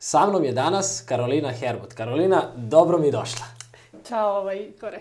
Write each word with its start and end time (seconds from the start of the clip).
Sa 0.00 0.26
mnom 0.26 0.44
je 0.44 0.52
danas 0.52 1.04
Karolina 1.08 1.50
Herbut. 1.50 1.92
Karolina, 1.92 2.42
dobro 2.56 2.98
mi 2.98 3.10
došla. 3.10 3.44
Ćao, 4.08 4.36
ovaj, 4.36 4.66
Kore. 4.80 5.00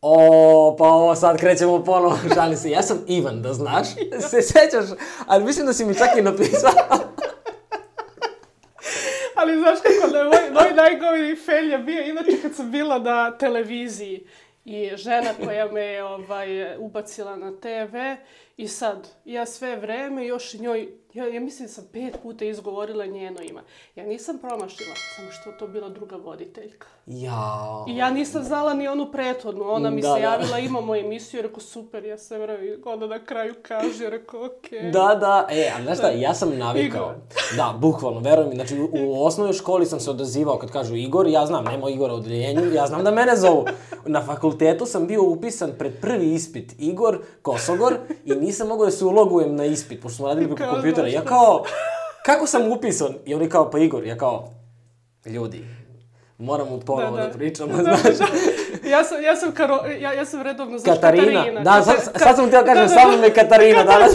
O, 0.00 0.76
pa 0.78 0.84
ovo 0.84 1.14
sad 1.14 1.38
krećemo 1.40 1.84
ponovo, 1.84 2.18
šalim 2.34 2.56
se. 2.56 2.70
Ja 2.70 2.82
sam 2.82 3.04
Ivan, 3.08 3.42
da 3.42 3.52
znaš. 3.52 3.86
Se 4.30 4.42
sećaš, 4.42 4.84
ali 5.26 5.44
mislim 5.44 5.66
da 5.66 5.72
si 5.72 5.84
mi 5.84 5.94
čak 5.94 6.08
i 6.18 6.22
napisao. 6.22 6.70
Ali 9.36 9.58
znaš 9.58 9.78
kako 9.82 10.12
da 10.12 10.24
moj, 10.24 10.50
moj 10.52 10.74
najgori 10.74 11.36
fail 11.36 11.70
je 11.70 11.78
bio, 11.78 12.02
inače 12.02 12.42
kad 12.42 12.54
sam 12.54 12.70
bila 12.70 12.98
na 12.98 13.38
televiziji 13.38 14.26
i 14.64 14.90
žena 14.96 15.30
koja 15.44 15.72
me 15.72 15.80
je 15.80 16.04
ovaj, 16.04 16.76
ubacila 16.76 17.36
na 17.36 17.52
TV 17.52 17.96
i 18.56 18.68
sad, 18.68 19.08
ja 19.24 19.46
sve 19.46 19.76
vreme 19.76 20.26
još 20.26 20.54
njoj, 20.54 20.88
ja, 21.14 21.26
ja 21.26 21.40
mislim 21.40 21.68
da 21.68 21.72
sam 21.72 21.84
pet 21.92 22.16
puta 22.22 22.44
izgovorila 22.44 23.06
njeno 23.06 23.40
ime. 23.42 23.60
Ja 23.96 24.04
nisam 24.06 24.38
promašila, 24.38 24.94
samo 25.16 25.30
što 25.30 25.52
to 25.52 25.66
bila 25.66 25.88
druga 25.88 26.16
voditeljka. 26.16 26.86
Jao. 27.06 27.86
I 27.88 27.96
ja 27.96 28.10
nisam 28.10 28.42
znala 28.42 28.74
ni 28.74 28.88
onu 28.88 29.12
prethodnu. 29.12 29.64
Ona 29.70 29.90
mi 29.90 30.00
Da, 30.00 30.14
se 30.14 30.20
da. 30.20 30.26
javila, 30.26 30.58
imamo 30.58 30.96
emisiju, 30.96 31.42
rekao 31.42 31.60
super, 31.60 32.04
ja 32.04 32.18
sve 32.18 32.38
vreme, 32.38 32.76
onda 32.84 33.06
na 33.06 33.24
kraju 33.24 33.54
kaže, 33.62 34.10
rekao 34.10 34.46
okej. 34.46 34.90
Da, 34.90 35.16
da, 35.20 35.46
e, 35.50 35.70
a 35.78 35.82
znaš 35.82 35.98
šta, 35.98 36.10
ja 36.10 36.34
sam 36.34 36.58
navikao. 36.58 37.14
Da, 37.56 37.74
bukvalno, 37.80 38.20
veruj 38.20 38.46
mi, 38.46 38.54
znači 38.54 38.80
u, 38.92 39.24
osnovnoj 39.24 39.52
školi 39.52 39.86
sam 39.86 40.00
se 40.00 40.10
odazivao 40.10 40.58
kad 40.58 40.70
kažu 40.70 40.94
Igor, 40.94 41.26
ja 41.26 41.46
znam, 41.46 41.64
nema 41.64 41.90
Igora 41.90 42.14
u 42.14 42.16
odeljenju, 42.16 42.72
ja 42.74 42.86
znam 42.86 43.04
da 43.04 43.10
mene 43.10 43.36
zovu. 43.36 43.64
Na 44.06 44.22
fakultetu 44.22 44.86
sam 44.86 45.06
bio 45.06 45.22
upisan 45.22 45.72
pred 45.78 46.00
prvi 46.00 46.34
ispit 46.34 46.74
Igor 46.78 47.18
Kosogor 47.42 47.96
i 48.24 48.34
nisam 48.34 48.68
mogao 48.68 48.86
da 48.86 48.92
se 48.92 49.04
ulogujem 49.04 49.56
na 49.56 49.64
ispit, 49.64 50.02
pošto 50.02 50.16
smo 50.16 50.26
radili 50.26 50.54
preko 50.54 50.72
kompjutera. 50.72 51.01
Znaš 51.02 51.12
Ja 51.12 51.24
kao, 51.24 51.64
kako 52.24 52.46
sam 52.46 52.72
upisan? 52.72 53.14
I 53.24 53.34
oni 53.34 53.48
kao, 53.48 53.70
pa 53.70 53.78
Igor, 53.78 54.06
ja 54.06 54.18
kao, 54.18 54.48
ljudi, 55.26 55.64
moramo 56.38 56.80
ponovo 56.80 57.16
da, 57.16 57.22
Da, 57.22 57.28
da. 57.28 57.34
pričamo, 57.34 57.76
Da, 57.76 57.82
znaš. 57.82 58.02
da. 58.18 58.26
Ja 58.88 59.04
sam, 59.04 59.22
ja 59.22 59.36
sam, 59.36 59.52
Karo, 59.52 59.80
ja, 60.00 60.12
ja 60.12 60.24
sam 60.24 60.42
redovno, 60.42 60.78
znaš, 60.78 60.94
Katarina, 60.94 61.40
Katarina. 61.40 61.60
da, 61.60 61.82
sad, 61.82 61.96
sad 62.16 62.36
sam 62.36 62.46
htio 62.46 62.60
kažem, 62.60 62.74
da, 62.74 62.94
da, 62.94 63.00
samo 63.00 63.16
me 63.16 63.34
Katarina 63.34 63.84
danas. 63.84 64.12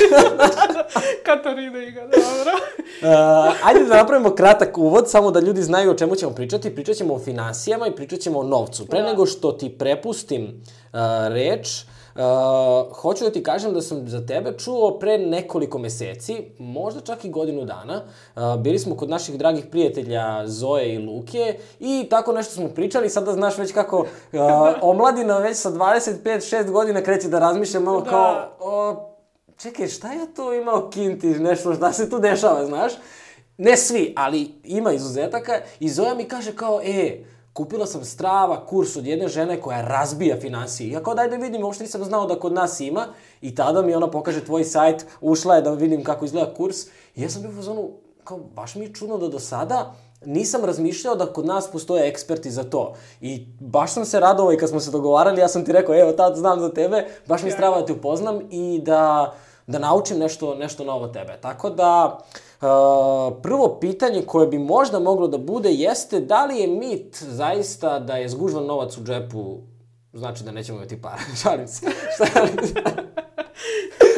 Katarina 1.25 1.84
iga, 1.84 2.02
dobro. 2.02 2.52
Uh, 3.02 3.67
ajde 3.67 3.84
da 3.86 3.95
napravimo 3.95 4.36
kratak 4.36 4.78
uvod, 4.78 5.09
samo 5.09 5.31
da 5.31 5.40
ljudi 5.40 5.62
znaju 5.62 5.92
o 5.92 5.94
čemu 5.94 6.16
ćemo 6.16 6.31
pričati. 6.31 6.75
Pričat 6.75 6.95
ćemo 6.95 7.14
o 7.14 7.19
finansijama 7.19 7.88
i 7.88 7.95
pričat 7.95 8.19
ćemo 8.19 8.40
o 8.40 8.44
novcu. 8.44 8.88
Pre 8.88 9.02
Da. 9.02 9.08
nego 9.08 9.25
što 9.25 9.52
ti 9.52 9.69
prepustim 9.69 10.44
uh, 10.44 11.00
reč, 11.34 11.67
uh, 11.67 11.97
hoću 12.94 13.23
da 13.23 13.32
ti 13.32 13.44
kažem 13.44 13.73
da 13.73 13.82
sam 13.82 14.10
za 14.10 14.26
tebe 14.26 14.58
čuo 14.58 15.00
pre 15.00 15.18
nekoliko 15.18 15.78
meseci, 15.78 16.46
možda 16.59 17.02
čak 17.02 17.26
i 17.26 17.30
godinu 17.30 17.66
dana. 17.66 18.02
Uh, 18.36 18.62
bili 18.62 18.80
smo 18.80 18.96
kod 18.98 19.09
naših 19.09 19.38
dragih 19.38 19.66
prijatelja 19.72 20.48
Zoe 20.48 20.94
i 20.94 20.98
Luke 20.98 21.59
i 21.80 22.08
tako 22.09 22.32
nešto 22.32 22.54
smo 22.54 22.70
pričali. 22.70 23.09
Sada 23.09 23.34
znaš 23.34 23.58
već 23.58 23.72
kako 23.72 24.00
uh, 24.00 24.08
omladina 24.82 25.38
već 25.38 25.58
sa 25.58 25.72
25-6 25.72 26.72
godina 26.72 27.02
kreće 27.02 27.28
da 27.28 27.40
razmišlja 27.40 27.80
malo 27.80 28.02
Da. 28.02 28.09
kao... 28.09 28.50
O, 28.59 28.96
čekaj, 29.58 29.88
šta 29.88 30.14
ja 30.14 30.26
tu 30.36 30.54
imao 30.54 30.90
kinti, 30.90 31.28
nešto, 31.28 31.74
šta 31.74 31.94
se 31.94 32.09
tu 32.09 32.20
dešava, 32.20 32.66
znaš? 32.66 32.94
Ne 33.58 33.78
svi, 33.78 34.14
ali 34.18 34.52
ima 34.64 34.92
izuzetaka. 34.94 35.59
I 35.80 35.90
Zoja 35.90 36.16
mi 36.16 36.24
kaže 36.24 36.56
kao, 36.56 36.81
e, 36.84 37.24
kupila 37.58 37.86
sam 37.86 38.05
strava 38.05 38.66
kurs 38.66 38.95
od 38.95 39.05
jedne 39.08 39.27
žene 39.27 39.61
koja 39.61 39.81
razbija 39.81 40.36
finansije. 40.41 40.91
Ja 40.91 41.03
kao 41.03 41.16
daj 41.16 41.30
da 41.30 41.36
vidim, 41.36 41.63
uopšte 41.63 41.83
nisam 41.83 42.03
znao 42.03 42.27
da 42.27 42.39
kod 42.39 42.53
nas 42.53 42.80
ima. 42.80 43.08
I 43.41 43.55
tada 43.55 43.81
mi 43.81 43.95
ona 43.95 44.11
pokaže 44.11 44.45
tvoj 44.45 44.63
sajt, 44.63 45.05
ušla 45.22 45.55
je 45.55 45.61
da 45.61 45.72
vidim 45.72 46.03
kako 46.03 46.25
izgleda 46.25 46.53
kurs. 46.53 46.85
I 47.16 47.22
ja 47.22 47.30
sam 47.30 47.41
bio 47.41 47.52
u 47.52 47.55
fazonu, 47.55 47.89
kao, 48.23 48.38
baš 48.38 48.75
mi 48.75 48.85
je 48.85 48.94
čudno 48.94 49.17
da 49.17 49.28
do 49.28 49.39
sada 49.39 49.95
nisam 50.25 50.66
razmišljao 50.66 51.16
da 51.16 51.25
kod 51.33 51.45
nas 51.45 51.72
postoje 51.72 52.08
eksperti 52.08 52.51
za 52.51 52.63
to. 52.63 52.94
I 53.22 53.47
baš 53.59 53.94
sam 53.94 54.06
se 54.06 54.19
radovao 54.19 54.53
i 54.53 54.57
kad 54.57 54.69
smo 54.69 54.79
se 54.79 54.91
dogovarali, 54.91 55.41
ja 55.41 55.47
sam 55.47 55.66
ti 55.66 55.72
rekao, 55.72 55.96
evo, 56.00 56.12
tad 56.12 56.35
znam 56.35 56.59
za 56.59 56.69
tebe, 56.69 57.06
baš 57.28 57.44
mi 57.44 57.51
strava 57.51 57.79
da 57.79 57.85
te 57.85 57.94
upoznam 57.94 58.41
i 58.51 58.81
da, 58.84 59.34
da 59.67 59.79
naučim 59.79 60.17
nešto, 60.17 60.56
nešto 60.56 60.84
novo 60.84 61.07
tebe. 61.07 61.38
Tako 61.41 61.69
da, 61.69 62.19
uh, 62.19 62.47
prvo 63.41 63.78
pitanje 63.81 64.22
koje 64.22 64.47
bi 64.47 64.59
možda 64.59 65.00
moglo 65.00 65.28
da 65.28 65.38
bude 65.38 65.72
jeste 65.72 66.19
da 66.19 66.45
li 66.45 66.57
je 66.57 66.68
mit 66.68 67.23
zaista 67.23 68.00
da 68.00 68.18
je 68.18 68.29
zgužvan 68.29 68.66
novac 68.66 68.97
u 68.97 69.03
džepu 69.03 69.57
znači 70.13 70.44
da 70.44 70.51
nećemo 70.51 70.78
imati 70.78 71.01
para. 71.01 71.17
Šalim 71.41 71.67
se. 71.67 71.85
Šalim 72.17 72.67
se. 72.67 72.73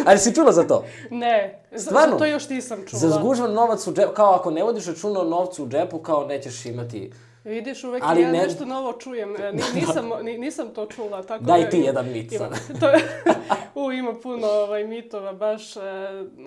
Ali 0.05 0.19
si 0.19 0.35
čula 0.35 0.51
za 0.51 0.67
to? 0.67 0.85
Ne, 1.11 1.63
za, 1.71 1.79
Stvarno? 1.79 2.11
za 2.11 2.17
to 2.17 2.25
još 2.25 2.49
nisam 2.49 2.85
čula. 2.87 2.99
Za 2.99 3.09
zgužvan 3.09 3.53
novac 3.53 3.87
u 3.87 3.93
džepu, 3.93 4.13
kao 4.13 4.33
ako 4.33 4.51
ne 4.51 4.63
vodiš 4.63 4.85
računa 4.85 5.19
o 5.19 5.23
novcu 5.23 5.63
u 5.63 5.67
džepu, 5.67 5.99
kao 5.99 6.25
nećeš 6.25 6.65
imati... 6.65 7.11
Vidiš, 7.49 7.83
uvek 7.83 8.03
Ali 8.05 8.21
ja 8.21 8.31
ne- 8.31 8.37
nešto 8.37 8.65
novo 8.65 8.93
čujem. 8.93 9.35
E, 9.35 9.51
Ni, 9.51 9.61
nisam, 9.75 10.09
ni, 10.21 10.37
nisam 10.37 10.69
to 10.69 10.85
čula. 10.85 11.23
Tako 11.23 11.43
Daj 11.43 11.63
da 11.63 11.69
ti 11.69 11.77
ima- 11.77 11.85
jedan 11.85 12.05
mit 12.07 12.31
ima, 12.31 12.47
sad. 12.47 12.79
to, 12.81 12.87
u, 13.77 13.91
ima 13.91 14.13
puno 14.13 14.47
ovaj, 14.47 14.83
mitova, 14.85 15.33
baš 15.33 15.75
e, 15.75 15.79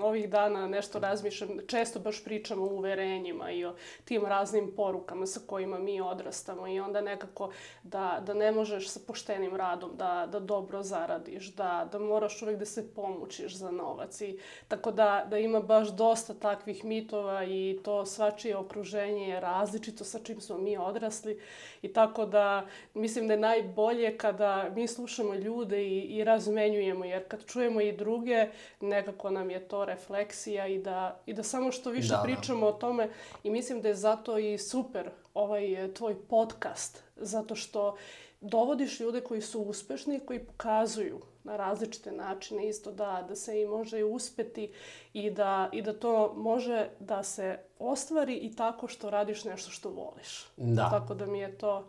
ovih 0.02 0.30
dana 0.30 0.66
nešto 0.68 0.98
razmišljam, 0.98 1.58
često 1.66 2.00
baš 2.00 2.24
pričam 2.24 2.60
o 2.60 2.66
uverenjima 2.66 3.50
i 3.50 3.64
o 3.64 3.74
tim 4.04 4.24
raznim 4.24 4.72
porukama 4.76 5.26
sa 5.26 5.40
kojima 5.42 5.78
mi 5.78 6.00
odrastamo 6.00 6.66
i 6.66 6.80
onda 6.80 7.00
nekako 7.00 7.50
da, 7.82 8.22
da 8.22 8.34
ne 8.34 8.52
možeš 8.52 8.88
sa 8.88 9.00
poštenim 9.02 9.56
radom 9.56 9.90
da, 9.94 10.28
da 10.28 10.40
dobro 10.40 10.82
zaradiš, 10.82 11.46
da, 11.46 11.88
da 11.92 11.98
moraš 11.98 12.42
uvek 12.42 12.56
da 12.56 12.64
se 12.66 12.94
pomučiš 12.94 13.54
za 13.54 13.70
novac 13.70 14.20
i 14.20 14.38
tako 14.69 14.90
da, 14.90 15.26
da 15.26 15.38
ima 15.38 15.60
baš 15.60 15.88
dosta 15.88 16.34
takvih 16.34 16.84
mitova 16.84 17.44
i 17.44 17.78
to 17.84 18.06
svačije 18.06 18.56
okruženje 18.56 18.92
je 19.22 19.40
različito 19.40 20.04
sa 20.04 20.19
čim 20.19 20.40
smo 20.40 20.58
mi 20.58 20.76
odrasli 20.92 21.41
i 21.82 21.92
tako 21.92 22.26
da 22.26 22.66
mislim 22.94 23.26
da 23.26 23.34
je 23.34 23.41
najbolje 23.41 24.19
kada 24.19 24.70
mi 24.75 24.88
slušamo 24.88 25.34
ljude 25.34 25.82
i, 25.84 26.00
i 26.00 26.25
razmenjujemo 26.25 27.04
jer 27.04 27.28
kad 27.28 27.47
čujemo 27.47 27.80
i 27.80 27.92
druge 27.92 28.48
nekako 28.80 29.31
nam 29.31 29.50
je 29.50 29.69
to 29.69 29.84
refleksija 29.84 30.66
i 30.66 30.78
da, 30.78 31.20
i 31.26 31.32
da 31.32 31.42
samo 31.42 31.72
što 31.72 31.91
više 31.91 32.08
Da, 32.08 32.16
da. 32.16 32.22
pričamo 32.22 32.66
o 32.66 32.72
tome 32.72 33.08
i 33.44 33.50
mislim 33.50 33.81
da 33.82 33.88
je 33.88 33.94
zato 33.94 34.38
i 34.38 34.58
super 34.58 35.10
ovaj 35.34 35.84
eh, 35.84 35.94
tvoj 35.94 36.14
podcast 36.28 37.02
zato 37.16 37.54
što 37.54 37.97
dovodiš 38.41 39.00
ljude 39.00 39.20
koji 39.20 39.41
su 39.41 39.60
uspešni 39.60 40.20
koji 40.20 40.38
pokazuju 40.38 41.20
na 41.44 41.56
različite 41.56 42.12
načine 42.12 42.69
isto 42.69 42.92
da, 42.92 43.25
da 43.28 43.36
se 43.36 43.60
i 43.60 43.66
može 43.66 43.98
i 43.98 44.04
uspeti 44.04 44.72
i 45.12 45.30
da, 45.30 45.69
i 45.72 45.82
da 45.82 45.92
to 45.92 46.34
može 46.36 46.88
da 47.00 47.22
se 47.22 47.58
ostvari 47.78 48.34
i 48.34 48.56
tako 48.56 48.88
što 48.88 49.10
radiš 49.10 49.44
nešto 49.44 49.70
što 49.70 49.91
voliš. 49.91 50.47
Da. 50.56 50.91
Tako 50.91 51.14
da 51.14 51.26
mi 51.26 51.38
je 51.38 51.58
to 51.58 51.88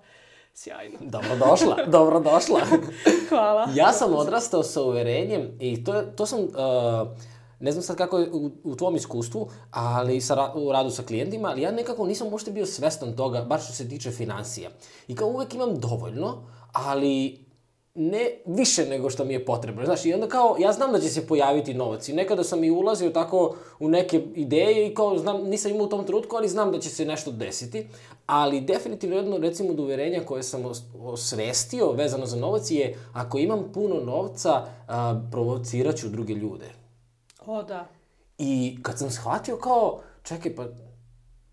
sjajno. 0.54 0.98
Dobrodošla, 1.02 1.78
dobrodošla. 1.98 2.60
Hvala. 3.30 3.68
Ja 3.76 3.92
sam 3.92 4.16
odrastao 4.16 4.64
sa 4.64 4.82
uverenjem 4.82 5.58
i 5.60 5.84
to, 5.84 6.02
to 6.02 6.26
sam, 6.26 6.40
uh, 6.40 6.50
ne 7.60 7.72
znam 7.72 7.84
sad 7.84 7.98
kako 7.98 8.20
je 8.20 8.32
u, 8.32 8.52
u 8.64 8.76
tvom 8.76 8.96
iskustvu, 8.96 9.50
ali 9.72 10.22
sa, 10.22 10.54
u 10.56 10.72
radu 10.72 10.90
sa 10.90 11.04
klijentima, 11.04 11.50
ali 11.50 11.62
ja 11.62 11.72
nekako 11.72 12.06
nisam 12.06 12.28
uopšte 12.28 12.52
bio 12.52 12.66
svestan 12.66 13.16
toga, 13.16 13.42
baš 13.42 13.64
što 13.64 13.74
se 13.74 13.90
tiče 13.90 14.12
financija. 14.12 14.70
I 15.08 15.16
kao 15.16 15.28
uvek 15.28 15.54
imam 15.54 15.80
dovoljno, 15.80 16.48
ali 16.72 17.46
ne 17.96 18.30
više 18.46 18.86
nego 18.86 19.10
što 19.10 19.26
mi 19.26 19.34
je 19.34 19.46
potrebno. 19.46 19.86
Znaš, 19.86 20.06
i 20.06 20.14
onda 20.14 20.28
kao, 20.28 20.56
ja 20.60 20.72
znam 20.72 20.92
da 20.92 21.00
će 21.00 21.10
se 21.10 21.28
pojaviti 21.28 21.74
novac 21.74 22.10
i 22.10 22.14
nekada 22.14 22.44
sam 22.44 22.64
i 22.64 22.72
ulazio 22.72 23.10
tako 23.10 23.56
u 23.80 23.90
neke 23.90 24.22
ideje 24.36 24.88
i 24.88 24.96
kao, 24.96 25.18
znam, 25.18 25.44
nisam 25.44 25.72
imao 25.72 25.86
u 25.86 25.90
tom 25.90 26.06
trenutku, 26.06 26.36
ali 26.36 26.50
znam 26.50 26.72
da 26.72 26.80
će 26.80 26.90
se 26.90 27.06
nešto 27.06 27.32
desiti. 27.32 27.88
Ali 28.26 28.62
definitivno 28.62 29.16
jedno, 29.16 29.38
recimo, 29.38 29.70
od 29.70 29.80
uverenja 29.80 30.26
koje 30.26 30.44
sam 30.44 30.66
os- 30.66 30.84
osvestio 31.00 31.92
vezano 31.92 32.26
za 32.26 32.38
novac 32.38 32.72
je, 32.72 32.98
ako 33.14 33.38
imam 33.38 33.72
puno 33.74 33.96
novca, 34.00 34.66
a, 34.88 35.22
provocirat 35.32 35.96
ću 35.96 36.10
druge 36.10 36.34
ljude. 36.34 36.66
O, 37.46 37.64
da. 37.64 37.88
I 38.38 38.78
kad 38.82 39.00
sam 39.00 39.12
shvatio 39.12 39.58
kao, 39.58 40.02
čekaj, 40.24 40.56
pa 40.56 40.66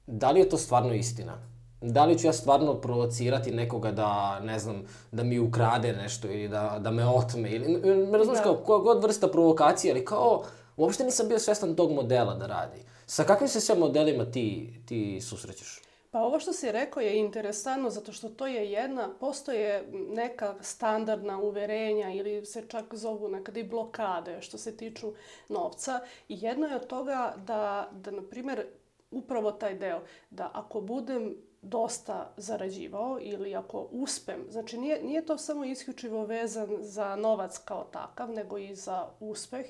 da 0.07 0.31
li 0.31 0.41
je 0.41 0.49
to 0.49 0.59
stvarno 0.59 0.95
istina? 0.95 1.50
Da 1.81 2.05
li 2.05 2.19
ću 2.19 2.27
ja 2.27 2.33
stvarno 2.33 2.75
provocirati 2.75 3.51
nekoga 3.51 3.93
da, 3.93 4.41
ne 4.41 4.59
znam, 4.59 4.83
da 5.13 5.23
mi 5.23 5.39
ukrade 5.39 5.93
nešto 5.93 6.29
ili 6.29 6.49
da, 6.49 6.79
da 6.81 6.91
me 6.91 7.07
otme 7.09 7.51
ili, 7.51 7.69
me 8.07 8.19
razumiješ 8.19 8.39
Da. 8.39 8.45
kao 8.45 8.57
koja 8.57 8.79
god 8.79 9.03
vrsta 9.03 9.29
provokacije, 9.29 9.93
ali 9.93 10.05
kao, 10.05 10.43
uopšte 10.77 11.05
nisam 11.05 11.29
bio 11.29 11.39
svestan 11.39 11.77
tog 11.77 11.93
modela 11.93 12.35
da 12.35 12.47
radi. 12.47 12.83
Sa 13.07 13.25
kakvim 13.25 13.49
se 13.49 13.61
sve 13.61 13.75
modelima 13.75 14.25
ti, 14.25 14.75
ti 14.87 15.21
susrećeš? 15.21 15.81
Pa 16.11 16.21
ovo 16.21 16.41
što 16.41 16.53
si 16.53 16.73
rekao 16.73 17.01
je 17.01 17.19
interesantno 17.19 17.91
zato 17.91 18.13
što 18.13 18.29
to 18.29 18.47
je 18.47 18.71
jedna, 18.73 19.09
postoje 19.21 19.85
neka 19.93 20.55
standardna 20.61 21.39
uverenja 21.39 22.13
ili 22.13 22.47
se 22.47 22.65
čak 22.69 22.95
zovu 22.95 23.29
nekad 23.29 23.57
i 23.57 23.65
blokade 23.65 24.39
što 24.41 24.59
se 24.59 24.77
tiču 24.77 25.13
novca 25.49 26.01
i 26.29 26.39
jedno 26.41 26.67
je 26.67 26.77
od 26.77 26.87
toga 26.87 27.35
da, 27.37 27.89
da 27.93 28.11
na 28.11 28.23
primjer, 28.31 28.67
upravo 29.11 29.53
taj 29.53 29.75
deo 29.75 30.01
da 30.31 30.51
ako 30.55 30.81
budem 30.81 31.37
dosta 31.63 32.33
zarađivao 32.37 33.19
ili 33.21 33.55
ako 33.55 33.89
uspem, 33.91 34.47
znači 34.49 34.79
nije, 34.79 35.03
nije 35.03 35.27
to 35.27 35.39
samo 35.39 35.65
isključivo 35.65 36.25
vezan 36.25 36.69
za 36.81 37.17
novac 37.17 37.59
kao 37.59 37.85
takav, 37.85 38.31
nego 38.31 38.59
i 38.59 38.75
za 38.75 39.09
uspeh 39.21 39.67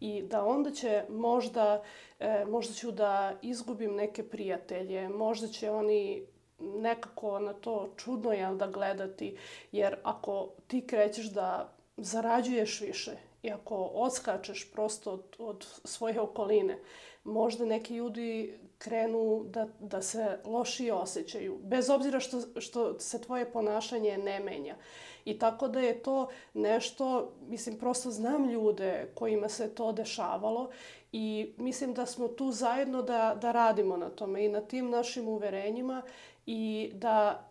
i 0.00 0.22
da 0.22 0.44
onda 0.44 0.70
će 0.70 1.04
možda, 1.08 1.82
e, 2.18 2.44
možda 2.48 2.74
ću 2.74 2.90
da 2.90 3.32
izgubim 3.42 3.94
neke 3.94 4.28
prijatelje, 4.28 5.08
možda 5.08 5.48
će 5.48 5.70
oni 5.70 6.26
nekako 6.58 7.38
na 7.38 7.52
to 7.52 7.88
čudno 7.96 8.32
jel 8.32 8.56
da 8.56 8.66
gledati, 8.66 9.36
jer 9.72 9.96
ako 10.02 10.48
ti 10.66 10.86
krećeš 10.86 11.26
da 11.26 11.72
zarađuješ 11.96 12.80
više 12.80 13.16
i 13.42 13.50
ako 13.50 13.76
odskačeš 13.76 14.72
prosto 14.72 15.12
od, 15.12 15.36
od 15.38 15.66
svoje 15.84 16.20
okoline, 16.20 16.78
možda 17.24 17.64
neki 17.64 17.94
ljudi 17.94 18.58
krenu 18.78 19.44
da, 19.44 19.68
da 19.80 20.02
se 20.02 20.38
lošije 20.44 20.92
osjećaju, 20.92 21.58
bez 21.62 21.90
obzira 21.90 22.20
što, 22.20 22.60
što 22.60 23.00
se 23.00 23.20
tvoje 23.20 23.52
ponašanje 23.52 24.18
ne 24.18 24.40
menja. 24.40 24.76
I 25.24 25.38
tako 25.38 25.68
da 25.68 25.80
je 25.80 26.02
to 26.02 26.28
nešto, 26.54 27.32
mislim, 27.48 27.78
prosto 27.78 28.10
znam 28.10 28.48
ljude 28.50 29.10
kojima 29.14 29.48
se 29.48 29.74
to 29.74 29.92
dešavalo 29.92 30.70
i 31.12 31.54
mislim 31.56 31.94
da 31.94 32.06
smo 32.06 32.28
tu 32.28 32.52
zajedno 32.52 33.02
da, 33.02 33.38
da 33.40 33.52
radimo 33.52 33.96
na 33.96 34.10
tome 34.10 34.44
i 34.44 34.48
na 34.48 34.60
tim 34.60 34.90
našim 34.90 35.28
uverenjima 35.28 36.02
i 36.46 36.90
da 36.94 37.45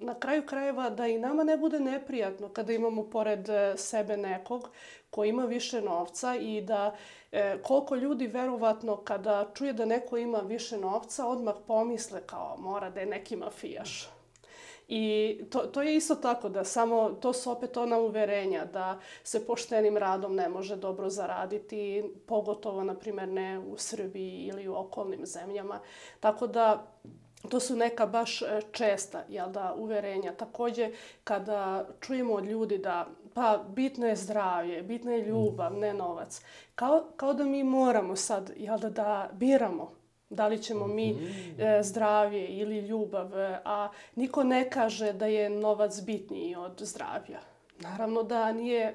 na 0.00 0.14
kraju 0.14 0.46
krajeva 0.46 0.90
da 0.90 1.06
i 1.06 1.18
nama 1.18 1.44
ne 1.44 1.56
bude 1.56 1.80
neprijatno 1.80 2.48
kada 2.48 2.72
imamo 2.72 3.10
pored 3.10 3.48
e, 3.48 3.74
sebe 3.76 4.16
nekog 4.16 4.70
ko 5.10 5.24
ima 5.24 5.44
više 5.44 5.80
novca 5.80 6.36
i 6.36 6.60
da 6.60 6.96
e, 7.32 7.58
koliko 7.62 7.94
ljudi 7.94 8.26
verovatno 8.26 8.96
kada 8.96 9.50
čuje 9.54 9.72
da 9.72 9.84
neko 9.84 10.16
ima 10.16 10.38
više 10.38 10.78
novca 10.78 11.26
odmah 11.26 11.54
pomisle 11.66 12.20
kao 12.26 12.56
mora 12.58 12.90
da 12.90 13.00
je 13.00 13.06
neki 13.06 13.36
mafijaš. 13.36 14.08
I 14.92 15.38
to, 15.50 15.58
to 15.58 15.82
je 15.82 15.96
isto 15.96 16.14
tako 16.14 16.48
da 16.48 16.64
samo, 16.64 17.10
to 17.10 17.32
su 17.32 17.50
opet 17.50 17.76
ona 17.76 17.98
uverenja 17.98 18.64
da 18.64 19.00
se 19.22 19.46
poštenim 19.46 19.96
radom 19.96 20.34
ne 20.34 20.48
može 20.48 20.76
dobro 20.76 21.08
zaraditi, 21.10 22.04
pogotovo, 22.26 22.84
na 22.84 22.94
primjer, 22.94 23.28
ne 23.28 23.58
u 23.58 23.76
Srbiji 23.76 24.50
ili 24.52 24.68
u 24.68 24.74
okolnim 24.74 25.26
zemljama. 25.26 25.80
Tako 26.20 26.46
da 26.46 26.86
To 27.48 27.60
su 27.60 27.76
neka 27.76 28.06
baš 28.06 28.42
e, 28.42 28.60
česta 28.72 29.24
jel 29.28 29.50
da, 29.50 29.74
uverenja. 29.76 30.32
Takođe, 30.32 30.90
kada 31.24 31.86
čujemo 32.00 32.34
od 32.34 32.44
ljudi 32.44 32.78
da 32.78 33.06
pa 33.34 33.64
bitno 33.68 34.06
je 34.06 34.16
zdravlje, 34.16 34.82
bitno 34.82 35.12
je 35.12 35.26
ljubav, 35.26 35.74
ne 35.74 35.94
novac. 35.94 36.42
Kao, 36.74 37.04
kao 37.16 37.34
da 37.34 37.44
mi 37.44 37.64
moramo 37.64 38.16
sad 38.16 38.52
jel 38.56 38.78
da, 38.78 38.90
da 38.90 39.30
biramo 39.32 40.00
da 40.30 40.46
li 40.46 40.62
ćemo 40.62 40.86
mi 40.86 41.12
mhm. 41.12 41.60
e, 41.60 41.82
zdravlje 41.82 42.46
ili 42.46 42.78
ljubav, 42.78 43.38
e, 43.38 43.60
a 43.64 43.88
niko 44.14 44.44
ne 44.44 44.70
kaže 44.70 45.12
da 45.12 45.26
je 45.26 45.50
novac 45.50 46.00
bitniji 46.00 46.56
od 46.56 46.80
zdravlja. 46.80 47.40
Naravno 47.78 48.22
da 48.22 48.52
nije 48.52 48.94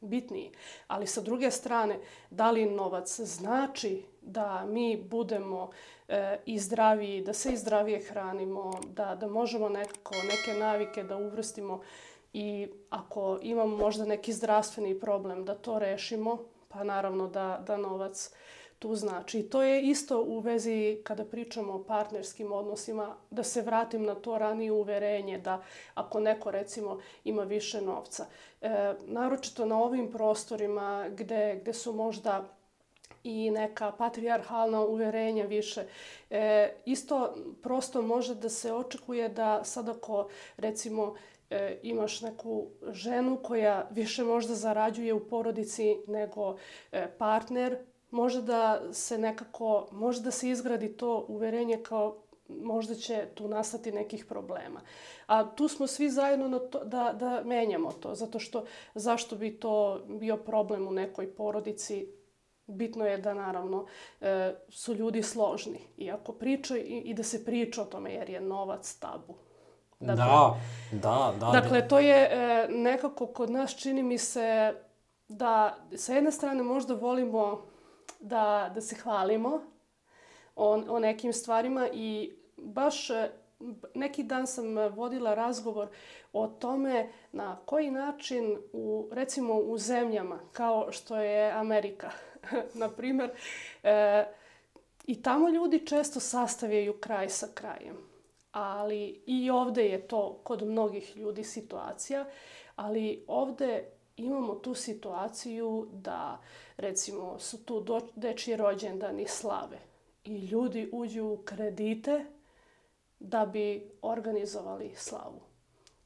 bitniji, 0.00 0.50
ali 0.86 1.06
sa 1.06 1.20
druge 1.20 1.50
strane, 1.50 1.98
da 2.30 2.50
li 2.50 2.66
novac 2.66 3.20
znači 3.20 4.02
da 4.22 4.64
mi 4.66 4.96
budemo 4.96 5.70
e, 6.08 6.38
i 6.46 6.58
zdraviji, 6.58 7.22
da 7.22 7.32
se 7.32 7.52
i 7.52 7.56
zdravije 7.56 8.00
hranimo, 8.00 8.80
da, 8.88 9.14
da 9.14 9.26
možemo 9.26 9.68
nekako 9.68 10.14
neke 10.14 10.60
navike 10.60 11.02
da 11.02 11.16
uvrstimo 11.16 11.80
i 12.32 12.68
ako 12.90 13.38
imamo 13.42 13.76
možda 13.76 14.04
neki 14.04 14.32
zdravstveni 14.32 15.00
problem 15.00 15.44
da 15.44 15.54
to 15.54 15.78
rešimo, 15.78 16.38
pa 16.68 16.84
naravno 16.84 17.28
da, 17.28 17.62
da 17.66 17.76
novac 17.76 18.30
tu 18.82 18.94
znači. 18.94 19.38
I 19.38 19.50
to 19.50 19.62
je 19.62 19.82
isto 19.82 20.22
u 20.22 20.40
vezi 20.40 21.00
kada 21.04 21.24
pričamo 21.24 21.72
o 21.72 21.84
partnerskim 21.84 22.52
odnosima, 22.52 23.16
da 23.30 23.42
se 23.42 23.62
vratim 23.62 24.02
na 24.02 24.14
to 24.14 24.38
ranije 24.38 24.72
uverenje 24.72 25.38
da 25.38 25.62
ako 25.94 26.20
neko 26.20 26.50
recimo 26.50 26.98
ima 27.24 27.42
više 27.42 27.80
novca, 27.80 28.26
e, 28.60 28.94
naročito 29.06 29.66
na 29.66 29.82
ovim 29.82 30.10
prostorima 30.12 31.08
gde, 31.08 31.58
gde 31.62 31.72
su 31.72 31.92
možda 31.92 32.44
i 33.24 33.50
neka 33.50 33.92
patrijarhalna 33.92 34.80
uverenja 34.80 35.44
više. 35.44 35.84
E, 36.30 36.72
isto 36.84 37.34
prosto 37.62 38.02
može 38.02 38.34
da 38.34 38.48
se 38.48 38.72
očekuje 38.72 39.28
da 39.28 39.64
sad 39.64 39.88
ako 39.88 40.28
recimo 40.56 41.14
e, 41.50 41.78
imaš 41.82 42.20
neku 42.20 42.66
ženu 42.90 43.38
koja 43.42 43.88
više 43.90 44.24
možda 44.24 44.54
zarađuje 44.54 45.14
u 45.14 45.28
porodici 45.28 45.96
nego 46.06 46.56
e, 46.92 47.06
partner, 47.18 47.78
može 48.10 48.42
da 48.42 48.82
se 48.92 49.18
nekako, 49.18 49.88
može 49.92 50.22
da 50.22 50.30
se 50.30 50.48
izgradi 50.48 50.96
to 50.96 51.24
uverenje 51.28 51.82
kao 51.82 52.16
možda 52.48 52.94
će 52.94 53.26
tu 53.34 53.48
nastati 53.48 53.92
nekih 53.92 54.24
problema. 54.24 54.80
A 55.26 55.54
tu 55.54 55.68
smo 55.68 55.86
svi 55.86 56.10
zajedno 56.10 56.48
na 56.48 56.58
to, 56.58 56.84
da, 56.84 57.12
da 57.12 57.42
menjamo 57.44 57.92
to, 57.92 58.14
zato 58.14 58.38
što 58.38 58.64
zašto 58.94 59.36
bi 59.36 59.56
to 59.56 60.00
bio 60.08 60.36
problem 60.36 60.88
u 60.88 60.90
nekoj 60.90 61.34
porodici 61.34 62.08
bitno 62.72 63.06
je 63.06 63.18
da 63.18 63.34
naravno 63.34 63.86
e, 64.20 64.54
su 64.68 64.94
ljudi 64.94 65.22
složni 65.22 65.80
i 65.96 66.10
ako 66.10 66.32
pričaju 66.32 66.82
i, 66.82 66.98
i 66.98 67.14
da 67.14 67.22
se 67.22 67.44
priča 67.44 67.82
o 67.82 67.84
tome 67.84 68.12
jer 68.12 68.30
je 68.30 68.40
novac 68.40 68.94
tabu. 68.94 69.34
Dakle, 70.00 70.24
da, 70.24 70.56
da, 70.92 71.34
da. 71.40 71.60
Dakle, 71.60 71.88
to 71.88 71.98
je 71.98 72.28
e, 72.30 72.68
nekako 72.68 73.26
kod 73.26 73.50
nas 73.50 73.76
čini 73.76 74.02
mi 74.02 74.18
se 74.18 74.74
da 75.28 75.76
sa 75.96 76.14
jedne 76.14 76.32
strane 76.32 76.62
možda 76.62 76.94
volimo 76.94 77.62
da, 78.20 78.70
da 78.74 78.80
se 78.80 78.96
hvalimo 78.96 79.60
o, 80.56 80.72
o 80.72 80.98
nekim 80.98 81.32
stvarima 81.32 81.88
i 81.92 82.32
baš 82.56 83.10
e, 83.10 83.30
neki 83.94 84.22
dan 84.22 84.46
sam 84.46 84.76
vodila 84.76 85.34
razgovor 85.34 85.88
o 86.32 86.46
tome 86.46 87.08
na 87.32 87.56
koji 87.66 87.90
način 87.90 88.58
u 88.72 89.08
recimo 89.12 89.54
u 89.54 89.78
zemljama 89.78 90.38
kao 90.52 90.92
što 90.92 91.16
je 91.16 91.52
Amerika 91.52 92.10
na 92.80 92.88
primer. 92.88 93.30
E, 93.82 94.24
I 95.06 95.22
tamo 95.22 95.48
ljudi 95.48 95.86
često 95.86 96.20
sastavljaju 96.20 96.92
kraj 97.00 97.28
sa 97.28 97.46
krajem. 97.54 97.96
Ali 98.52 99.22
i 99.26 99.50
ovde 99.50 99.84
je 99.86 100.08
to 100.08 100.40
kod 100.44 100.62
mnogih 100.62 101.16
ljudi 101.16 101.44
situacija, 101.44 102.26
ali 102.76 103.24
ovde 103.26 103.84
imamo 104.16 104.54
tu 104.54 104.74
situaciju 104.74 105.88
da 105.92 106.40
recimo 106.76 107.38
su 107.38 107.64
tu 107.64 107.86
dečji 108.14 108.56
rođendani 108.56 109.26
slave 109.26 109.78
i 110.24 110.38
ljudi 110.38 110.88
uđu 110.92 111.24
u 111.24 111.36
kredite 111.44 112.24
da 113.18 113.46
bi 113.46 113.90
organizovali 114.02 114.94
slavu. 114.96 115.40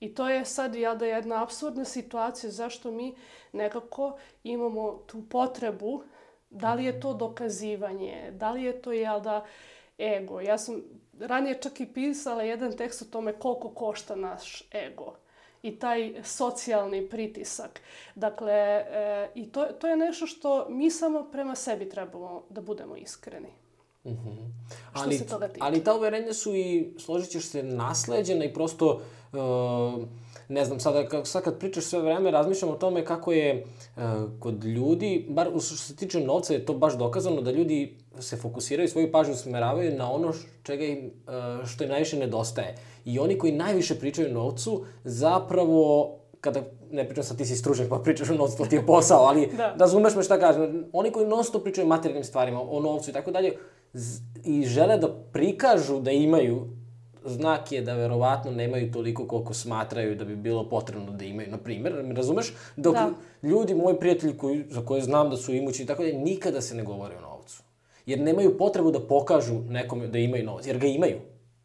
I 0.00 0.14
to 0.14 0.28
je 0.28 0.44
sad 0.44 0.74
jel 0.74 0.96
da 0.98 1.06
jedna 1.06 1.42
absurdna 1.42 1.84
situacija 1.84 2.50
zašto 2.50 2.90
mi 2.90 3.16
nekako 3.52 4.18
imamo 4.44 5.02
tu 5.06 5.22
potrebu 5.30 6.02
Da 6.60 6.74
li 6.74 6.84
je 6.84 7.00
to 7.00 7.14
dokazivanje? 7.14 8.32
Da 8.32 8.50
li 8.50 8.62
je 8.62 8.82
to, 8.82 8.92
jel 8.92 9.20
da, 9.20 9.44
ego? 9.98 10.40
Ja 10.40 10.58
sam 10.58 10.82
ranije 11.20 11.58
čak 11.62 11.80
i 11.80 11.86
pisala 11.86 12.42
jedan 12.42 12.76
tekst 12.76 13.02
o 13.02 13.04
tome 13.04 13.32
koliko 13.32 13.68
košta 13.68 14.14
naš 14.16 14.62
ego 14.72 15.14
i 15.62 15.78
taj 15.78 16.14
socijalni 16.25 17.08
pritisak. 17.08 17.80
Dakle, 18.14 18.52
e, 18.52 19.30
i 19.34 19.52
to, 19.52 19.64
to 19.64 19.86
je 19.86 19.96
nešto 19.96 20.26
što 20.26 20.66
mi 20.68 20.90
samo 20.90 21.25
prema 21.32 21.54
sebi 21.54 21.88
trebamo 21.88 22.42
da 22.50 22.60
budemo 22.60 22.96
iskreni. 22.96 23.48
Mm 24.04 24.10
-hmm. 24.10 24.52
ali, 24.92 25.18
se 25.18 25.26
toga 25.26 25.48
tiče. 25.48 25.60
Ali 25.62 25.84
ta 25.84 25.94
uverenja 25.94 26.32
su 26.32 26.54
i, 26.54 26.94
složit 26.98 27.30
ćeš 27.30 27.44
se, 27.44 27.62
nasleđena 27.62 28.44
i 28.44 28.52
prosto... 28.52 29.00
Uh, 29.32 30.04
ne 30.48 30.64
znam, 30.64 30.80
sada, 30.80 31.24
sad 31.24 31.42
kad 31.42 31.58
pričaš 31.58 31.84
sve 31.84 32.00
vreme, 32.00 32.30
razmišljam 32.30 32.70
o 32.70 32.76
tome 32.76 33.04
kako 33.04 33.32
je 33.32 33.64
uh, 33.96 34.02
kod 34.40 34.64
ljudi, 34.64 35.26
bar 35.28 35.48
što 35.48 35.76
se 35.76 35.96
tiče 35.96 36.20
novca 36.20 36.52
je 36.54 36.64
to 36.66 36.74
baš 36.74 36.98
dokazano, 36.98 37.42
da 37.42 37.50
ljudi 37.50 37.98
se 38.20 38.36
fokusiraju, 38.36 38.88
svoju 38.88 39.12
pažnju 39.12 39.34
smeravaju 39.34 39.98
na 39.98 40.12
ono 40.12 40.32
čega 40.62 40.84
im, 40.84 41.10
uh, 41.26 41.66
što 41.66 41.84
im 41.84 41.90
najviše 41.90 42.18
nedostaje. 42.18 42.74
I 43.04 43.18
oni 43.18 43.38
koji 43.38 43.52
najviše 43.52 43.94
pričaju 43.94 44.34
novcu, 44.34 44.84
zapravo 45.04 46.12
kada 46.40 46.62
ne 46.90 47.04
pričam 47.04 47.24
sad 47.24 47.38
ti 47.38 47.44
si 47.44 47.56
stručnjak 47.56 47.88
pa 47.88 47.98
pričaš 47.98 48.30
o 48.30 48.34
novcu, 48.34 48.56
to 48.56 48.66
ti 48.66 48.76
je 48.76 48.86
posao, 48.92 49.24
ali 49.24 49.48
da. 49.56 49.74
razumeš 49.78 50.14
me 50.14 50.22
šta 50.22 50.38
kažem. 50.40 50.84
Oni 50.92 51.10
koji 51.10 51.26
non 51.26 51.44
stop 51.44 51.62
pričaju 51.62 51.86
o 51.86 51.88
materijalnim 51.88 52.24
stvarima, 52.24 52.60
o 52.62 52.80
novcu 52.80 53.10
i 53.10 53.12
tako 53.12 53.30
dalje, 53.30 53.56
i 54.44 54.62
žele 54.64 54.98
da 54.98 55.08
prikažu 55.32 56.00
da 56.00 56.10
imaju 56.10 56.68
znak 57.26 57.73
je 57.73 57.80
da 57.80 57.95
verovatno 57.95 58.50
nemaju 58.50 58.92
toliko 58.92 59.26
koliko 59.26 59.54
smatraju 59.54 60.14
da 60.14 60.25
bi 60.25 60.37
bilo 60.37 60.68
potrebno 60.68 61.12
da 61.12 61.25
imaju. 61.25 61.50
Na 61.50 61.59
primjer, 61.59 62.04
razumeš? 62.16 62.54
Dok 62.76 62.95
da. 62.95 63.11
ljudi, 63.42 63.75
moji 63.75 63.97
prijatelji 63.97 64.38
koji, 64.38 64.64
za 64.71 64.80
koje 64.80 65.02
znam 65.02 65.30
da 65.30 65.37
su 65.37 65.54
imući 65.54 65.83
i 65.83 65.87
tako 65.87 66.04
da, 66.04 66.12
nikada 66.12 66.61
se 66.61 66.75
ne 66.75 66.83
govore 66.83 67.16
o 67.16 67.21
novcu. 67.21 67.62
Jer 68.06 68.21
nemaju 68.21 68.59
potrebu 68.59 68.90
da 68.90 69.00
pokažu 69.00 69.54
nekome 69.68 70.06
da 70.06 70.18
imaju 70.18 70.45
novac, 70.45 70.66
jer 70.66 70.78
ga 70.78 70.87
imaju. 70.87 71.16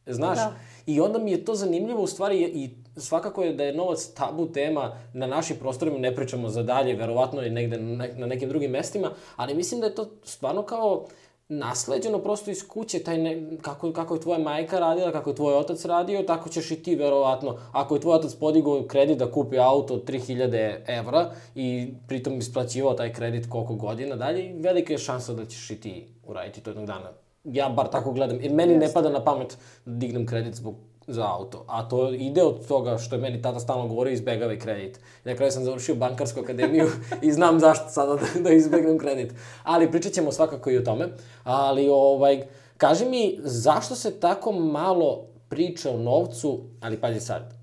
Znaš? 0.08 0.38
Da. 0.38 0.54
I 0.86 1.02
onda 1.02 1.20
mi 1.20 1.32
je 1.32 1.46
to 1.46 1.56
zanimljivo 1.56 2.04
u 2.04 2.08
stvari 2.08 2.42
i 2.42 2.70
svakako 3.00 3.44
je 3.44 3.54
da 3.54 3.64
je 3.64 3.76
novac 3.76 4.08
tabu 4.08 4.52
tema 4.52 4.98
na 5.14 5.28
našim 5.28 5.58
prostorima, 5.58 5.98
ne 5.98 6.16
pričamo 6.16 6.50
za 6.50 6.64
dalje, 6.64 6.96
verovatno 6.96 7.42
je 7.42 7.50
negde 7.50 7.78
na 8.18 8.28
nekim 8.28 8.50
drugim 8.50 8.72
mestima, 8.72 9.12
ali 9.36 9.54
mislim 9.54 9.82
da 9.82 9.88
je 9.88 9.96
to 9.96 10.10
stvarno 10.24 10.64
kao 10.64 11.06
nasleđeno 11.52 12.20
prosto 12.20 12.52
iz 12.52 12.68
kuće, 12.68 13.04
taj 13.04 13.18
ne, 13.18 13.58
kako, 13.62 13.92
kako 13.94 14.16
je 14.16 14.22
tvoja 14.22 14.40
majka 14.40 14.80
radila, 14.80 15.12
kako 15.12 15.30
je 15.30 15.36
tvoj 15.36 15.56
otac 15.56 15.86
radio, 15.86 16.24
tako 16.24 16.50
ćeš 16.50 16.72
i 16.72 16.84
ti 16.84 16.96
verovatno. 16.96 17.58
Ako 17.72 17.96
je 17.96 18.02
tvoj 18.02 18.16
otac 18.16 18.36
podigao 18.36 18.84
kredit 18.88 19.18
da 19.18 19.32
kupi 19.32 19.60
auto 19.60 19.94
od 19.94 20.06
3000 20.06 20.76
evra 20.88 21.32
i 21.56 21.94
pritom 22.08 22.38
isplaćivao 22.38 22.94
taj 22.94 23.14
kredit 23.14 23.50
koliko 23.50 23.76
godina 23.76 24.16
dalje, 24.16 24.54
velika 24.60 24.94
je 24.94 24.98
šansa 24.98 25.34
da 25.34 25.46
ćeš 25.46 25.72
i 25.72 25.82
ti 25.82 26.08
uraditi 26.28 26.62
to 26.62 26.70
jednog 26.70 26.86
dana. 26.86 27.12
Ja 27.44 27.70
bar 27.70 27.88
tako 27.88 28.12
gledam, 28.12 28.42
jer 28.42 28.54
meni 28.54 28.74
Jeste. 28.74 28.88
ne 28.88 28.94
pada 28.94 29.10
na 29.10 29.24
pamet 29.24 29.58
da 29.86 29.92
dignem 29.92 30.26
kredit 30.26 30.56
zbog 30.56 30.76
za 31.08 31.28
auto. 31.28 31.66
A 31.68 31.90
to 31.90 32.14
ide 32.14 32.44
od 32.44 32.68
toga 32.68 32.98
što 32.98 33.16
je 33.16 33.22
meni 33.22 33.42
tata 33.42 33.60
stalno 33.60 33.88
govorio 33.88 34.14
izbegavaj 34.14 34.60
kredit. 34.60 34.98
I 34.98 35.30
na 35.30 35.36
kraju 35.36 35.52
sam 35.52 35.64
završio 35.64 35.96
bankarsku 35.96 36.40
akademiju 36.40 36.88
i 37.22 37.32
znam 37.32 37.60
zašto 37.60 37.90
sada 37.90 38.16
da, 38.16 38.40
da 38.40 38.52
izbegnem 38.52 38.98
kredit. 38.98 39.34
Ali 39.64 39.92
pričat 39.92 40.14
ćemo 40.14 40.32
svakako 40.32 40.72
i 40.72 40.78
o 40.78 40.82
tome. 40.82 41.08
Ali, 41.44 41.90
ovaj, 41.90 42.48
kaži 42.78 43.06
mi, 43.06 43.40
zašto 43.44 43.96
se 43.96 44.20
tako 44.20 44.52
malo 44.52 45.28
priča 45.50 45.92
o 45.92 45.98
novcu, 45.98 46.60
ali 46.82 47.02
pazi 47.02 47.20
sad, 47.20 47.54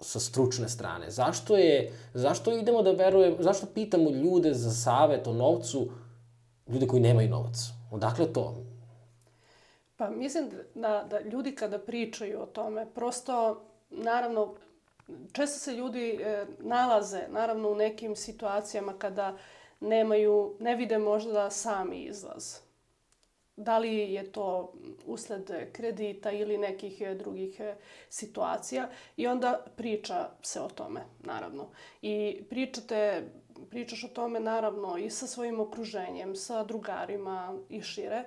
sa 0.00 0.20
stručne 0.20 0.68
strane. 0.68 1.10
Zašto 1.10 1.56
je, 1.56 1.92
zašto 2.14 2.58
idemo 2.58 2.82
da 2.82 2.90
verujemo, 2.90 3.36
zašto 3.40 3.66
pitamo 3.66 4.10
ljude 4.10 4.54
za 4.54 4.70
savet 4.70 5.26
o 5.26 5.32
novcu, 5.32 5.88
ljude 6.68 6.86
koji 6.86 7.02
nemaju 7.02 7.28
novac? 7.28 7.56
Odakle 7.90 8.32
to? 8.32 8.64
Pa 9.96 10.10
mislim 10.10 10.50
da, 10.74 11.06
da 11.10 11.20
ljudi 11.20 11.54
kada 11.54 11.78
pričaju 11.78 12.42
o 12.42 12.46
tome, 12.46 12.86
prosto, 12.94 13.64
naravno, 13.90 14.54
često 15.32 15.58
se 15.58 15.72
ljudi 15.72 16.10
e, 16.10 16.46
nalaze, 16.58 17.26
naravno, 17.28 17.70
u 17.70 17.74
nekim 17.74 18.16
situacijama 18.16 18.92
kada 18.98 19.36
nemaju, 19.80 20.56
ne 20.60 20.76
vide 20.76 20.98
možda 20.98 21.50
sami 21.50 22.02
izlaz. 22.02 22.56
Da 23.56 23.78
li 23.78 24.12
je 24.12 24.32
to 24.32 24.72
usled 25.06 25.72
kredita 25.72 26.30
ili 26.30 26.58
nekih 26.58 27.00
e, 27.00 27.14
drugih 27.14 27.60
e, 27.60 27.74
situacija 28.08 28.88
i 29.16 29.26
onda 29.26 29.64
priča 29.76 30.30
se 30.42 30.60
o 30.60 30.68
tome, 30.68 31.00
naravno. 31.20 31.70
I 32.02 32.42
pričate, 32.50 33.28
pričaš 33.70 34.04
o 34.04 34.08
tome, 34.08 34.40
naravno, 34.40 34.98
i 34.98 35.10
sa 35.10 35.26
svojim 35.26 35.60
okruženjem, 35.60 36.36
sa 36.36 36.64
drugarima 36.64 37.58
i 37.68 37.82
šire. 37.82 38.24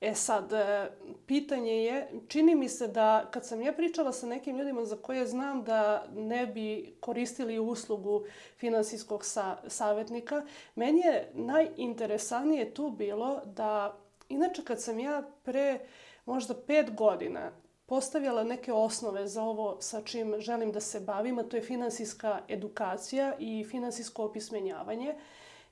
E 0.00 0.14
sad, 0.14 0.52
e, 0.52 0.90
pitanje 1.26 1.84
je, 1.84 2.08
čini 2.28 2.54
mi 2.54 2.68
se 2.68 2.88
da 2.88 3.28
kad 3.30 3.46
sam 3.46 3.62
ja 3.62 3.72
pričala 3.72 4.12
sa 4.12 4.26
nekim 4.26 4.56
ljudima 4.56 4.84
za 4.84 4.96
koje 4.96 5.26
znam 5.26 5.64
da 5.64 6.06
ne 6.14 6.46
bi 6.46 6.96
koristili 7.00 7.58
uslugu 7.58 8.24
finansijskog 8.56 9.24
sa, 9.24 9.56
savjetnika, 9.66 10.42
meni 10.74 11.00
je 11.00 11.30
najinteresanije 11.34 12.74
tu 12.74 12.90
bilo 12.90 13.40
da, 13.44 13.96
inače 14.28 14.64
kad 14.64 14.82
sam 14.82 14.98
ja 14.98 15.22
pre 15.42 15.78
možda 16.26 16.54
pet 16.54 16.94
godina 16.94 17.50
postavila 17.86 18.44
neke 18.44 18.72
osnove 18.72 19.26
za 19.26 19.42
ovo 19.42 19.76
sa 19.80 20.02
čim 20.02 20.34
želim 20.38 20.72
da 20.72 20.80
se 20.80 21.00
bavim, 21.00 21.38
a 21.38 21.42
to 21.42 21.56
je 21.56 21.62
finansijska 21.62 22.40
edukacija 22.48 23.34
i 23.38 23.64
finansijsko 23.70 24.24
opismenjavanje, 24.24 25.14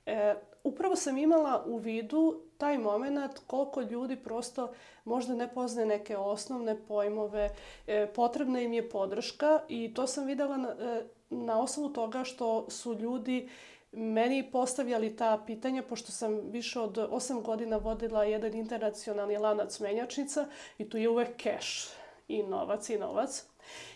e, 0.05 0.35
upravo 0.63 0.95
sam 0.95 1.17
imala 1.17 1.63
u 1.67 1.77
vidu 1.77 2.41
taj 2.57 2.77
moment 2.77 3.39
koliko 3.47 3.81
ljudi 3.81 4.15
prosto 4.15 4.71
možda 5.05 5.35
ne 5.35 5.53
poznaje 5.53 5.87
neke 5.87 6.17
osnovne 6.17 6.77
pojmove, 6.87 7.49
e, 7.87 8.07
potrebna 8.15 8.61
im 8.61 8.73
je 8.73 8.89
podrška 8.89 9.61
i 9.67 9.93
to 9.93 10.07
sam 10.07 10.25
videla 10.25 10.57
na, 10.57 10.69
e, 10.69 11.03
na 11.29 11.61
osnovu 11.61 11.89
toga 11.89 12.23
što 12.23 12.69
su 12.69 12.93
ljudi 12.93 13.49
meni 13.91 14.51
postavljali 14.51 15.15
ta 15.15 15.43
pitanja, 15.45 15.83
pošto 15.83 16.11
sam 16.11 16.39
više 16.51 16.79
od 16.79 16.97
8 16.97 17.41
godina 17.41 17.77
vodila 17.77 18.23
jedan 18.23 18.53
internacionalni 18.53 19.37
lanac 19.37 19.79
menjačnica 19.79 20.47
i 20.77 20.89
tu 20.89 20.97
je 20.97 21.09
uvek 21.09 21.35
keš 21.37 21.89
i 22.27 22.43
novac 22.43 22.89
i 22.89 22.97
novac. 22.97 23.45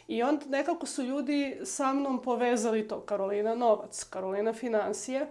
I 0.07 0.23
onda 0.23 0.45
nekako 0.45 0.85
su 0.85 1.03
ljudi 1.03 1.59
sa 1.63 1.93
mnom 1.93 2.21
povezali 2.21 2.87
to. 2.87 3.01
Karolina 3.01 3.55
Novac, 3.55 4.03
Karolina 4.03 4.53
Financije. 4.53 5.27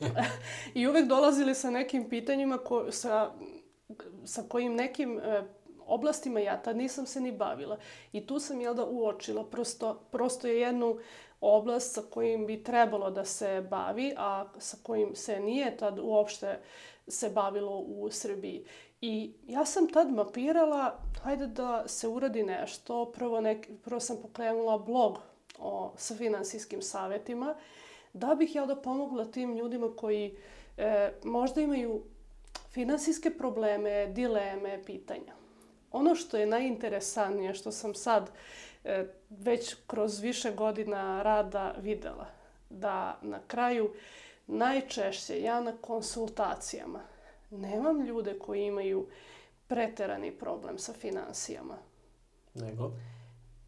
I 0.74 0.86
uvek 0.86 1.06
dolazili 1.06 1.54
sa 1.54 1.70
nekim 1.70 2.08
pitanjima 2.08 2.58
ko, 2.58 2.92
sa, 2.92 3.32
sa 4.24 4.42
kojim 4.48 4.74
nekim 4.74 5.18
e, 5.18 5.42
oblastima 5.86 6.40
ja 6.40 6.62
tad 6.62 6.76
nisam 6.76 7.06
se 7.06 7.20
ni 7.20 7.32
bavila. 7.32 7.78
I 8.12 8.26
tu 8.26 8.38
sam 8.38 8.60
jel 8.60 8.74
da 8.74 8.84
uočila, 8.84 9.44
prosto, 9.44 9.94
prosto 10.10 10.48
je 10.48 10.60
jednu 10.60 10.98
oblast 11.40 11.94
sa 11.94 12.02
kojim 12.10 12.46
bi 12.46 12.62
trebalo 12.64 13.10
da 13.10 13.24
se 13.24 13.66
bavi, 13.70 14.14
a 14.16 14.46
sa 14.58 14.76
kojim 14.82 15.14
se 15.14 15.40
nije 15.40 15.76
tad 15.76 15.98
uopšte 15.98 16.60
se 17.08 17.30
bavilo 17.30 17.78
u 17.78 18.10
Srbiji. 18.10 18.64
I 19.00 19.32
ja 19.46 19.64
sam 19.64 19.88
tad 19.88 20.12
mapirala, 20.12 20.98
hajde 21.22 21.46
da 21.46 21.88
se 21.88 22.08
uradi 22.08 22.42
nešto. 22.42 23.12
Prvo, 23.12 23.40
nek, 23.40 23.68
prvo 23.84 24.00
sam 24.00 24.16
pokrenula 24.22 24.78
blog 24.78 25.18
o, 25.58 25.92
sa 25.96 26.14
finansijskim 26.14 26.82
savetima 26.82 27.54
da 28.14 28.34
bih 28.34 28.54
ja 28.54 28.66
da 28.66 28.76
pomogla 28.76 29.24
tim 29.24 29.56
ljudima 29.56 29.88
koji 29.96 30.36
e, 30.76 31.12
možda 31.24 31.60
imaju 31.60 32.02
finansijske 32.70 33.30
probleme, 33.30 34.06
dileme, 34.06 34.84
pitanja. 34.84 35.34
Ono 35.92 36.14
što 36.14 36.36
je 36.36 36.46
najinteresantnije, 36.46 37.54
što 37.54 37.72
sam 37.72 37.94
sad 37.94 38.30
e, 38.84 39.06
već 39.30 39.76
kroz 39.86 40.20
više 40.20 40.52
godina 40.52 41.22
rada 41.22 41.74
videla, 41.80 42.26
da 42.70 43.18
na 43.22 43.40
kraju 43.46 43.90
najčešće 44.46 45.42
ja 45.42 45.60
na 45.60 45.72
konsultacijama 45.80 47.00
nemam 47.50 48.00
ljude 48.00 48.38
koji 48.38 48.64
imaju 48.64 49.06
preterani 49.66 50.32
problem 50.32 50.78
sa 50.78 50.92
finansijama. 50.92 51.76
Nego? 52.54 52.92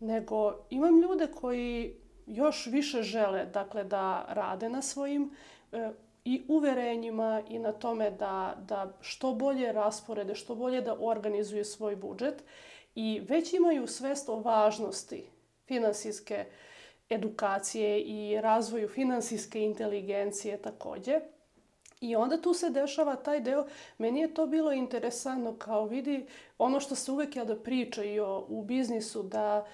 Nego 0.01 0.55
imam 0.71 1.01
ljude 1.01 1.27
koji 1.41 1.97
još 2.27 2.67
više 2.67 3.03
žele 3.03 3.45
dakle, 3.45 3.85
da 3.85 4.27
rade 4.29 4.69
na 4.69 4.83
svojim 4.83 5.31
e, 5.73 5.91
i 6.25 6.43
uverenjima 6.49 7.43
i 7.49 7.59
na 7.59 7.73
tome 7.73 8.11
da, 8.11 8.57
da 8.69 8.93
što 9.01 9.33
bolje 9.33 9.73
rasporede, 9.73 10.35
što 10.35 10.55
bolje 10.55 10.81
da 10.81 10.97
organizuju 11.01 11.65
svoj 11.65 11.97
budžet 11.97 12.43
i 12.95 13.21
već 13.29 13.53
imaju 13.53 13.87
svest 13.87 14.29
o 14.29 14.41
važnosti 14.41 15.25
finansijske 15.67 16.45
edukacije 17.11 18.01
i 18.01 18.41
razvoju 18.41 18.89
finansijske 18.89 19.63
inteligencije 19.63 20.63
takođe. 20.63 21.21
I 22.01 22.17
onda 22.17 22.41
tu 22.43 22.55
se 22.55 22.71
dešava 22.71 23.17
taj 23.17 23.41
deo, 23.41 23.67
meni 23.99 24.21
je 24.21 24.35
to 24.35 24.47
bilo 24.47 24.73
interesantno 24.73 25.57
kao 25.59 25.85
vidi 25.85 26.27
ono 26.59 26.81
što 26.81 26.95
se 26.95 27.13
uvek 27.13 27.37
ja 27.37 27.45
da 27.45 27.57
priča 27.57 28.05
i 28.05 28.21
o, 28.21 28.47
u 28.49 28.63
biznisu, 28.63 29.23
da 29.23 29.67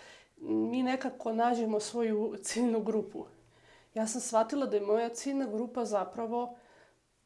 mi 0.42 0.82
nekako 0.82 1.32
nađemo 1.32 1.80
svoju 1.80 2.36
ciljnu 2.42 2.82
grupu. 2.82 3.24
Ja 3.94 4.06
sam 4.06 4.20
shvatila 4.20 4.66
da 4.66 4.76
je 4.76 4.82
moja 4.82 5.08
ciljna 5.08 5.46
grupa 5.46 5.84
zapravo 5.84 6.56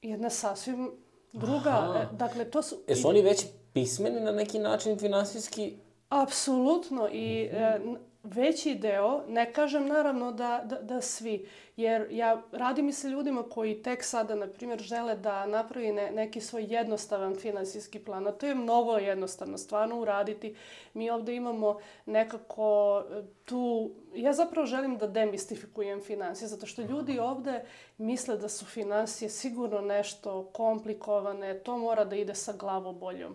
jedna 0.03 0.31
sasvim 0.31 0.91
druga. 1.33 1.71
Aha. 1.71 1.99
E, 1.99 2.09
dakle, 2.17 2.51
to 2.51 2.63
su... 2.63 2.77
Jesu 2.89 3.09
oni 3.09 3.23
već 3.23 3.47
pismeni 3.73 4.21
na 4.21 4.33
neki 4.33 4.59
način 4.59 4.99
finansijski? 4.99 5.77
Apsolutno. 6.09 7.09
I 7.13 7.51
mm 7.53 7.57
-hmm 7.57 7.97
veći 8.35 8.75
deo, 8.75 9.23
ne 9.28 9.52
kažem 9.52 9.87
naravno 9.87 10.33
da, 10.33 10.62
da, 10.64 10.83
da 10.83 11.00
svi, 11.00 11.49
jer 11.76 12.06
ja 12.11 12.42
radim 12.52 12.88
i 12.88 12.92
sa 12.92 13.09
ljudima 13.09 13.42
koji 13.42 13.83
tek 13.83 14.04
sada, 14.04 14.35
na 14.35 14.47
primjer, 14.47 14.80
žele 14.80 15.16
da 15.16 15.47
napravi 15.47 15.92
ne, 15.92 16.11
neki 16.11 16.40
svoj 16.40 16.64
jednostavan 16.68 17.35
finansijski 17.35 17.99
plan, 17.99 18.26
a 18.26 18.33
to 18.33 18.47
je 18.47 18.54
mnogo 18.54 18.97
jednostavno, 18.97 19.59
stvarno 19.59 20.00
uraditi. 20.00 20.54
Mi 20.95 21.11
ovde 21.11 21.35
imamo 21.35 21.78
nekako 22.06 23.02
e, 23.11 23.23
tu, 23.45 23.90
ja 24.14 24.33
zapravo 24.33 24.66
želim 24.66 24.99
da 24.99 25.06
demistifikujem 25.06 26.00
finansije, 26.00 26.49
zato 26.49 26.66
što 26.66 26.83
ljudi 26.83 27.18
ovde 27.18 27.64
misle 27.99 28.37
da 28.37 28.49
su 28.49 28.64
finansije 28.64 29.28
sigurno 29.28 29.80
nešto 29.80 30.50
komplikovane, 30.52 31.59
to 31.59 31.78
mora 31.78 32.04
da 32.04 32.16
ide 32.16 32.35
sa 32.35 32.52
glavoboljom. 32.52 33.35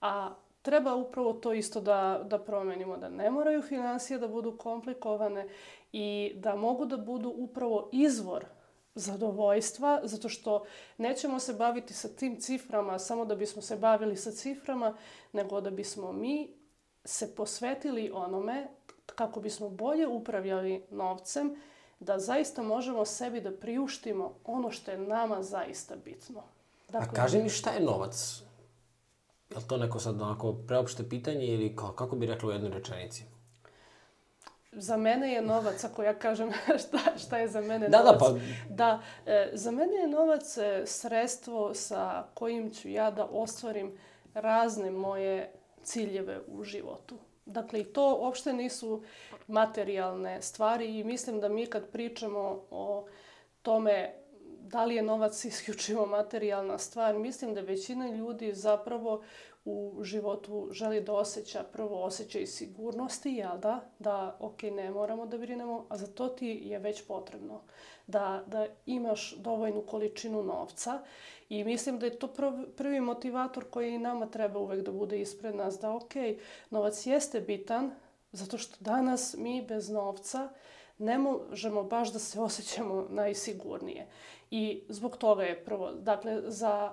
A 0.00 0.34
treba 0.62 0.94
upravo 0.94 1.32
to 1.32 1.52
isto 1.52 1.80
da, 1.80 2.20
da 2.24 2.38
promenimo, 2.38 2.96
da 2.96 3.08
ne 3.08 3.30
moraju 3.30 3.62
financije 3.62 4.18
da 4.18 4.28
budu 4.28 4.56
komplikovane 4.56 5.48
i 5.92 6.32
da 6.34 6.56
mogu 6.56 6.86
da 6.86 6.96
budu 6.96 7.34
upravo 7.36 7.88
izvor 7.92 8.44
zadovoljstva, 8.94 10.00
zato 10.04 10.28
što 10.28 10.64
nećemo 10.98 11.38
se 11.38 11.52
baviti 11.52 11.94
sa 11.94 12.08
tim 12.08 12.40
ciframa 12.40 12.98
samo 12.98 13.24
da 13.24 13.34
bismo 13.34 13.62
se 13.62 13.76
bavili 13.76 14.16
sa 14.16 14.30
ciframa, 14.30 14.96
nego 15.32 15.60
da 15.60 15.70
bismo 15.70 16.12
mi 16.12 16.54
se 17.04 17.34
posvetili 17.34 18.10
onome 18.14 18.68
kako 19.06 19.40
bismo 19.40 19.68
bolje 19.68 20.06
upravljali 20.06 20.84
novcem, 20.90 21.56
da 22.00 22.18
zaista 22.18 22.62
možemo 22.62 23.04
sebi 23.04 23.40
da 23.40 23.52
priuštimo 23.52 24.34
ono 24.44 24.70
što 24.70 24.90
je 24.90 24.98
nama 24.98 25.42
zaista 25.42 25.96
bitno. 25.96 26.42
Dakle, 26.88 27.08
A 27.10 27.14
kaži 27.14 27.42
mi 27.42 27.48
šta 27.48 27.70
je 27.70 27.80
novac? 27.80 28.42
Je 29.52 29.56
li 29.56 29.64
to 29.64 29.76
neko 29.76 29.98
sad 29.98 30.20
onako 30.22 30.52
preopšte 30.58 31.08
pitanje 31.08 31.46
ili 31.46 31.76
kako, 31.76 32.16
bi 32.16 32.26
rekla 32.26 32.48
u 32.48 32.52
jednoj 32.52 32.70
rečenici? 32.70 33.24
za 34.74 34.96
mene 34.96 35.32
je 35.32 35.42
novac, 35.42 35.84
ako 35.84 36.02
ja 36.02 36.14
kažem 36.14 36.50
šta, 36.82 36.98
šta 37.18 37.38
je 37.38 37.48
za 37.48 37.60
mene 37.60 37.88
Da, 37.88 37.98
da, 37.98 38.04
novac. 38.04 38.20
pa- 38.20 38.34
Da, 38.68 39.02
e, 39.26 39.50
za 39.52 39.70
mene 39.70 39.94
je 39.94 40.08
novac 40.08 40.56
e, 40.56 40.82
sredstvo 40.86 41.74
sa 41.74 42.24
kojim 42.34 42.70
ću 42.70 42.88
ja 42.88 43.10
da 43.10 43.24
ostvarim 43.24 43.92
razne 44.34 44.90
moje 44.90 45.50
ciljeve 45.82 46.40
u 46.48 46.64
životu. 46.64 47.14
Dakle, 47.46 47.80
i 47.80 47.84
to 47.84 48.16
uopšte 48.16 48.52
nisu 48.52 49.02
materijalne 49.48 50.42
stvari 50.42 50.98
i 50.98 51.04
mislim 51.04 51.40
da 51.40 51.48
mi 51.48 51.66
kad 51.66 51.88
pričamo 51.88 52.38
o 52.70 53.06
tome 53.62 54.12
da 54.62 54.84
li 54.84 54.94
je 54.94 55.02
novac 55.02 55.44
isključivo 55.44 56.06
materijalna 56.06 56.78
stvar, 56.78 57.18
mislim 57.18 57.54
da 57.54 57.60
većina 57.60 58.06
ljudi 58.10 58.54
zapravo 58.54 59.22
u 59.64 59.98
životu 60.02 60.68
želi 60.70 61.00
da 61.00 61.12
osjeća 61.12 61.64
prvo 61.72 62.04
osjećaj 62.04 62.46
sigurnosti, 62.46 63.30
jel 63.30 63.58
da? 63.58 63.80
Da, 63.98 64.36
ok, 64.40 64.62
ne 64.62 64.90
moramo 64.90 65.26
da 65.26 65.38
brinemo, 65.38 65.86
a 65.88 65.96
za 65.96 66.06
to 66.06 66.28
ti 66.28 66.60
je 66.64 66.78
već 66.78 67.06
potrebno 67.06 67.60
da, 68.06 68.44
da 68.46 68.66
imaš 68.86 69.36
dovoljnu 69.36 69.82
količinu 69.82 70.42
novca 70.42 71.02
i 71.48 71.64
mislim 71.64 71.98
da 71.98 72.06
je 72.06 72.18
to 72.18 72.28
prvi, 72.76 73.00
motivator 73.00 73.64
koji 73.70 73.98
nama 73.98 74.26
treba 74.26 74.58
uvek 74.58 74.80
da 74.80 74.92
bude 74.92 75.20
ispred 75.20 75.54
nas, 75.54 75.80
da 75.80 75.94
ok, 75.94 76.12
novac 76.70 77.06
jeste 77.06 77.40
bitan, 77.40 77.90
zato 78.32 78.58
što 78.58 78.76
danas 78.80 79.34
mi 79.38 79.66
bez 79.68 79.90
novca 79.90 80.48
ne 80.98 81.18
možemo 81.18 81.82
baš 81.82 82.12
da 82.12 82.18
se 82.18 82.40
osjećamo 82.40 83.06
najsigurnije. 83.10 84.06
I 84.54 84.84
zbog 84.88 85.16
toga 85.16 85.42
je 85.42 85.64
prvo, 85.64 85.92
dakle, 85.92 86.42
za 86.46 86.92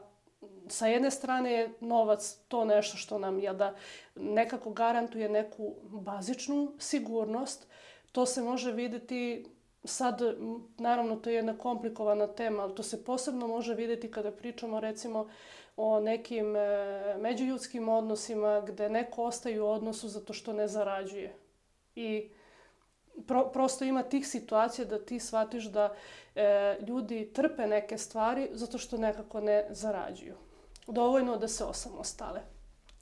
sa 0.67 0.87
jedne 0.87 1.11
strane 1.11 1.51
je 1.51 1.73
novac 1.79 2.37
to 2.47 2.65
nešto 2.65 2.97
što 2.97 3.19
nam 3.19 3.39
je 3.39 3.53
da 3.53 3.75
nekako 4.15 4.69
garantuje 4.69 5.29
neku 5.29 5.75
bazičnu 5.83 6.73
sigurnost. 6.79 7.67
To 8.11 8.25
se 8.25 8.41
može 8.41 8.71
videti 8.71 9.45
sad, 9.83 10.21
naravno 10.77 11.15
to 11.15 11.29
je 11.29 11.35
jedna 11.35 11.57
komplikovana 11.57 12.27
tema, 12.27 12.63
ali 12.63 12.75
to 12.75 12.83
se 12.83 13.03
posebno 13.03 13.47
može 13.47 13.73
videti 13.73 14.11
kada 14.11 14.31
pričamo 14.31 14.79
recimo 14.79 15.29
o 15.77 15.99
nekim 15.99 16.55
e, 16.55 16.59
međuljudskim 17.19 17.89
odnosima 17.89 18.61
gde 18.61 18.89
neko 18.89 19.23
ostaje 19.23 19.61
u 19.61 19.67
odnosu 19.67 20.07
zato 20.07 20.33
što 20.33 20.53
ne 20.53 20.67
zarađuje. 20.67 21.35
I 21.95 22.29
pro, 23.27 23.49
prosto 23.53 23.85
ima 23.85 24.03
tih 24.03 24.27
situacija 24.27 24.85
da 24.85 25.05
ti 25.05 25.19
shvatiš 25.19 25.65
da 25.65 25.93
e, 26.35 26.77
ljudi 26.87 27.31
trpe 27.33 27.67
neke 27.67 27.97
stvari 27.97 28.49
zato 28.51 28.77
što 28.77 28.97
nekako 28.97 29.41
ne 29.41 29.65
zarađuju. 29.69 30.35
Dovoljno 30.87 31.37
da 31.37 31.47
se 31.47 31.63
osamostale. 31.63 32.41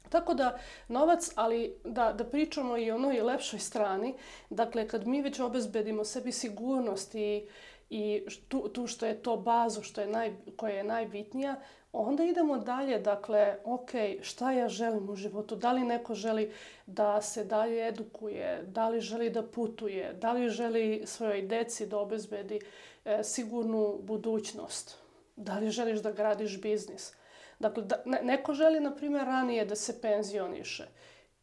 Tako 0.09 0.33
da 0.33 0.59
novac, 0.87 1.31
ali 1.35 1.75
da, 1.83 2.13
da 2.13 2.23
pričamo 2.23 2.77
i 2.77 2.91
onoj 2.91 3.21
lepšoj 3.21 3.59
strani, 3.59 4.15
dakle 4.49 4.87
kad 4.87 5.07
mi 5.07 5.21
već 5.21 5.39
obezbedimo 5.39 6.03
sebi 6.03 6.31
sigurnost 6.31 7.15
i, 7.15 7.47
i 7.89 8.25
tu, 8.47 8.69
tu 8.69 8.87
što 8.87 9.05
je 9.05 9.21
to 9.23 9.37
bazu 9.37 9.81
što 9.81 10.01
je 10.01 10.07
naj, 10.07 10.33
koja 10.55 10.73
je 10.73 10.83
najbitnija, 10.83 11.55
onda 11.93 12.23
idemo 12.23 12.57
dalje, 12.57 12.99
dakle, 12.99 13.57
ok, 13.63 13.89
šta 14.21 14.51
ja 14.51 14.69
želim 14.69 15.09
u 15.09 15.15
životu? 15.15 15.55
Da 15.55 15.71
li 15.71 15.83
neko 15.83 16.15
želi 16.15 16.51
da 16.85 17.21
se 17.21 17.43
dalje 17.43 17.87
edukuje? 17.87 18.63
Da 18.67 18.89
li 18.89 19.01
želi 19.01 19.29
da 19.29 19.43
putuje? 19.43 20.13
Da 20.13 20.31
li 20.31 20.49
želi 20.49 21.03
svojoj 21.05 21.41
deci 21.41 21.85
da 21.85 21.97
obezbedi 21.97 22.59
e, 23.05 23.23
sigurnu 23.23 23.99
budućnost? 24.01 24.97
Da 25.35 25.59
li 25.59 25.71
želiš 25.71 25.99
da 25.99 26.11
gradiš 26.11 26.61
biznis? 26.61 27.13
Dakle, 27.59 27.83
da, 27.83 28.01
ne, 28.05 28.19
neko 28.23 28.53
želi, 28.53 28.79
na 28.79 28.95
primjer, 28.95 29.25
ranije 29.25 29.65
da 29.65 29.75
se 29.75 30.01
penzioniše. 30.01 30.87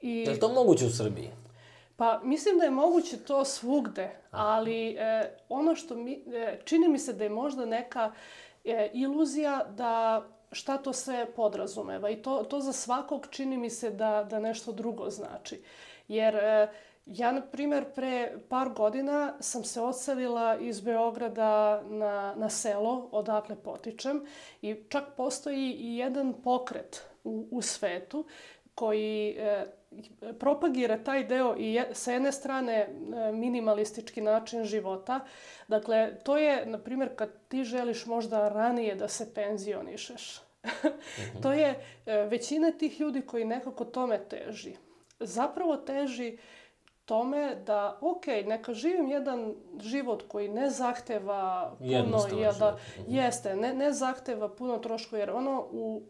I, 0.00 0.20
Je 0.20 0.30
li 0.30 0.40
to 0.40 0.48
moguće 0.48 0.86
u 0.86 0.90
Srbiji? 0.90 1.30
Pa 1.96 2.20
mislim 2.24 2.58
da 2.58 2.64
je 2.64 2.70
moguće 2.70 3.16
to 3.16 3.44
svugde, 3.44 4.16
ali 4.30 4.90
e, 4.90 5.36
ono 5.48 5.74
što 5.74 5.94
mi, 5.94 6.24
e, 6.34 6.60
čini 6.64 6.88
mi 6.88 6.98
se 6.98 7.12
da 7.12 7.24
je 7.24 7.30
možda 7.30 7.66
neka 7.66 8.12
e, 8.64 8.90
iluzija 8.94 9.64
da 9.76 10.22
šta 10.52 10.76
to 10.78 10.92
sve 10.92 11.26
podrazumeva 11.36 12.10
i 12.10 12.22
to, 12.22 12.44
to 12.44 12.60
za 12.60 12.72
svakog 12.72 13.26
čini 13.30 13.56
mi 13.56 13.70
se 13.70 13.90
da, 13.90 14.26
da 14.30 14.38
nešto 14.38 14.72
drugo 14.72 15.10
znači. 15.10 15.62
Jer 16.08 16.34
e, 16.34 16.68
ja, 17.06 17.32
na 17.32 17.40
primjer, 17.40 17.84
pre 17.94 18.32
par 18.48 18.68
godina 18.68 19.34
sam 19.40 19.64
se 19.64 19.80
odselila 19.80 20.56
iz 20.56 20.80
Beograda 20.80 21.82
na, 21.82 22.34
na 22.36 22.50
selo, 22.50 23.08
odakle 23.12 23.56
potičem 23.56 24.26
i 24.62 24.76
čak 24.88 25.04
postoji 25.16 25.72
i 25.72 25.96
jedan 25.96 26.34
pokret 26.42 27.04
u, 27.24 27.48
u 27.50 27.62
svetu 27.62 28.24
koji 28.74 29.36
e, 29.38 29.66
propagira 30.38 30.98
taj 31.04 31.24
deo 31.24 31.54
i 31.58 31.74
je, 31.74 31.88
sa 31.92 32.12
jedne 32.12 32.32
strane 32.32 32.74
e, 32.74 32.88
minimalistički 33.32 34.20
način 34.20 34.64
života. 34.64 35.20
Dakle, 35.68 36.18
to 36.22 36.36
je, 36.36 36.66
na 36.66 36.78
primjer, 36.78 37.16
kad 37.16 37.30
ti 37.48 37.64
želiš 37.64 38.06
možda 38.06 38.48
ranije 38.48 38.94
da 38.94 39.08
se 39.08 39.34
penzionišeš. 39.34 40.40
to 41.42 41.52
je 41.52 41.84
e, 42.06 42.16
većina 42.16 42.72
tih 42.72 43.00
ljudi 43.00 43.22
koji 43.22 43.44
nekako 43.44 43.84
tome 43.84 44.18
teži. 44.28 44.76
Zapravo 45.20 45.76
teži 45.76 46.38
tome 47.04 47.54
da, 47.66 47.98
ok, 48.00 48.26
neka 48.26 48.74
živim 48.74 49.08
jedan 49.08 49.54
život 49.80 50.24
koji 50.28 50.48
ne 50.48 50.70
zahteva 50.70 51.76
puno, 51.78 52.40
ja, 52.42 52.52
da. 52.52 52.78
Mhm. 52.98 53.14
jeste, 53.14 53.56
ne, 53.56 53.74
ne 53.74 53.92
zahteva 53.92 54.48
puno 54.48 54.78
troškova, 54.78 55.20
jer 55.20 55.30
ono 55.30 55.68
u, 55.72 56.02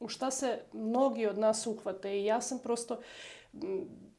u 0.00 0.08
šta 0.08 0.30
se 0.30 0.60
mnogi 0.72 1.26
od 1.26 1.38
nas 1.38 1.66
uhvate 1.66 2.20
i 2.20 2.24
ja 2.24 2.40
sam 2.40 2.58
prosto 2.58 2.98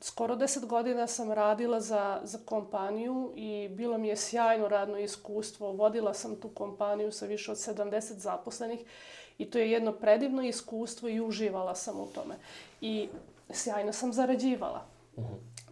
skoro 0.01 0.35
deset 0.35 0.65
godina 0.65 1.07
sam 1.07 1.31
radila 1.31 1.79
za, 1.79 2.19
za 2.23 2.37
kompaniju 2.45 3.33
i 3.35 3.69
bilo 3.71 3.97
mi 3.97 4.07
je 4.07 4.17
sjajno 4.17 4.67
radno 4.67 4.97
iskustvo. 4.97 5.71
Vodila 5.71 6.13
sam 6.13 6.35
tu 6.35 6.49
kompaniju 6.49 7.11
sa 7.11 7.25
više 7.25 7.51
od 7.51 7.57
70 7.57 8.13
zaposlenih 8.13 8.79
i 9.37 9.49
to 9.49 9.57
je 9.57 9.71
jedno 9.71 9.91
predivno 9.91 10.43
iskustvo 10.43 11.09
i 11.09 11.21
uživala 11.21 11.75
sam 11.75 11.99
u 11.99 12.07
tome. 12.07 12.35
I 12.81 13.09
sjajno 13.49 13.93
sam 13.93 14.13
zarađivala. 14.13 14.85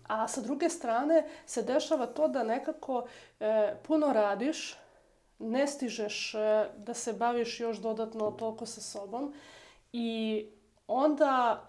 A 0.07 0.27
sa 0.27 0.41
druge 0.41 0.69
strane 0.69 1.27
se 1.45 1.61
dešava 1.61 2.05
to 2.05 2.27
da 2.27 2.43
nekako 2.43 3.05
e, 3.39 3.75
puno 3.87 4.13
radiš, 4.13 4.77
ne 5.39 5.67
stižeš 5.67 6.35
e, 6.35 6.69
da 6.77 6.93
se 6.93 7.13
baviš 7.13 7.59
još 7.59 7.77
dodatno 7.77 8.31
toliko 8.31 8.65
sa 8.65 8.81
sobom 8.81 9.33
i 9.93 10.45
onda 10.87 11.65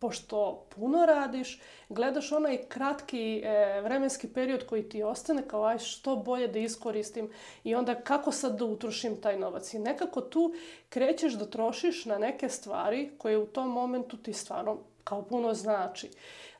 pošto 0.00 0.66
puno 0.74 1.06
radiš, 1.06 1.60
gledaš 1.88 2.32
onaj 2.32 2.58
kratki 2.68 3.42
e, 3.44 3.80
vremenski 3.80 4.28
period 4.28 4.66
koji 4.66 4.88
ti 4.88 5.02
ostane 5.02 5.48
kao 5.48 5.64
aj 5.64 5.78
što 5.78 6.16
bolje 6.16 6.48
da 6.48 6.58
iskoristim 6.58 7.30
i 7.64 7.74
onda 7.74 7.94
kako 7.94 8.32
sad 8.32 8.58
da 8.58 8.64
utrošim 8.64 9.20
taj 9.20 9.38
novac. 9.38 9.74
I 9.74 9.78
nekako 9.78 10.20
tu 10.20 10.54
krećeš 10.88 11.32
da 11.32 11.50
trošiš 11.50 12.04
na 12.04 12.18
neke 12.18 12.48
stvari 12.48 13.10
koje 13.18 13.38
u 13.38 13.46
tom 13.46 13.68
momentu 13.68 14.16
ti 14.16 14.32
stvarno 14.32 14.78
kao 15.04 15.22
puno 15.22 15.54
znači. 15.54 16.10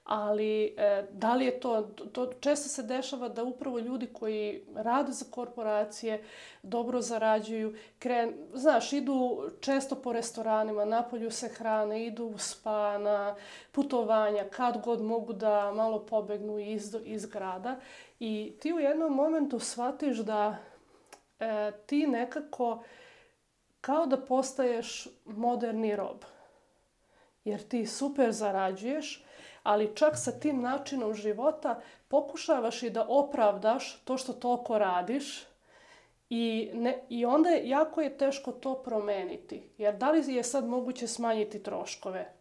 Ali 0.05 0.75
e, 0.77 1.07
da 1.13 1.35
li 1.35 1.45
je 1.45 1.61
to, 1.61 1.83
to, 2.13 2.33
često 2.41 2.69
se 2.69 2.83
dešava 2.83 3.29
da 3.29 3.45
upravo 3.45 3.79
ljudi 3.79 4.07
koji 4.07 4.63
rade 4.75 5.13
za 5.13 5.25
korporacije, 5.31 6.25
dobro 6.63 7.01
zarađuju, 7.01 7.75
kren, 7.99 8.35
znaš, 8.55 8.93
idu 8.93 9.43
često 9.61 9.95
po 9.95 10.13
restoranima, 10.13 10.85
napolju 10.85 11.31
se 11.31 11.49
hrane, 11.49 12.07
idu 12.07 12.25
u 12.25 12.39
spa, 12.39 12.99
na 12.99 13.35
putovanja, 13.73 14.45
kad 14.51 14.81
god 14.85 15.03
mogu 15.03 15.33
da 15.33 15.73
malo 15.73 15.99
pobegnu 16.07 16.59
iz, 16.59 16.97
iz 17.05 17.27
grada. 17.27 17.81
I 18.21 18.53
ti 18.61 18.73
u 18.73 18.79
jednom 18.79 19.15
momentu 19.15 19.59
shvatiš 19.59 20.17
da 20.17 20.57
e, 21.41 21.73
ti 21.87 22.07
nekako 22.07 22.83
kao 23.81 24.07
da 24.07 24.17
postaješ 24.17 25.09
moderni 25.25 25.97
rob. 25.97 26.25
Jer 27.45 27.63
ti 27.63 27.87
super 27.87 28.33
zarađuješ, 28.33 29.25
ali 29.63 29.97
čak 29.97 30.17
sa 30.17 30.33
tim 30.33 30.61
načinom 30.61 31.15
života 31.15 31.81
pokušavaš 32.09 32.83
i 32.83 32.91
da 32.91 33.07
opravdaš 33.09 34.01
to 34.05 34.17
što 34.17 34.33
toliko 34.33 34.79
radiš 34.79 35.45
i, 36.31 36.71
ne, 36.75 37.03
i 37.09 37.25
onda 37.25 37.49
je, 37.49 37.69
jako 37.69 38.01
je 38.01 38.19
teško 38.19 38.53
to 38.53 38.75
promeniti. 38.75 39.63
Jer 39.79 39.97
da 39.97 40.11
li 40.11 40.35
je 40.35 40.43
sad 40.43 40.69
moguće 40.69 41.07
smanjiti 41.07 41.63
troškove? 41.63 42.33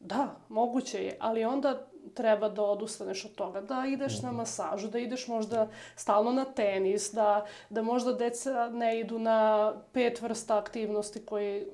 Da, 0.00 0.36
moguće 0.48 1.04
je, 1.04 1.16
ali 1.20 1.44
onda 1.44 1.86
treba 2.14 2.48
da 2.48 2.62
odustaneš 2.62 3.24
od 3.24 3.34
toga, 3.34 3.60
da 3.60 3.84
ideš 3.88 4.22
na 4.22 4.32
masažu, 4.32 4.88
da 4.88 4.98
ideš 4.98 5.26
možda 5.28 5.68
stalno 5.96 6.32
na 6.32 6.44
tenis, 6.44 7.12
da, 7.12 7.46
da 7.70 7.82
možda 7.82 8.12
deca 8.12 8.68
ne 8.68 9.00
idu 9.00 9.18
na 9.18 9.72
pet 9.92 10.22
vrsta 10.22 10.58
aktivnosti 10.58 11.26
koje, 11.26 11.66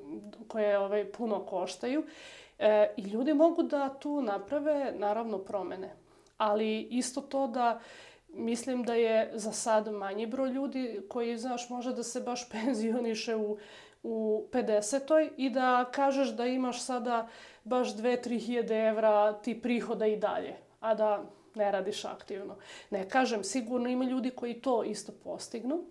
koje 0.49 0.79
ovaj, 0.79 1.13
puno 1.13 1.47
koštaju. 1.47 2.05
E, 2.63 2.95
I 2.97 3.03
ljudi 3.03 3.35
mogu 3.35 3.63
da 3.63 3.89
tu 3.89 4.21
naprave, 4.23 4.93
naravno, 4.99 5.39
promene. 5.39 5.97
Ali 6.37 6.81
isto 6.81 7.21
to 7.21 7.47
da 7.47 7.81
mislim 8.29 8.83
da 8.83 8.95
je 8.95 9.31
za 9.35 9.53
sad 9.53 9.93
manji 9.93 10.27
broj 10.27 10.51
ljudi 10.51 11.01
koji, 11.09 11.39
znaš, 11.39 11.71
može 11.71 11.93
da 11.93 12.03
se 12.03 12.21
baš 12.21 12.49
penzioniše 12.53 13.37
u, 13.37 13.59
u 14.03 14.45
50. 14.53 15.31
i 15.37 15.51
da 15.51 15.91
kažeš 15.93 16.29
da 16.29 16.47
imaš 16.47 16.83
sada 16.83 17.29
baš 17.65 17.97
2-3 17.97 18.39
hiljade 18.47 18.77
evra 18.77 19.33
ti 19.33 19.63
prihoda 19.63 20.07
i 20.07 20.17
dalje. 20.17 20.55
A 20.81 20.95
da 20.95 21.25
ne 21.55 21.73
radiš 21.73 22.05
aktivno. 22.05 22.57
Ne 22.91 23.09
kažem, 23.09 23.45
sigurno 23.45 23.89
ima 23.89 24.05
ljudi 24.05 24.31
koji 24.31 24.61
to 24.61 24.85
isto 24.85 25.13
postignu, 25.25 25.85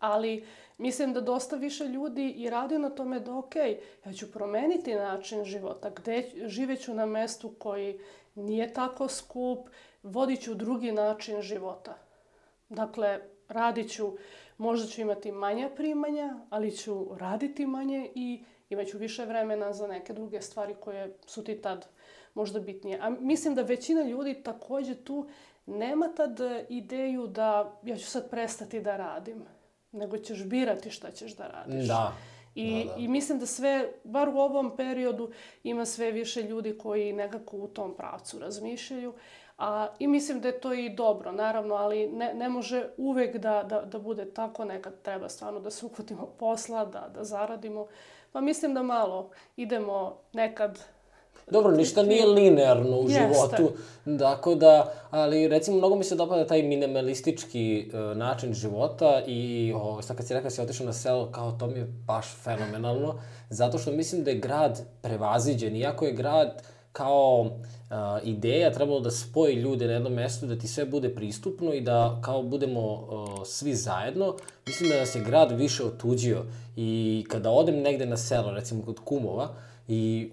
ali 0.00 0.44
mislim 0.78 1.12
da 1.12 1.20
dosta 1.20 1.56
više 1.56 1.84
ljudi 1.84 2.30
i 2.30 2.50
radi 2.50 2.78
na 2.78 2.90
tome 2.90 3.20
da 3.20 3.34
ok, 3.34 3.56
ja 4.04 4.12
ću 4.12 4.32
promeniti 4.32 4.94
način 4.94 5.44
života, 5.44 5.90
gde 5.90 6.30
živeću 6.46 6.94
na 6.94 7.06
mestu 7.06 7.54
koji 7.58 8.00
nije 8.34 8.72
tako 8.72 9.08
skup, 9.08 9.68
vodit 10.02 10.42
ću 10.42 10.54
drugi 10.54 10.92
način 10.92 11.42
života. 11.42 11.98
Dakle, 12.68 13.20
radit 13.48 13.92
ću, 13.92 14.12
možda 14.58 14.86
ću 14.88 15.00
imati 15.00 15.32
manja 15.32 15.70
primanja, 15.76 16.38
ali 16.50 16.76
ću 16.76 17.06
raditi 17.18 17.66
manje 17.66 18.10
i 18.14 18.44
imaću 18.70 18.98
više 18.98 19.24
vremena 19.24 19.72
za 19.72 19.86
neke 19.86 20.12
druge 20.12 20.40
stvari 20.42 20.74
koje 20.80 21.16
su 21.26 21.44
ti 21.44 21.62
tad 21.62 21.86
možda 22.34 22.60
bitnije. 22.60 22.98
A 23.02 23.10
mislim 23.10 23.54
da 23.54 23.62
većina 23.62 24.02
ljudi 24.02 24.42
takođe 24.42 24.94
tu 24.94 25.26
nema 25.66 26.08
tad 26.08 26.40
ideju 26.68 27.26
da 27.26 27.78
ja 27.82 27.96
ću 27.96 28.06
sad 28.06 28.30
prestati 28.30 28.80
da 28.80 28.96
radim, 28.96 29.44
nego 29.96 30.18
ćeš 30.18 30.44
birati 30.44 30.90
šta 30.90 31.10
ćeš 31.10 31.36
da 31.36 31.46
radiš. 31.46 31.88
Da. 31.88 32.12
I, 32.54 32.84
Da, 32.84 32.94
da. 32.94 33.00
I 33.00 33.08
mislim 33.08 33.38
da 33.38 33.46
sve, 33.46 33.92
bar 34.04 34.28
u 34.28 34.38
ovom 34.38 34.76
periodu, 34.76 35.30
ima 35.62 35.84
sve 35.84 36.10
više 36.10 36.42
ljudi 36.42 36.78
koji 36.78 37.12
nekako 37.12 37.56
u 37.56 37.68
tom 37.68 37.94
pravcu 37.96 38.38
razmišljaju. 38.38 39.14
A, 39.58 39.88
I 39.98 40.06
mislim 40.06 40.40
da 40.40 40.48
je 40.48 40.60
to 40.60 40.72
i 40.72 40.88
dobro, 40.88 41.32
naravno, 41.32 41.74
ali 41.74 42.08
ne, 42.08 42.34
ne 42.34 42.48
može 42.48 42.88
uvek 42.96 43.36
da, 43.36 43.62
da, 43.62 43.80
da 43.80 43.98
bude 43.98 44.34
tako. 44.34 44.64
Nekad 44.64 45.02
treba 45.02 45.28
stvarno 45.28 45.60
da 45.60 45.70
se 45.70 45.86
uhvatimo 45.86 46.26
posla, 46.38 46.84
da, 46.84 47.10
da 47.14 47.24
zaradimo. 47.24 47.86
Pa 48.32 48.40
mislim 48.40 48.74
da 48.74 48.82
malo 48.82 49.30
idemo 49.56 50.20
nekad 50.32 50.95
Dobro, 51.50 51.76
ništa 51.76 52.02
nije 52.02 52.26
linearno 52.26 52.96
u 52.96 53.08
Jeste. 53.08 53.20
životu, 53.20 53.72
tako 54.18 54.54
da, 54.54 54.92
ali 55.10 55.48
recimo 55.48 55.76
mnogo 55.76 55.96
mi 55.96 56.04
se 56.04 56.14
dopada 56.14 56.46
taj 56.46 56.62
minimalistički 56.62 57.90
uh, 57.92 58.16
način 58.16 58.54
života 58.54 59.22
i 59.26 59.72
o, 59.76 60.02
sad 60.02 60.16
kad 60.16 60.26
si 60.26 60.34
rekao 60.34 60.46
da 60.46 60.50
si 60.50 60.60
otišao 60.60 60.86
na 60.86 60.92
selo, 60.92 61.30
kao 61.30 61.52
to 61.52 61.66
mi 61.66 61.78
je 61.78 61.84
baš 62.06 62.26
fenomenalno, 62.42 63.14
zato 63.50 63.78
što 63.78 63.92
mislim 63.92 64.24
da 64.24 64.30
je 64.30 64.38
grad 64.38 64.80
prevaziđen, 65.02 65.76
iako 65.76 66.04
je 66.06 66.12
grad 66.12 66.62
kao 66.92 67.40
uh, 67.40 67.48
ideja 68.24 68.72
trebalo 68.72 69.00
da 69.00 69.10
spoji 69.10 69.54
ljude 69.54 69.86
na 69.86 69.92
jednom 69.92 70.12
mestu, 70.12 70.46
da 70.46 70.58
ti 70.58 70.68
sve 70.68 70.84
bude 70.84 71.14
pristupno 71.14 71.72
i 71.72 71.80
da 71.80 72.20
kao 72.24 72.42
budemo 72.42 72.92
uh, 72.92 73.46
svi 73.46 73.74
zajedno, 73.74 74.36
mislim 74.66 74.90
da 74.90 74.98
nas 74.98 75.14
je 75.14 75.24
grad 75.24 75.52
više 75.52 75.84
otuđio 75.84 76.44
i 76.76 77.24
kada 77.28 77.50
odem 77.50 77.82
negde 77.82 78.06
na 78.06 78.16
selo, 78.16 78.50
recimo 78.50 78.82
kod 78.84 79.00
kumova, 79.04 79.48
i 79.88 80.30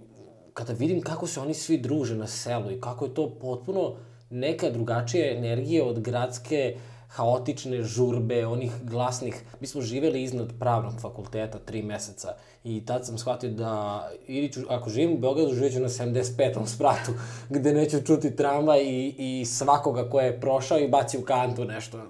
kada 0.53 0.73
vidim 0.73 1.01
kako 1.01 1.27
se 1.27 1.39
oni 1.39 1.53
svi 1.53 1.77
druže 1.77 2.15
na 2.15 2.27
selu 2.27 2.71
i 2.71 2.81
kako 2.81 3.05
je 3.05 3.13
to 3.13 3.29
potpuno 3.41 3.95
neka 4.29 4.69
drugačija 4.69 5.37
energija 5.37 5.85
od 5.85 5.99
gradske 5.99 6.77
haotične 7.13 7.83
žurbe, 7.83 8.45
onih 8.47 8.71
glasnih. 8.83 9.41
Mi 9.59 9.67
smo 9.67 9.81
živeli 9.81 10.23
iznad 10.23 10.53
pravnog 10.59 10.93
fakulteta 11.01 11.59
tri 11.59 11.81
meseca 11.81 12.33
i 12.63 12.85
tad 12.85 13.05
sam 13.05 13.17
shvatio 13.17 13.49
da 13.49 14.09
ili 14.27 14.51
ću, 14.51 14.61
ako 14.69 14.89
živim 14.89 15.13
u 15.13 15.17
Beogradu, 15.17 15.53
živjet 15.53 15.73
ću 15.73 15.79
na 15.79 15.89
75. 15.89 16.65
spratu, 16.67 17.11
gde 17.55 17.73
neću 17.73 18.01
čuti 18.01 18.35
tramvaj 18.35 18.81
i, 18.83 19.15
i 19.17 19.45
svakoga 19.45 20.09
ko 20.09 20.19
je 20.19 20.39
prošao 20.41 20.79
i 20.79 20.87
baci 20.87 21.17
u 21.17 21.21
kantu 21.21 21.65
nešto. 21.65 22.01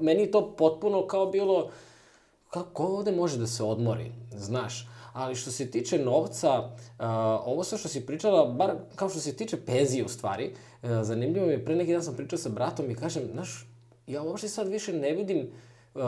Meni 0.00 0.30
to 0.30 0.56
potpuno 0.56 1.06
kao 1.06 1.26
bilo, 1.26 1.70
kako 2.50 2.84
ovde 2.84 3.12
može 3.12 3.38
da 3.38 3.46
se 3.46 3.64
odmori, 3.64 4.12
znaš. 4.36 4.86
Ali 5.12 5.34
što 5.34 5.50
se 5.50 5.70
tiče 5.70 5.98
novca, 5.98 6.70
ovo 7.44 7.64
sve 7.64 7.78
što 7.78 7.88
si 7.88 8.06
pričala, 8.06 8.46
bar 8.46 8.72
kao 8.96 9.08
što 9.08 9.20
se 9.20 9.36
tiče 9.36 9.64
penzije 9.64 10.04
u 10.04 10.08
stvari, 10.08 10.54
uh, 10.82 10.88
zanimljivo 11.02 11.46
mi 11.46 11.52
je, 11.52 11.64
pre 11.64 11.76
neki 11.76 11.92
dan 11.92 12.02
sam 12.02 12.16
pričao 12.16 12.38
sa 12.38 12.48
bratom 12.48 12.90
i 12.90 12.94
kažem, 12.94 13.22
znaš, 13.32 13.66
ja 14.06 14.22
uopšte 14.22 14.48
sad 14.48 14.68
više 14.68 14.92
ne 14.92 15.12
vidim, 15.12 15.50
uh, 15.94 16.02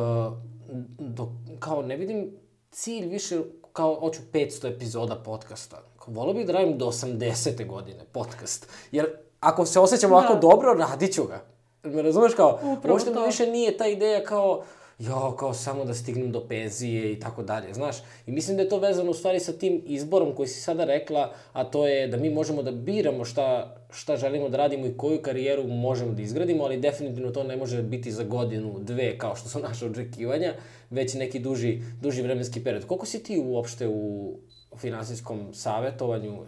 do, 0.99 1.33
kao 1.59 1.83
ne 1.83 1.97
vidim 1.97 2.31
cilj 2.71 3.07
više 3.07 3.41
kao 3.73 3.95
hoću 4.01 4.21
500 4.33 4.75
epizoda 4.75 5.17
podcasta. 5.17 5.83
Kao, 5.99 6.15
Volio 6.15 6.35
bih 6.35 6.47
da 6.47 6.53
radim 6.53 6.79
do 6.79 6.87
80. 6.87 7.67
godine 7.67 8.05
podcast. 8.12 8.69
Jer 8.93 9.07
ako 9.41 9.67
se 9.67 9.81
osjećam 9.81 10.12
ovako 10.12 10.35
Da. 10.35 10.41
dobro, 10.41 10.75
radit 10.75 11.15
ću 11.15 11.25
ga. 11.25 11.45
Me 11.83 12.03
razumeš 12.03 12.35
kao, 12.35 12.59
Upravo 12.79 12.95
uopšte 12.95 13.11
mi 13.11 13.27
više 13.27 13.47
nije 13.47 13.77
ta 13.77 13.87
ideja 13.87 14.25
kao, 14.25 14.65
jo, 15.07 15.37
kao 15.38 15.55
samo 15.55 15.85
da 15.85 15.95
stignem 15.95 16.33
do 16.33 16.47
penzije 16.49 17.12
i 17.12 17.21
tako 17.21 17.43
dalje, 17.43 17.75
znaš. 17.75 17.97
I 18.27 18.33
mislim 18.33 18.57
da 18.57 18.62
je 18.62 18.69
to 18.69 18.79
vezano 18.79 19.11
u 19.11 19.15
stvari 19.15 19.41
sa 19.41 19.53
tim 19.53 19.83
izborom 19.87 20.35
koji 20.35 20.49
si 20.49 20.61
sada 20.61 20.85
rekla, 20.85 21.33
a 21.53 21.65
to 21.65 21.87
je 21.87 22.09
da 22.09 22.17
mi 22.17 22.31
možemo 22.31 22.62
da 22.62 22.71
biramo 22.71 23.25
šta, 23.25 23.77
šta 23.93 24.17
želimo 24.17 24.49
da 24.49 24.57
radimo 24.57 24.87
i 24.87 24.97
koju 24.97 25.23
karijeru 25.23 25.67
možemo 25.69 26.12
da 26.12 26.23
izgradimo, 26.23 26.65
ali 26.65 26.81
definitivno 26.81 27.31
to 27.31 27.45
ne 27.45 27.57
može 27.57 27.83
biti 27.83 28.12
za 28.12 28.25
godinu, 28.25 28.79
dve, 28.79 29.19
kao 29.19 29.37
što 29.37 29.49
su 29.49 29.59
naše 29.59 29.87
očekivanja, 29.87 30.55
već 30.91 31.15
neki 31.15 31.38
duži, 31.38 31.81
duži 32.01 32.23
vremenski 32.23 32.65
period. 32.65 32.87
Koliko 32.87 33.07
si 33.07 33.23
ti 33.23 33.43
uopšte 33.45 33.88
u 33.88 34.35
finansijskom 34.77 35.55
savetovanju? 35.55 36.45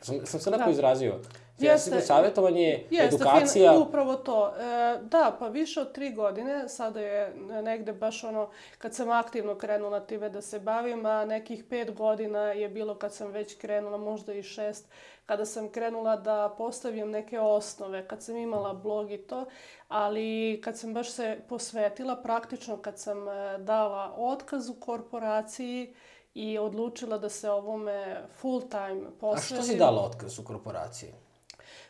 Sam, 0.00 0.26
sam 0.26 0.40
se 0.40 0.50
lepo 0.50 0.64
Da. 0.64 0.70
izrazio. 0.70 1.20
Jeste. 1.58 2.00
savjetovanje, 2.00 2.86
Jeste, 2.90 3.16
edukacija... 3.16 3.72
fin- 3.72 3.82
upravo 3.82 4.14
to. 4.14 4.48
E, 4.48 4.98
da, 5.02 5.36
pa 5.38 5.48
više 5.48 5.80
od 5.80 5.92
tri 5.92 6.12
godine, 6.12 6.68
sada 6.68 7.00
je 7.00 7.34
negde 7.62 7.92
baš 7.92 8.24
ono, 8.24 8.48
kad 8.78 8.94
sam 8.94 9.10
aktivno 9.10 9.54
krenula 9.54 10.00
time 10.00 10.28
da 10.28 10.40
se 10.42 10.60
bavim, 10.60 11.06
a 11.06 11.24
nekih 11.24 11.64
pet 11.64 11.94
godina 11.94 12.40
je 12.40 12.68
bilo 12.68 12.94
kad 12.94 13.12
sam 13.12 13.30
već 13.30 13.58
krenula, 13.58 13.98
možda 13.98 14.32
i 14.32 14.42
šest, 14.42 14.88
kada 15.26 15.44
sam 15.44 15.68
krenula 15.68 16.16
da 16.16 16.54
postavim 16.58 17.10
neke 17.10 17.40
osnove, 17.40 18.08
kad 18.08 18.22
sam 18.22 18.36
imala 18.36 18.72
blog 18.74 19.12
i 19.12 19.18
to, 19.18 19.44
ali 19.88 20.60
kad 20.64 20.78
sam 20.78 20.94
baš 20.94 21.10
se 21.10 21.38
posvetila, 21.48 22.16
praktično 22.16 22.76
kad 22.76 22.98
sam 22.98 23.28
e, 23.28 23.58
dala 23.58 24.14
otkaz 24.16 24.68
u 24.68 24.74
korporaciji 24.74 25.94
i 26.34 26.58
odlučila 26.58 27.18
da 27.18 27.28
se 27.28 27.50
ovome 27.50 28.22
full 28.40 28.60
time 28.60 29.02
A 29.08 29.10
posvetim. 29.20 29.56
što 29.56 29.62
si 29.62 29.76
dala 29.76 30.02
otkaz 30.02 30.38
u 30.38 30.44
korporaciji? 30.44 31.10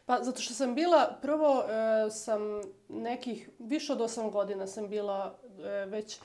Pa 0.07 0.23
zato 0.23 0.40
što 0.40 0.55
sam 0.55 0.75
bila, 0.75 1.19
prvo 1.23 1.62
e, 1.62 2.11
sam 2.11 2.40
nekih, 2.88 3.51
više 3.59 3.93
od 3.93 4.01
osam 4.01 4.31
godina 4.31 4.67
sam 4.67 4.88
bila 4.88 5.38
e, 5.59 5.87
već 5.87 6.21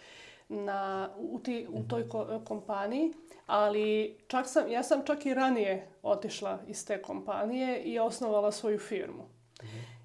na, 0.49 1.09
u, 1.17 1.39
ti, 1.39 1.67
u 1.69 1.83
toj 1.83 2.09
ko- 2.09 2.41
kompaniji, 2.45 3.13
ali 3.45 4.17
čak 4.27 4.47
sam, 4.47 4.71
ja 4.71 4.83
sam 4.83 5.05
čak 5.05 5.25
i 5.25 5.33
ranije 5.33 5.87
otišla 6.03 6.59
iz 6.67 6.85
te 6.85 7.01
kompanije 7.01 7.81
i 7.83 7.99
osnovala 7.99 8.51
svoju 8.51 8.79
firmu. 8.79 9.23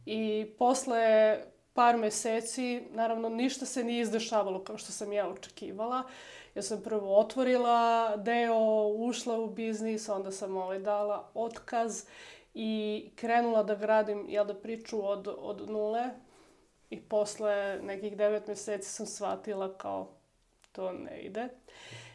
I 0.07 0.47
posle 0.59 1.39
par 1.73 1.97
meseci, 1.97 2.83
naravno 2.91 3.29
ništa 3.29 3.67
se 3.67 3.85
nije 3.85 4.01
izdešavalo 4.01 4.65
kao 4.65 4.79
što 4.79 4.93
sam 4.93 5.13
ja 5.13 5.29
očekivala. 5.29 6.03
Ja 6.55 6.63
sam 6.63 6.83
prvo 6.83 7.19
otvorila 7.19 8.17
deo, 8.17 8.87
ušla 8.87 9.39
u 9.39 9.51
biznis, 9.51 10.09
onda 10.09 10.31
sam 10.31 10.57
ovaj, 10.57 10.79
dala 10.79 11.31
otkaz 11.35 12.05
i 12.55 13.11
krenula 13.17 13.62
da 13.62 13.75
gradim 13.75 14.27
jel 14.29 14.45
da 14.45 14.55
priču 14.55 15.09
od, 15.09 15.29
od 15.38 15.71
nule. 15.71 16.11
I 16.90 17.01
posle 17.01 17.79
nekih 17.83 18.17
devet 18.17 18.47
meseci 18.47 18.88
sam 18.90 19.07
shvatila 19.07 19.75
kao 19.79 20.09
to 20.73 20.93
ne 20.93 21.21
ide. 21.21 21.49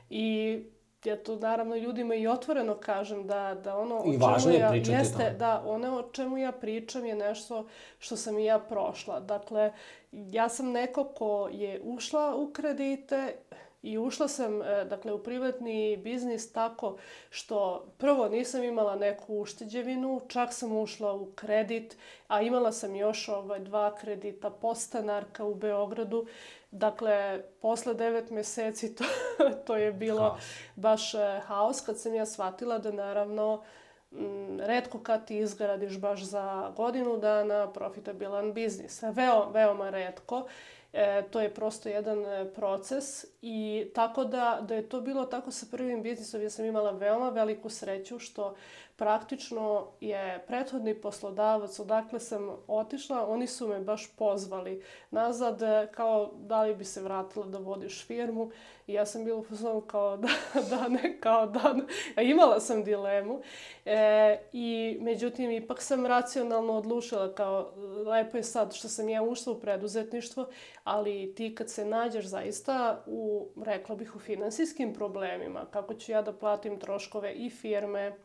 I 0.10 0.60
ja 1.04 1.18
to 1.24 1.36
naravno 1.36 1.76
ljudima 1.76 2.16
i 2.16 2.28
otvoreno 2.28 2.76
kažem 2.76 3.28
da, 3.28 3.58
da 3.64 3.78
ono 3.78 3.96
o 3.96 4.06
I 4.06 4.12
čemu 4.12 4.26
važno 4.26 4.52
je 4.52 4.60
ja, 4.60 4.70
pričati 4.70 4.98
jeste, 4.98 5.18
tome. 5.18 5.34
da, 5.34 5.64
ono 5.66 6.00
o 6.00 6.12
čemu 6.12 6.38
ja 6.38 6.52
pričam 6.52 7.06
je 7.06 7.16
nešto 7.16 7.68
što 8.00 8.16
sam 8.16 8.40
i 8.40 8.46
ja 8.46 8.60
prošla. 8.60 9.20
Dakle, 9.20 9.74
ja 10.12 10.50
sam 10.50 10.72
neko 10.72 11.04
ko 11.04 11.50
je 11.52 11.82
ušla 11.84 12.36
u 12.36 12.52
kredite 12.54 13.36
i 13.82 13.98
ušla 13.98 14.28
sam 14.28 14.62
e, 14.62 14.86
dakle, 14.86 15.14
u 15.14 15.24
privatni 15.24 15.98
biznis 15.98 16.52
tako 16.52 16.98
što 17.30 17.86
prvo 17.98 18.30
nisam 18.30 18.64
imala 18.64 18.96
neku 18.96 19.36
ušteđevinu, 19.36 20.22
čak 20.28 20.54
sam 20.54 20.78
ušla 20.78 21.14
u 21.14 21.26
kredit, 21.36 21.98
a 22.28 22.42
imala 22.42 22.72
sam 22.72 22.96
još 22.96 23.30
ovaj, 23.30 23.60
dva 23.60 23.96
kredita 23.96 24.50
postanarka 24.50 25.46
u 25.46 25.56
Beogradu. 25.56 26.26
Dakle, 26.72 27.44
posle 27.62 27.94
devet 27.94 28.30
meseci 28.30 28.96
to, 28.96 29.04
to 29.66 29.76
je 29.76 29.94
bilo 29.94 30.30
Haos. 30.30 30.44
baš 30.76 31.14
e, 31.14 31.42
haos 31.46 31.82
kad 31.82 32.00
sam 32.00 32.16
ja 32.16 32.26
shvatila 32.26 32.78
da 32.78 32.92
naravno 32.92 33.64
m, 34.12 34.60
redko 34.60 35.00
kad 35.00 35.28
ti 35.28 35.38
izgradiš 35.38 36.00
baš 36.00 36.24
za 36.24 36.74
godinu 36.76 37.18
dana 37.18 37.72
profitabilan 37.72 38.54
biznis. 38.54 39.04
Veo, 39.04 39.50
veoma 39.50 39.90
redko. 39.90 40.48
E, 40.94 41.24
to 41.32 41.42
je 41.42 41.54
prosto 41.54 41.90
jedan 41.90 42.26
e, 42.26 42.54
proces 42.54 43.26
i 43.42 43.88
tako 43.96 44.24
da, 44.24 44.60
da 44.62 44.76
je 44.76 44.90
to 44.90 45.02
bilo 45.02 45.26
tako 45.26 45.52
sa 45.52 45.66
prvim 45.72 46.04
biznisom, 46.04 46.42
ja 46.42 46.50
sam 46.50 46.66
imala 46.66 46.92
veoma 46.92 47.30
veliku 47.30 47.70
sreću 47.70 48.20
što 48.20 48.56
praktično 49.00 49.88
je 50.02 50.44
prethodni 50.48 50.94
poslodavac 51.02 51.80
odakle 51.80 52.20
sam 52.20 52.50
otišla, 52.68 53.28
oni 53.28 53.48
su 53.48 53.68
me 53.68 53.80
baš 53.80 54.16
pozvali 54.16 54.84
nazad 55.12 55.60
kao 55.92 56.32
da 56.38 56.64
li 56.64 56.76
bi 56.76 56.86
se 56.86 57.02
vratila 57.02 57.46
da 57.46 57.58
vodiš 57.58 58.06
firmu 58.08 58.52
i 58.88 58.94
ja 58.94 59.06
sam 59.06 59.26
bila 59.26 59.40
u 59.40 59.44
fazonu 59.44 59.82
kao 59.82 60.18
da, 60.18 60.28
da 60.70 60.88
ne, 60.88 61.18
kao 61.20 61.46
da 61.48 61.74
ne. 61.74 61.84
A 62.16 62.22
imala 62.22 62.60
sam 62.60 62.84
dilemu 62.84 63.42
e, 63.86 64.38
i 64.54 64.98
međutim 65.02 65.52
ipak 65.52 65.82
sam 65.82 66.06
racionalno 66.06 66.74
odlučila 66.74 67.36
kao 67.36 67.72
lepo 68.06 68.38
je 68.38 68.44
sad 68.44 68.74
što 68.74 68.88
sam 68.88 69.10
ja 69.10 69.24
ušla 69.24 69.54
u 69.54 69.60
preduzetništvo, 69.60 70.48
ali 70.84 71.34
ti 71.36 71.56
kad 71.56 71.70
se 71.70 71.86
nađeš 71.86 72.26
zaista 72.26 73.04
u, 73.30 73.64
rekla 73.66 73.96
bih, 73.96 74.16
u 74.16 74.20
finansijskim 74.20 74.94
problemima, 74.94 75.66
kako 75.72 75.94
ću 75.94 76.12
ja 76.12 76.22
da 76.22 76.34
platim 76.34 76.80
troškove 76.80 77.34
i 77.34 77.50
firme, 77.50 78.18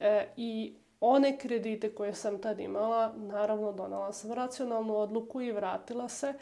E, 0.00 0.28
I 0.36 0.74
one 1.00 1.38
kredite 1.38 1.94
koje 1.94 2.14
sam 2.14 2.40
tad 2.42 2.60
imala, 2.60 3.12
naravno 3.16 3.72
donala 3.72 4.12
sam 4.12 4.32
racionalnu 4.32 4.96
odluku 4.96 5.40
i 5.40 5.52
vratila 5.52 6.08
se 6.08 6.34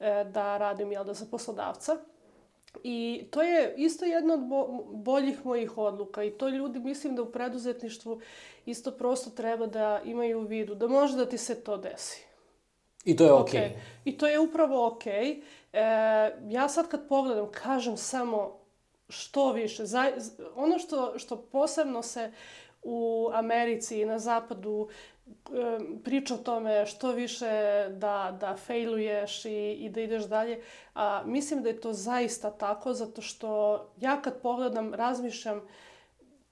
e, 0.00 0.24
da 0.24 0.58
radim 0.58 0.92
jel 0.92 1.04
da 1.04 1.14
za 1.14 1.26
poslodavca. 1.30 1.96
I 2.84 3.24
to 3.30 3.42
je 3.42 3.74
isto 3.76 4.04
jedna 4.04 4.34
od 4.34 4.40
bo 4.40 4.84
boljih 4.92 5.46
mojih 5.46 5.78
odluka 5.78 6.24
i 6.24 6.30
to 6.30 6.48
ljudi 6.48 6.78
mislim 6.78 7.16
da 7.16 7.22
u 7.22 7.32
preduzetništvu 7.32 8.20
isto 8.66 8.90
prosto 8.90 9.30
treba 9.30 9.66
da 9.66 10.00
imaju 10.04 10.38
u 10.38 10.42
vidu, 10.42 10.74
da 10.74 10.88
može 10.88 11.16
da 11.16 11.26
ti 11.26 11.38
se 11.38 11.64
to 11.64 11.76
desi. 11.76 12.24
I 13.04 13.16
to 13.16 13.24
je 13.24 13.32
okej. 13.32 13.60
Okay. 13.60 13.64
Okay. 13.64 13.78
I 14.04 14.18
to 14.18 14.26
je 14.26 14.38
upravo 14.38 14.86
okej. 14.86 15.24
Okay. 15.24 15.42
E, 15.72 15.80
ja 16.48 16.68
sad 16.68 16.88
kad 16.88 17.08
pogledam, 17.08 17.52
kažem 17.52 17.96
samo 17.96 18.58
što 19.08 19.52
više. 19.52 19.86
Za, 19.86 20.12
ono 20.54 20.78
što, 20.78 21.18
što 21.18 21.36
posebno 21.36 22.02
se 22.02 22.32
u 22.82 23.30
Americi 23.32 24.00
i 24.00 24.06
na 24.06 24.18
zapadu 24.18 24.88
priča 26.04 26.34
o 26.34 26.38
tome 26.38 26.86
što 26.86 27.12
više 27.12 27.46
da, 27.90 28.36
da 28.40 28.56
failuješ 28.56 29.44
i, 29.44 29.72
i 29.72 29.90
da 29.90 30.00
ideš 30.00 30.24
dalje. 30.24 30.62
A, 30.94 31.22
mislim 31.26 31.62
da 31.62 31.68
je 31.68 31.80
to 31.80 31.92
zaista 31.92 32.50
tako, 32.50 32.92
zato 32.92 33.22
što 33.22 33.80
ja 33.96 34.22
kad 34.22 34.40
pogledam, 34.40 34.94
razmišljam 34.94 35.68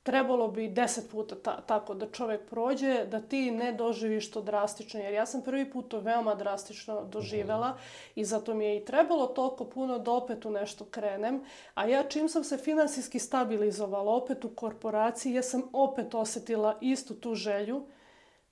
trebalo 0.06 0.48
bi 0.48 0.68
deset 0.68 1.10
puta 1.10 1.34
ta, 1.34 1.60
tako 1.60 1.94
da 1.94 2.06
čovek 2.10 2.48
prođe, 2.50 3.04
da 3.04 3.20
ti 3.20 3.50
ne 3.50 3.72
doživiš 3.72 4.30
to 4.30 4.40
drastično. 4.40 5.00
Jer 5.00 5.14
ja 5.14 5.26
sam 5.26 5.42
prvi 5.42 5.70
put 5.70 5.88
to 5.88 6.00
veoma 6.00 6.34
drastično 6.34 7.04
doživela 7.04 7.78
i 8.14 8.24
zato 8.24 8.54
mi 8.54 8.64
je 8.64 8.76
i 8.76 8.84
trebalo 8.84 9.26
toliko 9.26 9.64
puno 9.64 9.98
da 9.98 10.12
opet 10.12 10.44
u 10.44 10.50
nešto 10.50 10.84
krenem. 10.84 11.42
A 11.74 11.86
ja 11.86 12.02
čim 12.02 12.28
sam 12.28 12.44
se 12.44 12.56
finansijski 12.56 13.18
stabilizovala 13.18 14.12
opet 14.12 14.44
u 14.44 14.48
korporaciji, 14.48 15.34
ja 15.34 15.42
sam 15.42 15.62
opet 15.72 16.14
osetila 16.14 16.78
istu 16.80 17.14
tu 17.14 17.34
želju 17.34 17.86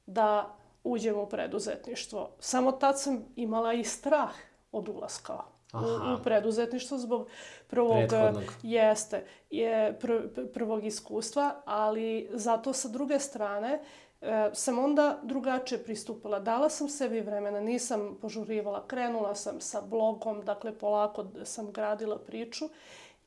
da 0.06 0.56
uđem 0.84 1.18
u 1.18 1.26
preduzetništvo. 1.26 2.30
Samo 2.38 2.72
tad 2.72 3.00
sam 3.00 3.24
imala 3.36 3.72
i 3.72 3.84
strah 3.84 4.34
od 4.72 4.88
ulaska 4.88 5.53
u, 5.74 6.14
u 6.14 6.22
preduzetništvo 6.22 6.98
zbog 6.98 7.28
prvog 7.66 8.08
Prethodnog. 8.08 8.44
jeste 8.62 9.24
je 9.50 9.98
pr, 10.00 10.12
prvog 10.54 10.84
iskustva, 10.84 11.54
ali 11.64 12.28
zato 12.32 12.72
sa 12.72 12.88
druge 12.88 13.18
strane 13.18 13.80
e, 14.20 14.50
sam 14.52 14.78
onda 14.78 15.18
drugačije 15.22 15.84
pristupila. 15.84 16.40
Dala 16.40 16.68
sam 16.68 16.88
sebi 16.88 17.20
vremena, 17.20 17.60
nisam 17.60 18.18
požurivala, 18.20 18.86
krenula 18.86 19.34
sam 19.34 19.60
sa 19.60 19.80
blogom, 19.80 20.44
dakle 20.44 20.78
polako 20.78 21.26
sam 21.44 21.72
gradila 21.72 22.18
priču 22.18 22.64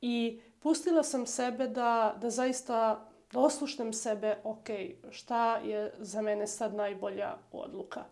i 0.00 0.40
pustila 0.60 1.02
sam 1.02 1.26
sebe 1.26 1.66
da, 1.66 2.14
da 2.20 2.30
zaista 2.30 3.08
da 3.32 3.40
oslušnem 3.40 3.92
sebe, 3.92 4.36
ok, 4.44 4.68
šta 5.10 5.56
je 5.56 5.92
za 5.98 6.22
mene 6.22 6.46
sad 6.46 6.74
najbolja 6.74 7.34
odluka 7.52 8.04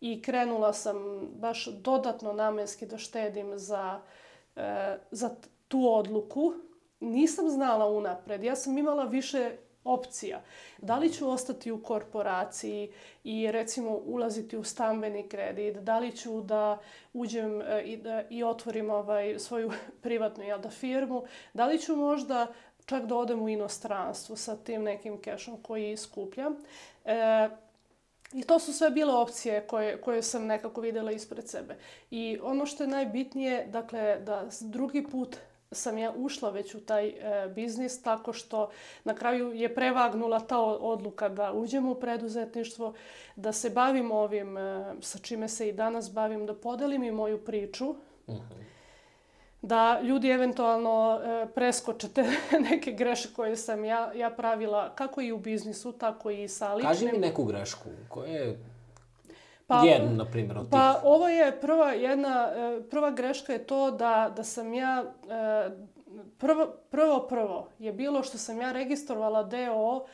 i 0.00 0.22
krenula 0.22 0.72
sam 0.72 1.28
baš 1.34 1.66
dodatno 1.66 2.32
namenski 2.32 2.86
da 2.86 2.98
štedim 2.98 3.58
za, 3.58 4.00
e, 4.56 4.98
za 5.10 5.30
tu 5.68 5.94
odluku. 5.94 6.52
Nisam 7.00 7.50
znala 7.50 7.88
unapred. 7.88 8.44
Ja 8.44 8.56
sam 8.56 8.78
imala 8.78 9.04
više 9.04 9.56
opcija. 9.84 10.42
Da 10.78 10.98
li 10.98 11.12
ću 11.12 11.30
ostati 11.30 11.70
u 11.70 11.82
korporaciji 11.82 12.92
i 13.24 13.52
recimo 13.52 14.00
ulaziti 14.04 14.56
u 14.56 14.64
stambeni 14.64 15.28
kredit, 15.28 15.76
da 15.76 15.98
li 15.98 16.16
ću 16.16 16.40
da 16.40 16.78
uđem 17.12 17.62
e, 17.62 17.82
i, 17.84 17.96
da, 17.96 18.22
i 18.30 18.44
otvorim 18.44 18.90
ovaj, 18.90 19.38
svoju 19.38 19.70
privatnu 20.02 20.44
jel 20.44 20.58
da, 20.58 20.70
firmu, 20.70 21.24
da 21.54 21.66
li 21.66 21.78
ću 21.78 21.96
možda 21.96 22.46
čak 22.86 23.06
da 23.06 23.16
odem 23.16 23.42
u 23.42 23.48
inostranstvo 23.48 24.36
sa 24.36 24.56
tim 24.56 24.82
nekim 24.82 25.20
kešom 25.22 25.62
koji 25.62 25.96
skupljam. 25.96 26.56
E, 27.04 27.48
I 28.32 28.42
to 28.42 28.58
su 28.58 28.72
sve 28.72 28.90
bile 28.90 29.14
opcije 29.14 29.66
koje, 29.66 30.00
koje 30.00 30.22
sam 30.22 30.46
nekako 30.46 30.80
videla 30.80 31.12
ispred 31.12 31.48
sebe. 31.48 31.76
I 32.10 32.38
ono 32.42 32.66
što 32.66 32.82
je 32.82 32.88
najbitnije, 32.88 33.66
dakle, 33.66 34.20
da 34.20 34.48
drugi 34.60 35.06
put 35.10 35.36
sam 35.72 35.98
ja 35.98 36.12
ušla 36.16 36.50
već 36.50 36.74
u 36.74 36.80
taj 36.80 37.08
e, 37.08 37.48
biznis 37.54 38.02
tako 38.02 38.32
što 38.32 38.70
na 39.04 39.14
kraju 39.14 39.52
je 39.52 39.74
prevagnula 39.74 40.40
ta 40.40 40.60
odluka 40.60 41.28
da 41.28 41.52
uđem 41.52 41.88
u 41.88 41.94
preduzetništvo, 41.94 42.94
da 43.36 43.52
se 43.52 43.70
bavim 43.70 44.12
ovim 44.12 44.58
e, 44.58 44.94
sa 45.00 45.18
čime 45.18 45.48
se 45.48 45.68
i 45.68 45.72
danas 45.72 46.12
bavim, 46.12 46.46
da 46.46 46.54
podelim 46.54 47.02
i 47.02 47.12
moju 47.12 47.44
priču. 47.44 47.90
Uh 48.26 48.34
mhm. 48.34 48.38
-huh 48.38 48.69
da 49.62 50.00
ljudi 50.02 50.30
eventualno 50.30 51.20
e, 51.22 51.46
preskočete 51.54 52.24
neke 52.70 52.92
greške 52.92 53.28
koje 53.36 53.56
sam 53.56 53.84
ja, 53.84 54.12
ja 54.14 54.30
pravila, 54.30 54.94
kako 54.94 55.20
i 55.20 55.32
u 55.32 55.38
biznisu, 55.38 55.92
tako 55.92 56.30
i 56.30 56.48
sa 56.48 56.74
ličnim. 56.74 56.92
Kaži 56.92 57.12
mi 57.12 57.18
neku 57.18 57.44
grešku, 57.44 57.88
koja 58.08 58.32
je 58.32 58.58
pa, 59.66 59.82
jednu, 59.84 60.16
na 60.16 60.24
primjer, 60.24 60.58
od 60.58 60.66
pa, 60.70 60.92
tih? 60.92 61.00
Pa 61.02 61.08
ovo 61.08 61.28
je 61.28 61.60
prva 61.60 61.92
jedna, 61.92 62.52
e, 62.56 62.80
prva 62.90 63.10
greška 63.10 63.52
je 63.52 63.66
to 63.66 63.90
da, 63.90 64.32
da 64.36 64.44
sam 64.44 64.74
ja, 64.74 65.04
e, 65.30 65.70
prvo, 66.38 66.66
prvo 66.90 67.26
prvo 67.28 67.68
je 67.78 67.92
bilo 67.92 68.22
što 68.22 68.38
sam 68.38 68.60
ja 68.60 68.72
registrovala 68.72 69.42
DO 69.42 70.06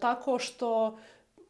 tako 0.00 0.38
što 0.38 0.98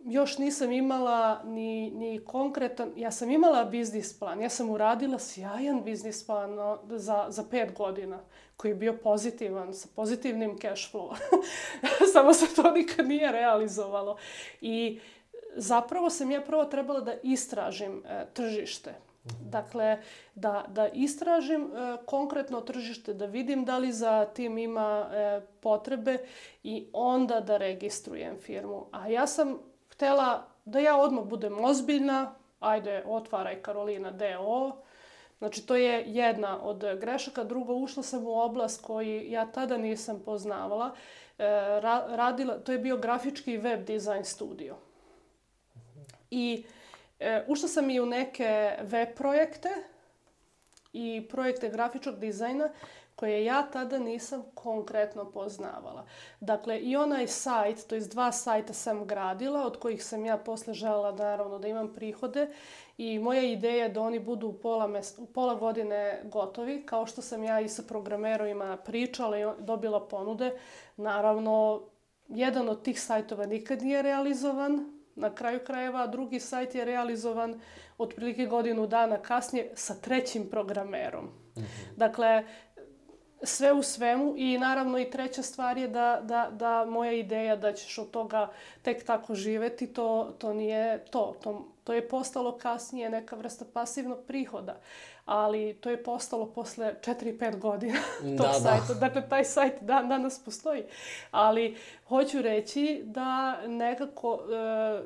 još 0.09 0.39
nisam 0.39 0.73
imala 0.73 1.43
ni, 1.45 1.91
ni 1.91 2.25
konkretan, 2.25 2.93
ja 2.97 3.11
sam 3.11 3.31
imala 3.31 3.65
biznis 3.65 4.19
plan, 4.19 4.41
ja 4.41 4.49
sam 4.49 4.71
uradila 4.71 5.19
sjajan 5.19 5.85
biznis 5.85 6.27
plan 6.27 6.51
za, 6.89 7.27
za 7.29 7.45
pet 7.51 7.75
godina 7.75 8.19
koji 8.57 8.71
je 8.71 8.75
bio 8.75 8.93
pozitivan, 8.93 9.75
sa 9.75 9.89
pozitivnim 9.97 10.59
cash 10.59 10.93
flow. 10.93 11.15
Samo 12.13 12.33
se 12.33 12.55
to 12.55 12.71
nikad 12.71 13.09
nije 13.09 13.33
realizovalo. 13.33 14.17
I 14.61 15.01
zapravo 15.57 16.11
sam 16.11 16.31
ja 16.31 16.41
prvo 16.41 16.65
trebala 16.65 17.01
da 17.01 17.15
istražim 17.23 18.03
e, 18.05 18.27
tržište. 18.33 18.95
Dakle, 19.41 20.03
da, 20.35 20.65
da 20.69 20.89
istražim 20.89 21.63
e, 21.63 21.97
konkretno 22.07 22.61
tržište, 22.61 23.15
da 23.15 23.27
vidim 23.27 23.65
da 23.65 23.79
li 23.79 23.93
za 23.93 24.25
tim 24.25 24.59
ima 24.59 25.11
e, 25.13 25.41
potrebe 25.61 26.19
i 26.63 26.87
onda 26.93 27.41
da 27.41 27.57
registrujem 27.57 28.37
firmu. 28.39 28.87
A 28.93 29.09
ja 29.09 29.27
sam 29.27 29.59
htela 29.97 30.47
da 30.65 30.79
ja 30.79 30.97
odmah 30.97 31.25
budem 31.25 31.65
ozbiljna, 31.65 32.35
ajde, 32.61 33.03
otvaraj 33.07 33.63
Karolina 33.63 34.11
DO. 34.11 34.77
Znači, 35.39 35.67
to 35.67 35.77
je 35.77 36.05
jedna 36.07 36.63
od 36.63 36.85
grešaka. 37.01 37.45
Drugo, 37.45 37.75
ušla 37.75 38.03
sam 38.03 38.27
u 38.27 38.41
oblast 38.41 38.83
koji 38.83 39.31
ja 39.31 39.47
tada 39.47 39.77
nisam 39.77 40.23
poznavala. 40.25 40.95
E, 41.39 41.45
radila, 42.17 42.59
to 42.59 42.73
je 42.73 42.79
bio 42.79 42.97
grafički 42.97 43.59
web 43.59 43.85
design 43.85 44.25
studio. 44.25 44.77
I 46.31 46.65
e, 47.21 47.45
ušla 47.49 47.69
sam 47.69 47.91
i 47.91 48.01
u 48.01 48.07
neke 48.07 48.77
web 48.81 49.09
projekte 49.17 49.69
i 50.93 51.29
projekte 51.31 51.69
grafičkog 51.69 52.19
dizajna 52.19 52.69
koje 53.17 53.45
ja 53.45 53.63
tada 53.73 53.99
nisam 53.99 54.43
konkretno 54.55 55.31
poznavala. 55.31 56.07
Dakle, 56.41 56.81
i 56.81 56.97
onaj 56.97 57.27
sajt, 57.27 57.87
to 57.87 57.95
jest 57.95 58.11
dva 58.11 58.33
sajta 58.33 58.73
sam 58.73 59.07
gradila, 59.07 59.67
od 59.67 59.77
kojih 59.77 60.05
sam 60.05 60.25
ja 60.25 60.37
posle 60.37 60.75
žela 60.75 61.13
naravno 61.13 61.59
da 61.59 61.69
imam 61.69 61.95
prihode 61.95 62.49
i 62.99 63.19
moja 63.19 63.43
ideja 63.43 63.85
je 63.85 63.89
da 63.89 64.01
oni 64.01 64.19
budu 64.19 64.47
u 64.47 64.53
pola, 64.53 64.87
mes, 64.87 65.19
u 65.19 65.27
pola 65.27 65.55
godine 65.55 66.21
gotovi, 66.25 66.83
kao 66.87 67.07
što 67.07 67.23
sam 67.23 67.45
ja 67.45 67.61
i 67.61 67.69
sa 67.69 67.83
programerovima 67.83 68.77
pričala 68.77 69.39
i 69.39 69.45
dobila 69.59 70.09
ponude. 70.09 70.59
Naravno, 70.97 71.83
jedan 72.29 72.69
od 72.69 72.83
tih 72.83 73.03
sajtova 73.03 73.47
nikad 73.47 73.83
nije 73.83 74.03
realizovan, 74.03 74.97
na 75.17 75.35
kraju 75.35 75.61
krajeva, 75.67 76.07
drugi 76.07 76.41
sajt 76.41 76.75
je 76.75 76.85
realizovan 76.85 77.61
otprilike 77.99 78.47
godinu 78.47 78.87
dana 78.87 79.23
kasnije 79.23 79.73
sa 79.75 79.95
trećim 79.95 80.51
programerom. 80.51 81.25
Mm 81.25 81.61
-hmm. 81.61 81.97
Dakle, 81.97 82.45
sve 83.47 83.73
u 83.73 83.83
svemu 83.83 84.35
i 84.37 84.59
naravno 84.59 84.99
i 84.99 85.11
treća 85.11 85.43
stvar 85.43 85.79
je 85.79 85.89
da, 85.89 86.21
da, 86.23 86.49
da 86.53 86.85
moja 86.85 87.13
ideja 87.13 87.57
da 87.57 87.73
ćeš 87.73 87.99
od 87.99 88.11
toga 88.11 88.49
tek 88.83 89.05
tako 89.05 89.35
živeti, 89.35 89.87
to, 89.87 90.35
to 90.39 90.53
nije 90.53 91.05
to. 91.05 91.37
to. 91.43 91.67
To 91.87 91.93
je 91.93 92.09
postalo 92.09 92.59
kasnije 92.59 93.11
neka 93.11 93.37
vrsta 93.37 93.65
pasivnog 93.73 94.19
prihoda, 94.27 94.81
ali 95.25 95.75
to 95.81 95.91
je 95.91 96.03
postalo 96.03 96.47
posle 96.47 96.95
4-5 97.01 97.59
godina 97.59 97.99
tog 98.39 98.47
Da, 98.47 98.47
da. 98.47 98.53
sajta. 98.53 98.95
Dakle, 98.95 99.29
taj 99.29 99.45
sajt 99.45 99.75
dan 99.81 100.09
danas 100.09 100.45
postoji. 100.45 100.83
Ali 101.31 101.77
hoću 102.09 102.43
reći 102.43 103.03
da 103.05 103.61
nekako 103.67 104.39
e, 104.41 105.03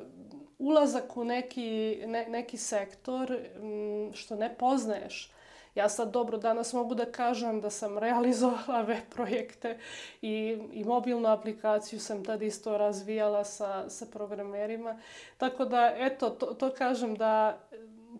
ulazak 0.59 1.17
u 1.17 1.23
neki, 1.23 2.01
ne, 2.05 2.25
neki 2.29 2.57
sektor 2.57 3.37
m, 3.55 4.11
što 4.13 4.35
ne 4.35 4.55
poznaješ, 4.57 5.31
Ja 5.75 5.89
sad 5.89 6.11
dobro 6.11 6.37
danas 6.37 6.73
mogu 6.73 6.95
da 6.95 7.05
kažem 7.05 7.61
da 7.61 7.69
sam 7.69 7.97
realizovala 7.97 8.81
web 8.87 9.03
projekte 9.09 9.77
i, 10.21 10.57
i 10.71 10.83
mobilnu 10.83 11.29
aplikaciju 11.29 11.99
sam 11.99 12.25
tad 12.25 12.41
isto 12.41 12.77
razvijala 12.77 13.43
sa, 13.43 13.89
sa 13.89 14.05
programerima. 14.05 14.99
Tako 15.37 15.65
da, 15.65 15.93
eto, 15.97 16.29
to, 16.29 16.45
to 16.45 16.69
kažem 16.69 17.15
da 17.15 17.59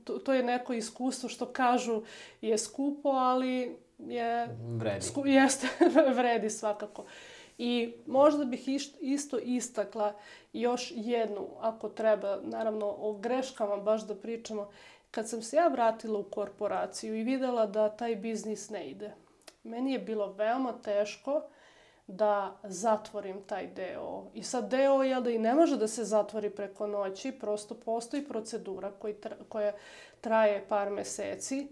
to, 0.04 0.18
to 0.18 0.34
je 0.34 0.44
neko 0.44 0.74
iskustvo 0.74 1.30
što 1.30 1.46
kažu 1.46 2.02
je 2.42 2.58
skupo, 2.58 3.10
ali 3.10 3.78
je... 4.00 4.48
Vredi. 4.78 5.02
Sku, 5.02 5.28
jeste, 5.38 5.68
vredi 6.16 6.50
svakako. 6.50 7.06
I 7.58 7.94
možda 8.08 8.46
bih 8.46 8.68
isto 9.02 9.40
istakla 9.40 10.14
još 10.54 10.94
jednu, 10.96 11.48
ako 11.60 11.90
treba, 11.90 12.40
naravno 12.44 12.96
o 13.00 13.14
greškama 13.14 13.78
baš 13.78 14.08
da 14.08 14.16
pričamo, 14.16 14.70
kad 15.12 15.30
sam 15.30 15.42
se 15.42 15.56
ja 15.56 15.68
vratila 15.68 16.20
u 16.20 16.24
korporaciju 16.24 17.16
i 17.16 17.24
videla 17.24 17.66
da 17.66 17.90
taj 17.90 18.16
biznis 18.16 18.70
ne 18.70 18.88
ide, 18.88 19.14
meni 19.64 19.94
je 19.94 20.00
bilo 20.00 20.34
veoma 20.34 20.74
teško 20.84 21.42
da 22.08 22.58
zatvorim 22.64 23.44
taj 23.48 23.68
deo. 23.68 24.26
I 24.34 24.44
sad 24.44 24.70
deo 24.70 25.04
je 25.04 25.22
da 25.22 25.30
i 25.30 25.40
ne 25.40 25.56
može 25.56 25.78
da 25.78 25.88
se 25.88 26.04
zatvori 26.04 26.50
preko 26.50 26.88
noći, 26.88 27.32
prosto 27.32 27.76
postoji 27.76 28.28
procedura 28.28 28.92
koji 28.92 29.14
tra, 29.14 29.36
koja 29.50 29.74
traje 30.22 30.66
par 30.70 30.90
meseci. 30.90 31.68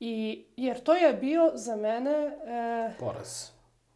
I, 0.00 0.44
jer 0.56 0.82
to 0.82 0.94
je 0.94 1.12
bio 1.14 1.50
za 1.54 1.76
mene... 1.76 2.36
E, 2.46 2.92
Poraz. 2.98 3.50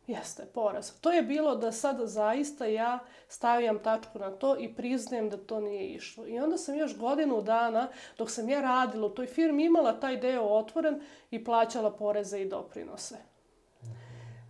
Jeste, 0.07 0.47
poraz. 0.55 0.93
To 1.01 1.13
je 1.13 1.23
bilo 1.23 1.57
da 1.57 1.73
sada 1.73 2.07
zaista 2.07 2.67
ja 2.67 2.99
stavljam 3.29 3.79
tačku 3.79 4.19
na 4.19 4.31
to 4.31 4.57
i 4.61 4.75
priznajem 4.75 5.31
da 5.31 5.37
to 5.37 5.61
nije 5.61 5.87
išlo. 5.89 6.27
I 6.27 6.39
onda 6.39 6.57
sam 6.57 6.77
još 6.77 6.97
godinu 6.99 7.43
dana, 7.43 7.89
dok 8.19 8.31
sam 8.31 8.49
ja 8.49 8.61
radila 8.61 9.07
u 9.07 9.11
toj 9.11 9.27
firmi, 9.27 9.65
imala 9.65 10.01
taj 10.01 10.17
deo 10.17 10.43
otvoren 10.43 11.01
i 11.31 11.45
plaćala 11.45 11.97
poreze 11.97 12.41
i 12.41 12.49
doprinose. 12.49 13.17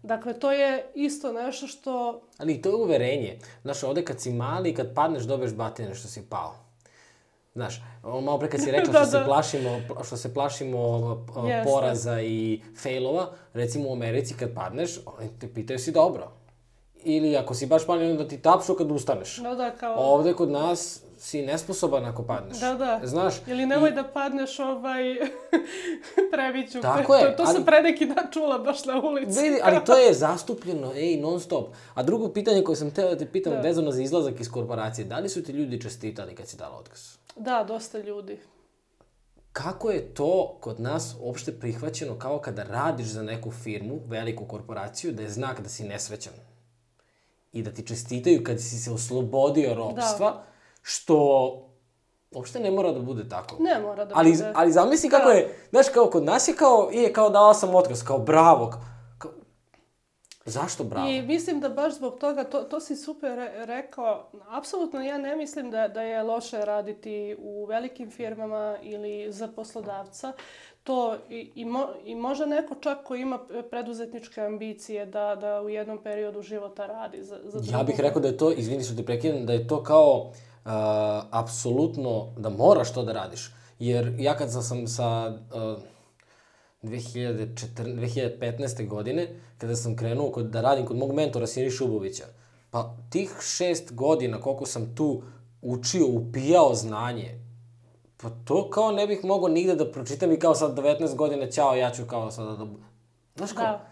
Dakle, 0.03 0.39
to 0.39 0.53
je 0.53 0.91
isto 0.95 1.33
nešto 1.33 1.67
što... 1.67 2.23
Ali 2.39 2.63
to 2.63 2.69
je 2.69 2.75
uverenje. 2.75 3.39
Znaš, 3.63 3.83
ovde 3.83 4.05
kad 4.05 4.21
si 4.21 4.33
mali, 4.33 4.75
kad 4.75 4.95
padneš, 4.95 5.23
dobiješ 5.23 5.55
batine 5.55 5.95
što 5.95 6.09
si 6.09 6.29
pao. 6.31 6.66
Znaš, 7.57 7.83
malo 8.03 8.39
pre 8.39 8.51
kad 8.51 8.61
si 8.61 8.71
rekla 8.77 8.93
Da, 8.93 8.99
što, 8.99 9.11
se 9.11 9.19
da. 9.19 9.25
plašimo, 9.25 9.71
što 10.05 10.17
se 10.17 10.35
plašimo 10.35 10.81
Jeste. 11.49 11.71
poraza 11.71 12.21
i 12.23 12.61
failova, 12.83 13.27
recimo 13.55 13.89
u 13.89 13.93
Americi 13.93 14.35
kad 14.35 14.55
padneš, 14.55 14.91
oni 15.07 15.29
te 15.41 15.49
pitaju 15.49 15.79
si 15.79 15.93
dobro. 15.93 16.31
Ili 17.09 17.37
ako 17.37 17.55
si 17.55 17.67
baš 17.67 17.87
pali, 17.87 18.11
onda 18.11 18.29
ti 18.29 18.39
tapšu 18.39 18.75
kad 18.75 18.91
ustaneš. 18.91 19.37
Da, 19.37 19.55
da, 19.55 19.71
kao... 19.71 19.95
Ovde 19.97 20.33
kod 20.33 20.51
nas 20.51 21.01
si 21.19 21.43
nesposoban 21.43 22.05
ako 22.05 22.23
padneš. 22.25 22.59
Da, 22.59 22.75
da. 22.75 23.01
Znaš, 23.05 23.35
Ili 23.47 23.67
nemoj 23.67 23.91
i- 23.91 23.93
da 23.93 24.05
padneš 24.05 24.59
ovaj 24.59 25.03
previću. 26.33 26.81
Tako 26.81 27.15
je, 27.15 27.23
To, 27.23 27.31
to 27.35 27.47
sam 27.47 27.55
ali- 27.57 27.65
pre 27.65 27.83
neki 27.83 28.07
dan 28.07 28.25
čula 28.33 28.59
baš 28.59 28.85
na 28.85 29.01
ulici. 29.01 29.41
Vidi, 29.41 29.61
ali 29.63 29.85
to 29.85 29.97
je 29.97 30.15
zastupljeno, 30.15 30.93
ej, 30.95 31.17
non 31.17 31.41
stop. 31.41 31.65
A 31.95 32.03
drugo 32.03 32.29
pitanje 32.31 32.63
koje 32.63 32.77
sam 32.77 32.91
teo 32.91 33.09
da 33.09 33.19
te 33.19 33.27
pitam 33.27 33.53
Da. 33.53 33.61
vezano 33.61 33.91
za 33.91 34.03
izlazak 34.03 34.41
iz 34.41 34.51
korporacije, 34.51 35.05
da 35.05 35.19
li 35.19 35.29
su 35.29 35.43
ti 35.43 35.53
ljudi 35.53 35.81
čestitali 35.81 36.35
kad 36.35 36.49
si 36.49 36.57
dala 36.57 36.77
otkaz? 36.77 37.01
Da, 37.37 37.65
dosta 37.65 37.99
ljudi. 37.99 38.39
Kako 39.53 39.91
je 39.91 40.15
to 40.15 40.57
kod 40.61 40.81
nas 40.81 41.15
uopšte 41.21 41.53
prihvaćeno 41.53 42.19
kao 42.19 42.39
kada 42.39 42.63
radiš 42.63 43.07
za 43.07 43.23
neku 43.23 43.51
firmu, 43.53 44.01
veliku 44.07 44.45
korporaciju, 44.45 45.13
da 45.13 45.23
je 45.23 45.31
znak 45.31 45.61
da 45.61 45.69
si 45.69 45.85
nesrećan? 45.85 46.33
I 47.53 47.63
da 47.63 47.71
ti 47.71 47.87
čestitaju 47.87 48.45
kad 48.45 48.61
si 48.61 48.79
se 48.79 48.91
oslobodio 48.91 49.75
ropstva, 49.75 50.31
Da. 50.31 50.45
što 50.83 51.17
uopšte 52.31 52.61
ne 52.61 52.71
mora 52.71 52.93
da 52.93 53.01
bude 53.01 53.29
tako. 53.29 53.57
Ne 53.61 53.79
mora 53.81 54.05
da 54.05 54.15
ali, 54.17 54.31
bude. 54.31 54.53
Ali 54.55 54.73
zamisli 54.73 55.11
kako 55.11 55.29
Da. 55.29 55.33
je, 55.35 55.59
znaš, 55.71 55.89
kao 55.89 56.07
kod 56.07 56.25
nas 56.25 56.49
je 56.49 56.55
kao, 56.55 56.91
je 56.93 57.13
kao 57.13 57.31
dala 57.31 57.55
sam 57.55 57.75
otkaz, 57.75 58.05
kao 58.05 58.19
bravo. 58.19 58.73
Kao, 59.19 59.31
zašto 60.45 60.85
bravo? 60.85 61.09
I 61.09 61.23
mislim 61.23 61.61
da 61.61 61.69
baš 61.69 61.95
zbog 61.95 62.19
toga, 62.19 62.45
to, 62.45 62.61
to 62.61 62.81
si 62.81 62.97
super 62.97 63.31
re- 63.31 63.67
rekao, 63.67 64.31
apsolutno 64.49 65.03
ja 65.03 65.19
ne 65.19 65.37
mislim 65.37 65.71
da, 65.71 65.89
da 65.89 66.03
je 66.03 66.23
loše 66.23 66.65
raditi 66.65 67.37
u 67.39 67.65
velikim 67.65 68.11
firmama 68.11 68.77
ili 68.83 69.33
za 69.33 69.49
poslodavca. 69.49 70.33
To 70.87 71.17
i, 71.31 71.51
i, 71.55 71.65
mo, 71.65 71.87
i 72.05 72.15
može 72.15 72.47
neko 72.47 72.75
čak 72.75 73.05
ko 73.05 73.15
ima 73.15 73.39
preduzetničke 73.71 74.41
ambicije 74.41 75.07
da, 75.07 75.37
da 75.41 75.63
u 75.63 75.69
jednom 75.69 75.99
periodu 76.03 76.43
života 76.43 76.87
radi 76.87 77.23
za, 77.23 77.39
za 77.45 77.59
Ja 77.59 77.63
drugog. 77.63 77.87
bih 77.87 78.01
rekao 78.01 78.23
da 78.23 78.29
je 78.29 78.37
to, 78.37 78.53
izvini 78.53 78.85
što 78.85 78.95
te 78.95 79.05
prekidam, 79.05 79.47
da 79.47 79.53
je 79.53 79.67
to 79.69 79.83
kao 79.83 80.21
uh, 80.21 80.71
apsolutno 81.31 82.35
da 82.39 82.49
moraš 82.49 82.93
to 82.93 83.03
da 83.03 83.13
radiš. 83.13 83.51
Jer 83.79 84.15
ja 84.19 84.37
kad 84.37 84.53
sam, 84.53 84.87
sa 84.87 85.29
uh, 85.29 85.83
2014, 86.83 87.59
2015. 88.41 88.89
godine, 88.89 89.29
kada 89.59 89.77
sam 89.77 89.97
krenuo 89.97 90.31
kod, 90.31 90.47
da 90.47 90.61
radim 90.61 90.87
kod 90.87 90.97
mog 90.97 91.13
mentora 91.13 91.47
Sini 91.47 91.71
Šubovića, 91.71 92.25
pa 92.71 92.97
tih 93.11 93.31
šest 93.57 93.95
godina 93.95 94.41
koliko 94.41 94.67
sam 94.67 94.95
tu 94.97 95.23
učio, 95.63 96.07
upijao 96.07 96.75
znanje, 96.75 97.46
pa 98.17 98.31
to 98.45 98.71
kao 98.71 98.93
ne 98.93 99.07
bih 99.07 99.25
mogao 99.25 99.49
nigde 99.49 99.75
da 99.75 99.93
pročitam 99.93 100.33
i 100.33 100.39
kao 100.39 100.55
sad 100.55 100.79
19 100.79 101.15
godina, 101.15 101.51
ćao, 101.51 101.75
ja 101.75 101.91
ću 101.91 102.03
kao 102.07 102.31
sada 102.31 102.57
da... 102.57 102.67
Znaš 103.37 103.53
kao, 103.53 103.65
Da. 103.65 103.87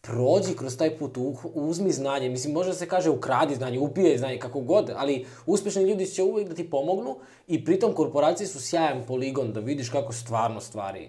prođi 0.00 0.56
kroz 0.56 0.76
taj 0.76 0.98
put, 0.98 1.16
uzmi 1.54 1.92
znanje. 1.92 2.28
Mislim, 2.28 2.54
može 2.54 2.68
da 2.68 2.74
se 2.74 2.88
kaže 2.88 3.10
ukradi 3.10 3.54
znanje, 3.54 3.78
upijaj 3.78 4.18
znanje, 4.18 4.38
kako 4.38 4.60
god, 4.60 4.90
ali 4.96 5.26
uspešni 5.46 5.82
ljudi 5.82 6.06
će 6.06 6.22
uvijek 6.22 6.48
da 6.48 6.54
ti 6.54 6.70
pomognu 6.70 7.16
i 7.46 7.64
pritom 7.64 7.92
korporacije 7.92 8.46
su 8.46 8.60
sjajan 8.60 9.04
poligon 9.06 9.52
da 9.52 9.60
vidiš 9.60 9.88
kako 9.88 10.12
stvarno 10.12 10.60
stvari, 10.60 11.08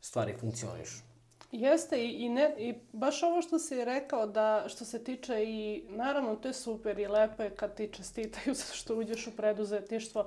stvari 0.00 0.34
funkcionišu. 0.40 1.12
Jeste 1.52 2.04
i, 2.04 2.08
i, 2.08 2.28
ne, 2.28 2.54
i 2.58 2.74
baš 2.92 3.22
ovo 3.22 3.42
što 3.42 3.58
si 3.58 3.84
rekao 3.84 4.26
da 4.26 4.64
što 4.68 4.84
se 4.84 5.04
tiče 5.04 5.44
i 5.44 5.84
naravno 5.88 6.36
to 6.36 6.48
je 6.48 6.54
super 6.54 6.98
i 6.98 7.06
lepo 7.06 7.42
je 7.42 7.50
kad 7.50 7.74
ti 7.76 7.90
čestitaju 7.92 8.54
zato 8.60 8.74
što 8.74 8.96
uđeš 8.96 9.26
u 9.26 9.30
preduzetništvo, 9.36 10.26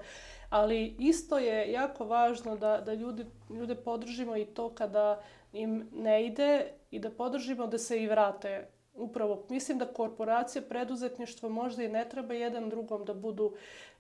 ali 0.49 0.95
isto 0.99 1.37
je 1.37 1.71
jako 1.71 2.05
važno 2.05 2.55
da, 2.55 2.81
da 2.81 2.93
ljudi, 2.93 3.25
ljude 3.49 3.75
podržimo 3.75 4.37
i 4.37 4.45
to 4.45 4.69
kada 4.69 5.21
im 5.53 5.89
ne 5.93 6.25
ide 6.25 6.67
i 6.91 6.99
da 6.99 7.09
podržimo 7.09 7.67
da 7.67 7.77
se 7.77 8.03
i 8.03 8.07
vrate 8.07 8.67
upravo. 8.93 9.45
Mislim 9.49 9.77
da 9.77 9.85
korporacija, 9.85 10.61
preduzetništvo 10.61 11.49
možda 11.49 11.83
i 11.83 11.87
ne 11.87 12.09
treba 12.09 12.33
jedan 12.33 12.69
drugom 12.69 13.05
da 13.05 13.13
budu, 13.13 13.53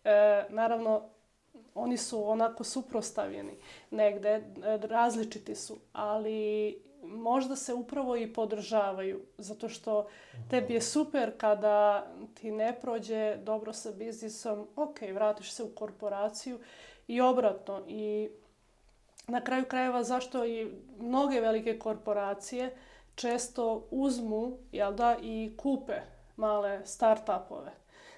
e, 0.03 0.43
naravno, 0.49 1.09
oni 1.75 1.97
su 1.97 2.29
onako 2.29 2.63
suprostavljeni 2.63 3.57
negde, 3.91 4.29
e, 4.29 4.41
različiti 4.81 5.55
su, 5.55 5.77
ali 5.93 6.77
možda 7.07 7.55
se 7.55 7.73
upravo 7.73 8.17
i 8.17 8.33
podržavaju, 8.33 9.21
zato 9.37 9.69
što 9.69 10.07
tebi 10.49 10.73
je 10.73 10.81
super 10.81 11.31
kada 11.37 12.07
ti 12.33 12.51
ne 12.51 12.79
prođe 12.81 13.37
dobro 13.37 13.73
sa 13.73 13.91
biznisom, 13.91 14.67
ok, 14.75 15.01
vratiš 15.13 15.51
se 15.51 15.63
u 15.63 15.69
korporaciju 15.69 16.59
i 17.07 17.21
obratno. 17.21 17.83
I 17.87 18.29
na 19.27 19.41
kraju 19.41 19.65
krajeva 19.65 20.03
zašto 20.03 20.45
i 20.45 20.71
mnoge 20.99 21.41
velike 21.41 21.79
korporacije 21.79 22.75
često 23.15 23.87
uzmu, 23.91 24.57
jel 24.71 24.93
da, 24.93 25.17
i 25.21 25.53
kupe 25.57 26.01
male 26.35 26.81
start-upove. 26.85 27.71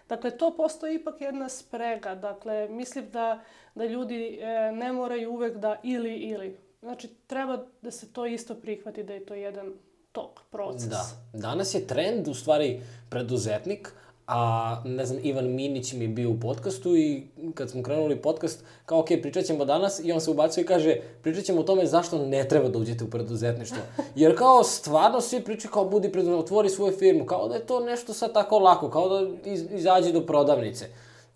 Dakle, 0.09 0.37
to 0.37 0.55
postoji 0.57 0.95
ipak 0.95 1.21
jedna 1.21 1.49
sprega. 1.49 2.15
Dakle, 2.15 2.67
mislim 2.69 3.09
da, 3.11 3.39
da 3.75 3.85
ljudi 3.85 4.39
e, 4.41 4.71
ne 4.71 4.91
moraju 4.91 5.31
uvek 5.31 5.57
da 5.57 5.79
ili 5.83 6.13
ili. 6.13 6.66
Znači, 6.81 7.07
treba 7.27 7.65
da 7.81 7.91
se 7.91 8.13
to 8.13 8.25
isto 8.25 8.55
prihvati, 8.55 9.03
da 9.03 9.13
je 9.13 9.25
to 9.25 9.33
jedan 9.33 9.73
tok, 10.11 10.39
proces. 10.51 10.89
Da. 10.89 11.05
Danas 11.33 11.73
je 11.73 11.87
trend, 11.87 12.27
u 12.27 12.33
stvari, 12.33 12.81
preduzetnik, 13.09 13.91
a 14.27 14.81
ne 14.85 15.05
znam, 15.05 15.19
Ivan 15.23 15.45
Minić 15.45 15.93
mi 15.93 16.03
je 16.03 16.07
bio 16.07 16.29
u 16.29 16.39
podcastu 16.39 16.95
i 16.95 17.27
kad 17.53 17.69
smo 17.69 17.83
krenuli 17.83 18.21
podcast, 18.21 18.63
kao 18.85 18.99
ok, 18.99 19.07
pričat 19.21 19.45
ćemo 19.45 19.65
danas 19.65 20.01
i 20.03 20.11
on 20.11 20.21
se 20.21 20.31
ubacuje 20.31 20.63
i 20.63 20.67
kaže, 20.67 20.95
pričat 21.23 21.43
ćemo 21.43 21.59
o 21.59 21.63
tome 21.63 21.85
zašto 21.85 22.25
ne 22.25 22.47
treba 22.47 22.69
da 22.69 22.79
uđete 22.79 23.03
u 23.03 23.09
preduzetništvo. 23.09 23.77
Jer 24.15 24.37
kao 24.37 24.63
stvarno 24.63 25.21
svi 25.21 25.41
pričaju 25.41 25.71
kao 25.71 25.85
budi 25.85 26.11
preduzetnik, 26.11 26.43
otvori 26.43 26.69
svoju 26.69 26.97
firmu, 26.97 27.25
kao 27.25 27.47
da 27.47 27.55
je 27.55 27.65
to 27.65 27.79
nešto 27.79 28.13
sad 28.13 28.33
tako 28.33 28.59
lako, 28.59 28.89
kao 28.89 29.09
da 29.09 29.49
iz, 29.51 29.65
izađe 29.71 30.11
do 30.11 30.25
prodavnice. 30.25 30.85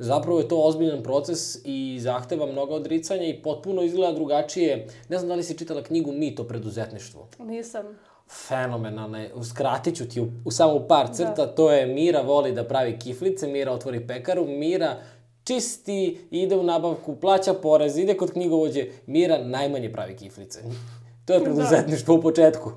Zapravo 0.03 0.39
je 0.39 0.47
to 0.47 0.61
ozbiljan 0.61 1.03
proces 1.03 1.57
i 1.65 1.97
zahteva 2.01 2.45
mnogo 2.45 2.73
odricanja 2.73 3.23
i 3.23 3.41
potpuno 3.41 3.81
izgleda 3.81 4.13
drugačije. 4.13 4.87
Ne 5.09 5.17
znam 5.17 5.29
da 5.29 5.35
li 5.35 5.43
si 5.43 5.57
čitala 5.57 5.83
knjigu 5.83 6.11
Mit 6.11 6.39
o 6.39 6.43
preduzetništvu 6.43 7.27
Nisam. 7.39 7.85
fenomenalne. 8.47 9.31
Uskratit 9.35 9.97
ću 9.97 10.09
ti 10.09 10.21
u, 10.21 10.27
u 10.45 10.51
samo 10.51 10.87
par 10.87 11.07
crta. 11.13 11.47
To 11.55 11.71
je 11.71 11.85
Mira 11.85 12.21
voli 12.21 12.51
da 12.51 12.63
pravi 12.63 12.99
kiflice, 12.99 13.47
Mira 13.47 13.71
otvori 13.71 14.07
pekaru, 14.07 14.45
Mira 14.45 14.97
čisti, 15.43 16.27
ide 16.31 16.55
u 16.55 16.63
nabavku, 16.63 17.15
plaća 17.15 17.53
porez, 17.53 17.97
ide 17.97 18.17
kod 18.17 18.31
knjigovođe, 18.31 18.85
Mira 19.05 19.43
najmanje 19.43 19.93
pravi 19.93 20.15
kiflice. 20.15 20.59
To 21.25 21.33
je 21.33 21.43
preduzetništvo 21.43 22.15
u 22.15 22.21
početku. 22.21 22.71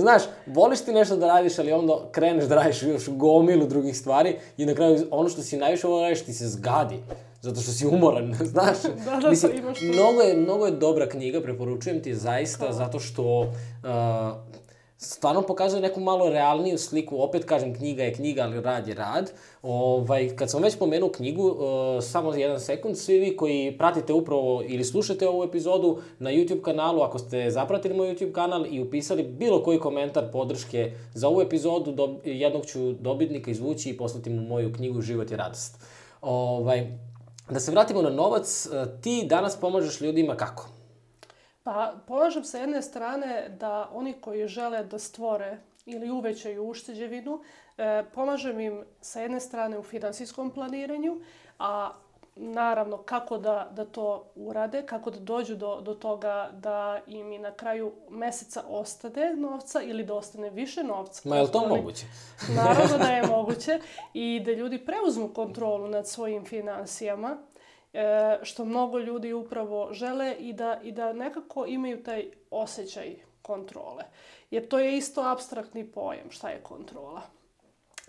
Znaš, 0.00 0.22
voliš 0.46 0.80
ti 0.80 0.92
nešto 0.92 1.16
da 1.16 1.26
radiš, 1.26 1.58
ali 1.58 1.72
onda 1.72 1.94
kreneš 2.12 2.44
da 2.44 2.54
radiš 2.54 2.82
još 2.82 3.08
gomilu 3.08 3.66
drugih 3.66 3.96
stvari 3.96 4.36
i 4.56 4.66
na 4.66 4.74
kraju 4.74 5.06
ono 5.10 5.28
što 5.28 5.42
si 5.42 5.56
najviše 5.56 5.86
volio 5.86 6.00
da 6.00 6.08
radiš 6.08 6.24
ti 6.24 6.32
se 6.32 6.48
zgadi. 6.48 6.98
Zato 7.40 7.60
što 7.60 7.72
si 7.72 7.86
umoran, 7.86 8.34
znaš? 8.52 8.76
Da, 9.04 9.20
da, 9.20 9.30
Mislim, 9.30 9.52
pa 9.52 9.58
imaš 9.58 9.80
mnogo 9.80 10.20
je, 10.20 10.36
mnogo 10.36 10.66
je 10.66 10.72
dobra 10.72 11.08
knjiga, 11.08 11.42
preporučujem 11.42 12.02
ti 12.02 12.14
zaista, 12.14 12.72
zato 12.72 12.98
što 12.98 13.40
uh, 13.40 13.48
stvarno 14.96 15.42
pokazuje 15.42 15.82
neku 15.82 16.00
malo 16.00 16.28
realniju 16.28 16.78
sliku. 16.78 17.22
Opet 17.22 17.44
kažem, 17.44 17.74
knjiga 17.74 18.02
je 18.02 18.14
knjiga, 18.14 18.42
ali 18.42 18.60
rad 18.60 18.88
je 18.88 18.94
rad. 18.94 19.32
Ovaj, 19.62 20.36
kad 20.36 20.50
sam 20.50 20.62
već 20.62 20.76
pomenuo 20.78 21.08
knjigu, 21.08 21.48
uh, 21.48 21.58
samo 22.04 22.34
jedan 22.34 22.60
sekund, 22.60 22.98
svi 22.98 23.18
vi 23.18 23.36
koji 23.36 23.78
pratite 23.78 24.12
upravo 24.12 24.62
ili 24.66 24.84
slušate 24.84 25.28
ovu 25.28 25.44
epizodu 25.44 25.98
na 26.18 26.30
YouTube 26.30 26.62
kanalu, 26.62 27.02
ako 27.02 27.18
ste 27.18 27.50
zapratili 27.50 27.94
moj 27.94 28.14
YouTube 28.14 28.32
kanal 28.32 28.66
i 28.66 28.80
upisali 28.80 29.22
bilo 29.22 29.62
koji 29.62 29.78
komentar 29.78 30.32
podrške 30.32 30.92
za 31.14 31.28
ovu 31.28 31.40
epizodu, 31.40 31.92
do, 31.92 32.16
jednog 32.24 32.66
ću 32.66 32.92
dobitnika 32.92 33.50
izvući 33.50 33.90
i 33.90 33.96
poslati 33.96 34.30
mu 34.30 34.42
moju 34.42 34.72
knjigu 34.72 35.00
Život 35.00 35.30
je 35.30 35.36
radost. 35.36 35.78
Ovaj, 36.22 36.98
da 37.50 37.60
se 37.60 37.70
vratimo 37.70 38.02
na 38.02 38.10
novac, 38.10 38.66
uh, 38.66 39.00
ti 39.00 39.26
danas 39.26 39.56
pomažeš 39.60 40.00
ljudima 40.00 40.36
kako? 40.36 40.73
Pa 41.64 41.94
pomažem 42.06 42.44
sa 42.44 42.58
jedne 42.58 42.82
strane 42.82 43.48
da 43.48 43.90
oni 43.92 44.12
koji 44.12 44.48
žele 44.48 44.84
da 44.84 44.98
stvore 44.98 45.58
ili 45.86 46.10
uvećaju 46.10 46.64
ušteđevinu, 46.64 47.40
e, 47.78 48.04
pomažem 48.14 48.60
im 48.60 48.84
sa 49.00 49.20
jedne 49.20 49.40
strane 49.40 49.78
u 49.78 49.82
finansijskom 49.82 50.50
planiranju, 50.50 51.20
a 51.58 51.90
naravno 52.36 52.96
kako 52.96 53.38
da, 53.38 53.68
da 53.72 53.84
to 53.84 54.24
urade, 54.34 54.82
kako 54.86 55.10
da 55.10 55.18
dođu 55.18 55.54
do, 55.54 55.80
do 55.80 55.94
toga 55.94 56.50
da 56.52 57.00
im 57.06 57.32
i 57.32 57.38
na 57.38 57.50
kraju 57.50 57.92
meseca 58.10 58.62
ostane 58.68 59.36
novca 59.36 59.82
ili 59.82 60.04
da 60.04 60.14
ostane 60.14 60.50
više 60.50 60.84
novca. 60.84 61.28
Ma 61.28 61.36
je 61.36 61.42
li 61.42 61.52
to 61.52 61.58
Oni- 61.58 61.76
moguće? 61.76 62.06
Naravno 62.56 62.98
da 62.98 63.10
je 63.10 63.26
moguće 63.36 63.80
i 64.14 64.42
da 64.44 64.52
ljudi 64.52 64.78
preuzmu 64.78 65.28
kontrolu 65.28 65.88
nad 65.88 66.08
svojim 66.08 66.44
finansijama, 66.44 67.36
e, 67.94 68.38
što 68.42 68.64
mnogo 68.64 68.98
ljudi 68.98 69.32
upravo 69.32 69.92
žele 69.92 70.36
i 70.38 70.52
da, 70.52 70.80
i 70.82 70.92
da 70.92 71.12
nekako 71.12 71.66
imaju 71.66 72.02
taj 72.02 72.30
osjećaj 72.50 73.16
kontrole. 73.42 74.04
Jer 74.50 74.68
to 74.68 74.78
je 74.78 74.96
isto 74.96 75.20
abstraktni 75.20 75.92
pojam 75.92 76.30
šta 76.30 76.48
je 76.48 76.62
kontrola. 76.62 77.22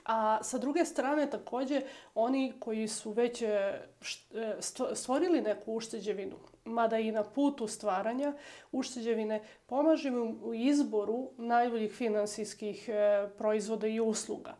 A 0.05 0.43
sa 0.43 0.57
druge 0.57 0.85
strane 0.85 1.29
takođe 1.29 1.81
oni 2.15 2.53
koji 2.59 2.87
su 2.87 3.11
već 3.11 3.41
e, 3.41 3.47
e, 3.47 4.55
stvo- 4.59 4.95
stvorili 4.95 5.41
neku 5.41 5.73
ušteđevinu, 5.73 6.35
mada 6.65 6.99
i 6.99 7.11
na 7.11 7.23
putu 7.23 7.67
stvaranja 7.67 8.33
ušteđevine, 8.71 9.43
pomažem 9.65 10.13
im 10.13 10.39
u 10.43 10.53
izboru 10.53 11.29
najboljih 11.37 11.91
finansijskih 11.91 12.89
e, 12.89 13.27
proizvoda 13.37 13.87
i 13.87 13.99
usluga. 13.99 14.55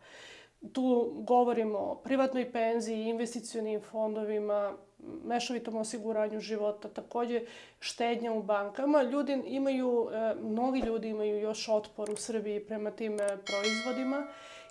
Tu 0.72 1.12
govorimo 1.16 1.78
o 1.78 1.94
privatnoj 1.94 2.52
penziji, 2.52 3.08
investicionim 3.08 3.80
fondovima, 3.80 4.76
mešovitom 5.24 5.76
osiguranju 5.76 6.40
života, 6.40 6.88
takođe 6.88 7.40
štednja 7.80 8.32
u 8.32 8.42
bankama. 8.42 9.02
Ljudi 9.02 9.42
imaju, 9.46 10.08
e, 10.12 10.34
mnogi 10.42 10.80
ljudi 10.80 11.08
imaju 11.08 11.40
još 11.40 11.68
otpor 11.68 12.10
u 12.10 12.16
Srbiji 12.16 12.60
prema 12.60 12.90
tim 12.90 13.12
e, 13.12 13.16
proizvodima 13.26 14.26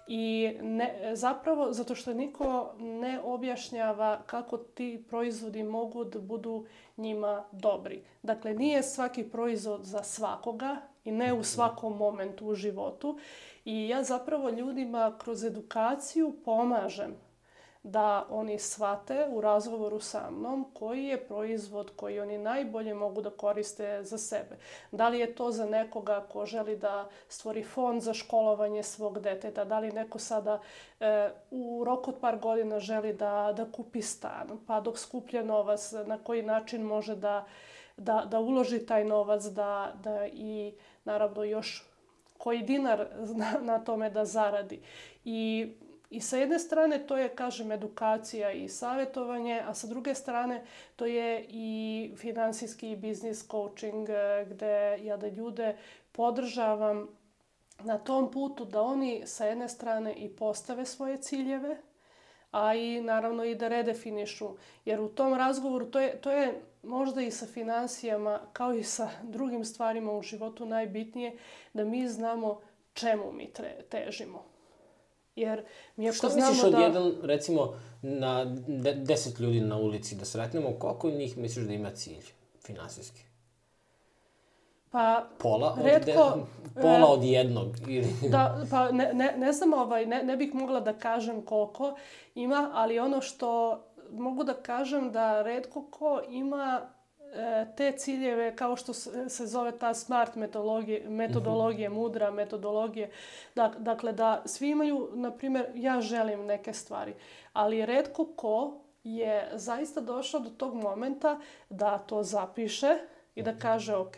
i 0.07 0.53
ne, 0.61 1.11
zapravo 1.13 1.73
zato 1.73 1.95
što 1.95 2.13
niko 2.13 2.73
ne 2.79 3.19
objašnjava 3.23 4.21
kako 4.25 4.57
ti 4.57 5.03
proizvodi 5.09 5.63
mogu 5.63 6.03
da 6.03 6.19
budu 6.19 6.65
njima 6.97 7.45
dobri. 7.51 8.03
Dakle, 8.23 8.53
nije 8.53 8.83
svaki 8.83 9.23
proizvod 9.23 9.83
za 9.83 10.03
svakoga 10.03 10.77
i 11.03 11.11
ne 11.11 11.33
u 11.33 11.43
svakom 11.43 11.97
momentu 11.97 12.47
u 12.47 12.55
životu. 12.55 13.19
I 13.65 13.87
ja 13.89 14.03
zapravo 14.03 14.49
ljudima 14.49 15.17
kroz 15.17 15.43
edukaciju 15.43 16.35
pomažem 16.45 17.15
da 17.83 18.25
oni 18.29 18.59
shvate 18.59 19.27
u 19.31 19.41
razgovoru 19.41 19.99
sa 19.99 20.29
mnom 20.31 20.65
koji 20.73 21.05
je 21.05 21.27
proizvod 21.27 21.91
koji 21.95 22.19
oni 22.19 22.37
najbolje 22.37 22.93
mogu 22.93 23.21
da 23.21 23.29
koriste 23.29 24.03
za 24.03 24.17
sebe. 24.17 24.57
Da 24.91 25.09
li 25.09 25.19
je 25.19 25.35
to 25.35 25.51
za 25.51 25.65
nekoga 25.65 26.25
ko 26.31 26.45
želi 26.45 26.77
da 26.77 27.09
stvori 27.29 27.63
fond 27.63 28.01
za 28.01 28.13
školovanje 28.13 28.83
svog 28.83 29.19
deteta, 29.19 29.65
da 29.65 29.79
li 29.79 29.91
neko 29.91 30.19
sada 30.19 30.61
e, 30.99 31.29
u 31.51 31.83
roku 31.83 32.11
od 32.11 32.17
par 32.21 32.39
godina 32.39 32.79
želi 32.79 33.13
da, 33.13 33.53
da 33.57 33.71
kupi 33.71 34.01
stan, 34.01 34.59
pa 34.67 34.81
dok 34.81 34.97
skuplja 34.99 35.43
novac, 35.43 35.91
na 36.05 36.17
koji 36.17 36.43
način 36.43 36.81
može 36.81 37.15
da, 37.15 37.45
da, 37.97 38.25
da 38.31 38.39
uloži 38.39 38.85
taj 38.85 39.05
novac, 39.05 39.43
da, 39.43 39.93
da 40.03 40.27
i 40.27 40.73
naravno 41.03 41.43
još 41.43 41.94
koji 42.45 42.61
dinar 42.61 43.07
na, 43.35 43.53
na 43.61 43.79
tome 43.79 44.09
da 44.09 44.25
zaradi. 44.25 44.79
I 45.23 45.67
I 46.09 46.21
sa 46.21 46.37
jedne 46.37 46.59
strane 46.59 46.99
to 47.07 47.17
je, 47.17 47.29
kažem, 47.35 47.71
edukacija 47.71 48.51
i 48.51 48.67
savjetovanje, 48.69 49.57
a 49.67 49.73
sa 49.73 49.87
druge 49.87 50.13
strane 50.15 50.61
to 50.95 51.05
je 51.05 51.45
i 51.49 52.11
finansijski 52.17 52.91
i 52.91 52.95
biznis 52.95 53.41
coaching 53.51 54.09
e, 54.09 54.45
gde 54.49 54.99
ja 55.03 55.17
da 55.17 55.27
ljude 55.27 55.75
podržavam 56.11 57.07
na 57.83 57.97
tom 57.97 58.31
putu 58.31 58.65
da 58.65 58.81
oni 58.81 59.23
sa 59.25 59.49
jedne 59.49 59.69
strane 59.69 60.13
i 60.13 60.29
postave 60.29 60.85
svoje 60.85 61.17
ciljeve, 61.17 61.77
a 62.51 62.75
i 62.75 63.01
naravno 63.01 63.43
i 63.43 63.55
da 63.55 63.67
redefinišu. 63.67 64.49
Jer 64.85 65.01
u 65.01 65.09
tom 65.09 65.33
razgovoru 65.33 65.91
to 65.91 65.99
je, 65.99 66.21
to 66.21 66.31
je 66.31 66.61
možda 66.85 67.21
i 67.21 67.31
sa 67.31 67.45
finansijama 67.45 68.39
kao 68.53 68.73
i 68.73 68.83
sa 68.83 69.09
drugim 69.23 69.65
stvarima 69.65 70.11
u 70.11 70.21
životu 70.21 70.65
najbitnije 70.65 71.37
da 71.73 71.83
mi 71.83 72.07
znamo 72.07 72.61
čemu 72.93 73.31
mi 73.31 73.53
tre, 73.53 73.75
težimo. 73.89 74.43
Jer 75.35 75.63
mi 75.95 76.09
ako 76.09 76.17
Šta 76.17 76.29
znamo 76.29 76.49
misliš 76.49 76.65
od 76.65 76.71
da... 76.71 76.79
jedan, 76.79 77.13
recimo, 77.23 77.79
na 78.01 78.45
de, 78.67 78.93
deset 78.93 79.39
ljudi 79.39 79.61
na 79.61 79.77
ulici 79.77 80.15
da 80.15 80.25
sretnemo, 80.25 80.71
koliko 80.79 81.09
njih 81.09 81.37
misliš 81.37 81.65
da 81.65 81.73
ima 81.73 81.91
cilj 81.91 82.25
finansijski? 82.65 83.21
Pa, 84.91 85.27
Pola 85.37 85.77
od, 85.79 86.05
de, 86.05 86.13
pola 86.81 86.99
e, 86.99 87.03
od 87.03 87.23
jednog? 87.23 87.67
Ili... 87.87 88.07
Da, 88.29 88.65
pa 88.71 88.91
ne, 88.91 89.13
ne, 89.13 89.33
ne 89.37 89.53
znam, 89.53 89.73
ovaj, 89.73 90.05
ne, 90.05 90.23
ne 90.23 90.37
bih 90.37 90.53
mogla 90.53 90.79
da 90.79 90.93
kažem 90.93 91.41
koliko 91.41 91.95
ima, 92.35 92.71
ali 92.73 92.99
ono 92.99 93.21
što 93.21 93.79
mogu 94.11 94.43
da 94.43 94.53
kažem 94.53 95.11
da 95.11 95.41
redko 95.41 95.81
ko 95.91 96.21
ima 96.29 96.81
e, 97.33 97.65
te 97.77 97.91
ciljeve 97.91 98.55
kao 98.55 98.75
što 98.75 98.93
se, 98.93 99.45
zove 99.45 99.71
ta 99.71 99.93
smart 99.93 100.35
metodologija, 100.35 101.09
metodologija, 101.09 101.89
mudra 101.89 102.31
metodologija. 102.31 103.07
Dak, 103.55 103.77
dakle, 103.77 104.13
da 104.13 104.41
svi 104.45 104.69
imaju, 104.69 105.09
na 105.13 105.31
primjer, 105.31 105.65
ja 105.75 106.01
želim 106.01 106.45
neke 106.45 106.73
stvari, 106.73 107.13
ali 107.53 107.85
redko 107.85 108.25
ko 108.25 108.81
je 109.03 109.49
zaista 109.53 110.01
došao 110.01 110.39
do 110.39 110.49
tog 110.49 110.75
momenta 110.75 111.39
da 111.69 111.97
to 111.97 112.23
zapiše 112.23 112.97
i 113.35 113.43
da 113.43 113.57
kaže, 113.59 113.95
ok, 113.95 114.17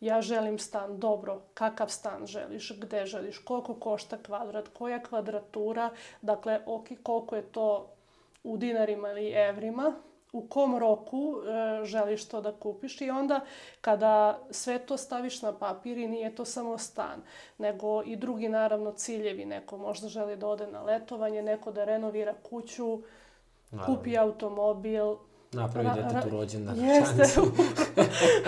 ja 0.00 0.20
želim 0.20 0.58
stan, 0.58 0.98
dobro, 0.98 1.42
kakav 1.54 1.88
stan 1.88 2.26
želiš, 2.26 2.72
gde 2.80 3.06
želiš, 3.06 3.38
koliko 3.38 3.74
košta 3.74 4.18
kvadrat, 4.22 4.68
koja 4.68 5.02
kvadratura, 5.02 5.90
dakle, 6.22 6.60
ok, 6.66 6.88
koliko 7.02 7.36
je 7.36 7.42
to 7.42 7.93
u 8.44 8.56
dinarima 8.56 9.10
ili 9.10 9.30
evrima, 9.30 9.94
u 10.32 10.48
kom 10.48 10.78
roku 10.78 11.36
e, 11.36 11.84
želiš 11.84 12.28
to 12.28 12.40
da 12.40 12.52
kupiš 12.52 13.00
i 13.00 13.10
onda 13.10 13.40
kada 13.80 14.38
sve 14.50 14.78
to 14.78 14.96
staviš 14.96 15.42
na 15.42 15.52
papir 15.52 15.98
i 15.98 16.08
nije 16.08 16.34
to 16.34 16.44
samo 16.44 16.78
stan, 16.78 17.22
nego 17.58 18.02
i 18.02 18.16
drugi 18.16 18.48
naravno 18.48 18.92
ciljevi, 18.92 19.44
neko 19.44 19.76
možda 19.76 20.08
želi 20.08 20.36
da 20.36 20.48
ode 20.48 20.66
na 20.66 20.82
letovanje, 20.82 21.42
neko 21.42 21.72
da 21.72 21.84
renovira 21.84 22.34
kuću, 22.42 23.02
kupi 23.86 24.18
automobil, 24.18 25.16
Napravi 25.54 25.88
Ra- 25.88 25.94
detetu 25.94 26.28
rođendan. 26.36 26.78
Jeste. 26.78 27.22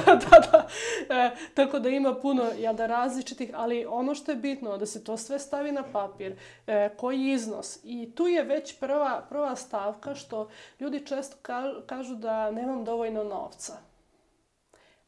da, 0.06 0.38
da. 0.52 0.66
E, 1.14 1.30
tako 1.54 1.78
da 1.78 1.88
ima 1.88 2.14
puno 2.14 2.42
jel 2.58 2.74
da, 2.74 2.86
različitih, 2.86 3.50
ali 3.54 3.86
ono 3.88 4.14
što 4.14 4.32
je 4.32 4.36
bitno 4.36 4.78
da 4.78 4.86
se 4.86 5.04
to 5.04 5.16
sve 5.16 5.38
stavi 5.38 5.72
na 5.72 5.82
papir, 5.92 6.36
e, 6.66 6.90
koji 6.96 7.30
iznos. 7.30 7.78
I 7.84 8.12
tu 8.14 8.26
je 8.26 8.42
već 8.42 8.78
prva, 8.78 9.26
prva 9.28 9.56
stavka 9.56 10.14
što 10.14 10.48
ljudi 10.80 11.06
često 11.06 11.36
ka- 11.42 11.86
kažu 11.86 12.14
da 12.14 12.50
nemam 12.50 12.84
dovoljno 12.84 13.24
novca. 13.24 13.72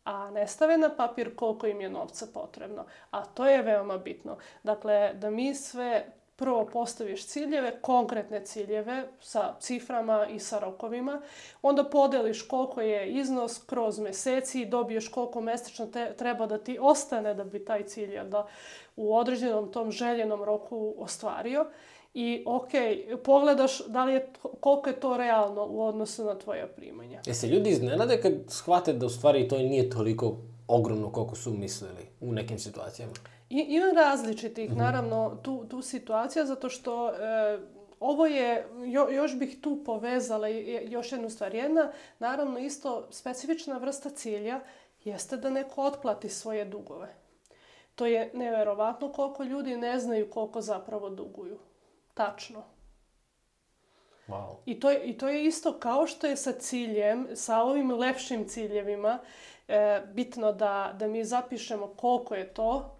A 0.05 0.31
ne 0.31 0.47
stave 0.47 0.79
na 0.79 0.91
papir 0.97 1.37
koliko 1.37 1.67
im 1.67 1.81
je 1.81 1.91
novca 1.91 2.27
potrebno. 2.35 2.85
A 3.11 3.25
to 3.25 3.47
je 3.47 3.63
veoma 3.63 3.99
bitno. 3.99 4.37
Dakle, 4.63 5.15
da 5.15 5.31
mi 5.31 5.55
sve 5.55 6.07
prvo 6.39 6.67
postaviš 6.73 7.27
ciljeve, 7.27 7.79
konkretne 7.81 8.45
ciljeve 8.45 9.09
sa 9.21 9.55
ciframa 9.61 10.27
i 10.27 10.39
sa 10.39 10.59
rokovima, 10.59 11.21
onda 11.63 11.85
podeliš 11.85 12.43
koliko 12.43 12.81
je 12.81 13.13
iznos 13.13 13.61
kroz 13.67 13.99
meseci 13.99 14.63
i 14.63 14.67
dobiješ 14.67 15.09
koliko 15.09 15.41
mesečno 15.41 15.87
te, 15.87 16.15
treba 16.19 16.47
da 16.47 16.59
ti 16.59 16.79
ostane 16.81 17.35
da 17.35 17.45
bi 17.45 17.65
taj 17.65 17.87
cilj 17.87 18.19
da, 18.25 18.47
u 18.97 19.17
određenom 19.17 19.73
tom 19.73 19.91
željenom 19.91 20.43
roku 20.45 20.95
ostvario. 20.99 21.67
I 22.15 22.43
ok, 22.47 22.71
pogledaš 23.25 23.87
da 23.87 24.05
li 24.05 24.13
je, 24.13 24.33
koliko 24.61 24.89
je 24.89 25.01
to 25.01 25.17
realno 25.17 25.67
u 25.67 25.85
odnosu 25.85 26.25
na 26.25 26.39
tvoja 26.39 26.67
primanja. 26.67 27.23
Se 27.33 27.47
ljudi 27.47 27.71
iznenade 27.71 28.21
kad 28.21 28.33
shvate 28.49 28.93
da 28.93 29.07
u 29.07 29.09
stvari 29.11 29.49
to 29.49 29.59
nije 29.59 29.91
toliko 29.91 30.37
ogromno 30.69 31.13
koliko 31.13 31.35
su 31.35 31.51
mislili 31.51 32.07
u 32.21 32.33
nekim 32.33 32.59
situacijama? 32.59 33.13
I, 33.51 33.59
ima 33.69 33.93
različitih, 33.97 34.77
naravno, 34.77 35.39
tu, 35.43 35.65
tu 35.71 35.83
situacija, 35.83 36.47
zato 36.47 36.69
što 36.69 37.09
e, 37.09 37.59
ovo 38.01 38.27
je, 38.27 38.69
jo, 38.87 39.09
još 39.11 39.39
bih 39.39 39.59
tu 39.61 39.85
povezala 39.85 40.49
još 40.89 41.13
jednu 41.13 41.31
stvar. 41.31 41.55
Jedna, 41.55 41.93
naravno, 42.19 42.59
isto 42.59 43.09
specifična 43.11 43.79
vrsta 43.79 44.11
cilja 44.11 44.61
jeste 45.05 45.37
da 45.37 45.51
neko 45.51 45.83
otplati 45.83 46.29
svoje 46.29 46.65
dugove. 46.65 47.15
To 47.95 48.07
je 48.07 48.31
neverovatno 48.35 49.13
koliko 49.13 49.43
ljudi 49.43 49.77
ne 49.77 49.99
znaju 49.99 50.31
koliko 50.31 50.61
zapravo 50.61 51.11
duguju. 51.11 51.59
Tačno. 52.15 52.65
Wow. 54.29 54.55
I 54.67 54.81
to, 54.81 54.91
je, 54.91 55.05
I 55.05 55.19
to 55.19 55.29
je 55.29 55.45
isto 55.45 55.79
kao 55.79 56.07
što 56.07 56.27
je 56.27 56.37
sa 56.37 56.53
ciljem, 56.53 57.29
sa 57.35 57.63
ovim 57.63 57.91
lepšim 57.91 58.49
ciljevima, 58.49 59.19
e, 59.69 60.03
bitno 60.13 60.53
da, 60.53 60.95
da 60.99 61.07
mi 61.07 61.25
zapišemo 61.25 61.87
koliko 61.87 62.35
je 62.35 62.55
to 62.55 62.98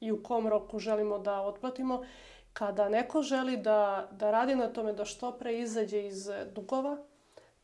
i 0.00 0.12
u 0.12 0.22
kom 0.22 0.48
roku 0.48 0.78
želimo 0.78 1.18
da 1.18 1.40
otplatimo. 1.40 2.04
Kada 2.52 2.88
neko 2.88 3.22
želi 3.22 3.56
da, 3.56 4.08
da 4.10 4.30
radi 4.30 4.54
na 4.54 4.68
tome 4.68 4.92
da 4.92 5.04
što 5.04 5.32
pre 5.32 5.58
izađe 5.58 6.06
iz 6.06 6.28
dugova, 6.54 6.96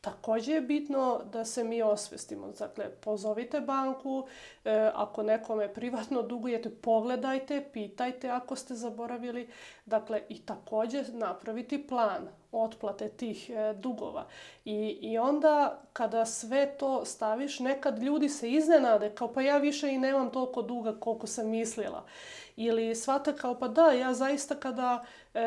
takođe 0.01 0.53
je 0.53 0.61
bitno 0.61 1.21
da 1.31 1.45
se 1.45 1.63
mi 1.63 1.81
osvestimo. 1.81 2.47
Dakle, 2.59 2.91
pozovite 2.91 3.61
banku, 3.61 4.27
e, 4.65 4.91
ako 4.93 5.23
nekome 5.23 5.73
privatno 5.73 6.21
dugujete, 6.21 6.69
pogledajte, 6.69 7.69
pitajte 7.73 8.29
ako 8.29 8.55
ste 8.55 8.75
zaboravili. 8.75 9.49
Dakle, 9.85 10.21
i 10.29 10.45
takođe 10.45 11.03
napraviti 11.13 11.87
plan 11.87 12.27
otplate 12.51 13.09
tih 13.09 13.49
e, 13.49 13.73
dugova. 13.73 14.25
I, 14.65 14.97
I 15.01 15.17
onda 15.17 15.81
kada 15.93 16.25
sve 16.25 16.77
to 16.77 17.05
staviš, 17.05 17.59
nekad 17.59 17.99
ljudi 18.03 18.29
se 18.29 18.51
iznenade, 18.51 19.09
kao 19.09 19.33
pa 19.33 19.41
ja 19.41 19.57
više 19.57 19.89
i 19.89 19.97
nemam 19.97 20.29
toliko 20.29 20.61
duga 20.61 20.99
koliko 20.99 21.27
sam 21.27 21.49
mislila. 21.49 22.05
Ili 22.55 22.95
shvate 22.95 23.35
kao 23.35 23.59
pa 23.59 23.67
da, 23.67 23.91
ja 23.91 24.13
zaista 24.13 24.55
kada 24.55 25.05
e, 25.33 25.39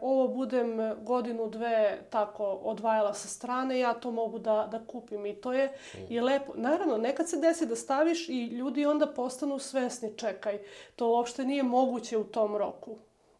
ovo 0.00 0.28
budem 0.28 0.94
godinu, 1.00 1.48
dve 1.48 1.98
tako 2.10 2.44
odvajala 2.44 3.14
sa 3.14 3.28
strane, 3.28 3.78
ja 3.78 3.94
to 3.94 4.10
mogu 4.10 4.38
da, 4.38 4.68
da 4.70 4.86
kupim. 4.86 5.26
I 5.26 5.34
to 5.34 5.52
je 5.52 5.72
i 6.08 6.20
lepo. 6.20 6.52
Naravno, 6.54 6.98
nekad 6.98 7.28
se 7.28 7.36
desi 7.36 7.66
da 7.66 7.76
staviš 7.76 8.28
i 8.28 8.46
ljudi 8.46 8.86
onda 8.86 9.06
postanu 9.06 9.58
svesni, 9.58 10.16
čekaj, 10.16 10.58
to 10.96 11.08
uopšte 11.08 11.44
nije 11.44 11.62
moguće 11.62 12.18
u 12.18 12.24
tom 12.24 12.56
roku 12.56 12.96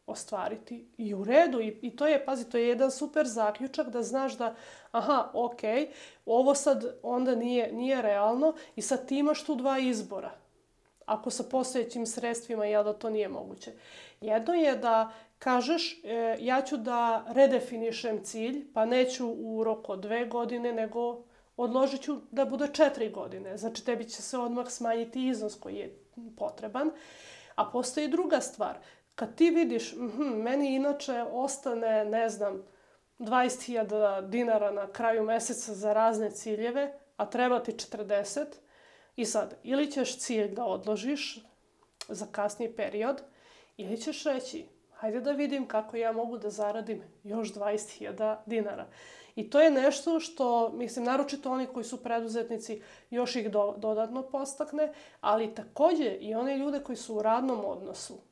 ostvariti 0.07 0.86
i 0.98 1.14
u 1.14 1.24
redu 1.24 1.61
i, 1.61 1.78
i 1.82 1.96
to 1.96 2.07
je, 2.07 2.24
pazi, 2.24 2.50
to 2.50 2.59
je 2.59 2.68
jedan 2.68 2.90
super 2.90 3.26
zaključak 3.26 3.88
da 3.88 4.03
znaš 4.03 4.38
da 4.38 4.55
aha, 4.90 5.30
ok, 5.32 5.61
ovo 6.26 6.55
sad 6.55 6.98
onda 7.03 7.34
nije, 7.34 7.72
nije 7.72 8.03
realno 8.03 8.55
i 8.76 8.82
sad 8.82 9.09
ti 9.09 9.18
imaš 9.18 9.44
tu 9.44 9.55
dva 9.55 9.78
izbora. 9.78 10.30
Ako 11.07 11.30
sa 11.30 11.42
postojećim 11.42 12.07
sredstvima, 12.07 12.64
jel 12.66 12.84
da 12.84 12.92
to 12.92 13.11
nije 13.11 13.28
moguće. 13.28 13.72
Jedno 14.20 14.55
je 14.55 14.76
da 14.76 15.12
kažeš 15.38 16.00
e, 16.05 16.36
ja 16.40 16.62
ću 16.62 16.76
da 16.76 17.24
redefinišem 17.28 18.24
cilj, 18.24 18.72
pa 18.74 18.84
neću 18.84 19.28
u 19.28 19.64
roku 19.64 19.92
od 19.92 20.00
dve 20.00 20.26
godine, 20.26 20.72
nego 20.72 21.24
odložit 21.57 22.03
ću 22.03 22.16
da 22.30 22.44
bude 22.44 22.68
četiri 22.72 23.11
godine. 23.11 23.57
Znači 23.57 23.84
tebi 23.84 24.09
će 24.09 24.22
se 24.22 24.38
odmah 24.38 24.70
smanjiti 24.70 25.26
iznos 25.26 25.55
koji 25.55 25.76
je 25.76 25.98
potreban. 26.36 26.90
A 27.55 27.64
postoji 27.64 28.09
druga 28.09 28.40
stvar. 28.40 28.78
Kad 29.15 29.35
ti 29.35 29.51
vidiš, 29.51 29.93
mhm, 29.93 30.23
meni 30.23 30.75
inače 30.75 31.23
ostane, 31.33 32.05
ne 32.05 32.29
znam, 32.29 32.63
20.000 33.19 34.29
dinara 34.29 34.71
na 34.71 34.93
kraju 34.93 35.23
meseca 35.23 35.75
za 35.75 35.93
razne 35.93 36.31
ciljeve, 36.31 36.99
a 37.17 37.27
treba 37.27 37.63
ti 37.63 37.73
40, 37.73 38.45
i 39.17 39.25
sad, 39.25 39.55
ili 39.63 39.93
ćeš 39.93 40.19
cilj 40.19 40.55
da 40.55 40.65
odložiš 40.65 41.45
za 42.09 42.27
kasniji 42.33 42.73
period, 42.77 43.23
ili 43.77 43.97
ćeš 43.97 44.25
reći, 44.25 44.67
hajde 44.93 45.21
da 45.21 45.33
vidim 45.33 45.69
kako 45.69 45.97
ja 45.97 46.13
mogu 46.13 46.39
da 46.39 46.51
zaradim 46.51 47.03
još 47.25 47.53
20.000 47.55 48.37
dinara. 48.47 48.87
I 49.37 49.51
to 49.51 49.61
je 49.61 49.71
nešto 49.71 50.21
što, 50.21 50.69
mislim, 50.69 51.05
naročito 51.05 51.53
oni 51.53 51.67
koji 51.67 51.85
su 51.85 52.03
preduzetnici, 52.03 52.83
još 53.11 53.37
ih 53.37 53.51
do, 53.51 53.75
dodatno 53.79 54.23
postakne, 54.23 54.93
ali 55.21 55.55
takođe 55.55 56.17
i 56.21 56.35
one 56.35 56.59
ljude 56.59 56.81
koji 56.81 56.97
su 56.97 57.17
u 57.17 57.23
radnom 57.23 57.65
odnosu. 57.65 58.32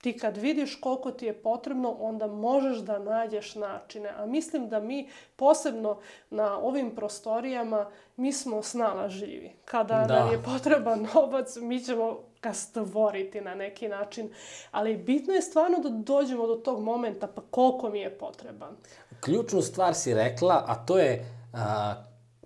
Ti 0.00 0.18
kad 0.18 0.36
vidiš 0.36 0.80
koliko 0.80 1.10
ti 1.10 1.26
je 1.26 1.42
potrebno, 1.42 1.96
onda 2.00 2.26
možeš 2.26 2.78
da 2.78 2.98
nađeš 2.98 3.54
načine. 3.54 4.08
A 4.16 4.26
mislim 4.26 4.68
da 4.68 4.80
mi, 4.80 5.08
posebno 5.36 5.98
na 6.30 6.58
ovim 6.58 6.94
prostorijama, 6.94 7.90
mi 8.16 8.32
smo 8.32 8.62
snalažljivi. 8.62 9.52
Kada 9.64 10.04
Da. 10.08 10.14
nam 10.14 10.32
je 10.32 10.42
potreban 10.42 11.06
novac, 11.14 11.56
mi 11.56 11.80
ćemo 11.80 12.18
ga 12.42 12.52
stvoriti 12.52 13.40
na 13.40 13.54
neki 13.54 13.88
način. 13.88 14.30
Ali 14.70 14.96
bitno 14.96 15.34
je 15.34 15.42
stvarno 15.42 15.78
da 15.78 15.88
dođemo 15.88 16.46
do 16.46 16.54
tog 16.54 16.80
momenta, 16.82 17.26
pa 17.26 17.42
koliko 17.50 17.90
mi 17.90 18.00
je 18.00 18.18
potreban. 18.18 18.76
Ključnu 19.20 19.62
stvar 19.62 19.94
si 19.94 20.14
rekla, 20.14 20.64
a 20.66 20.74
to 20.86 20.98
je 20.98 21.24
a, 21.54 21.94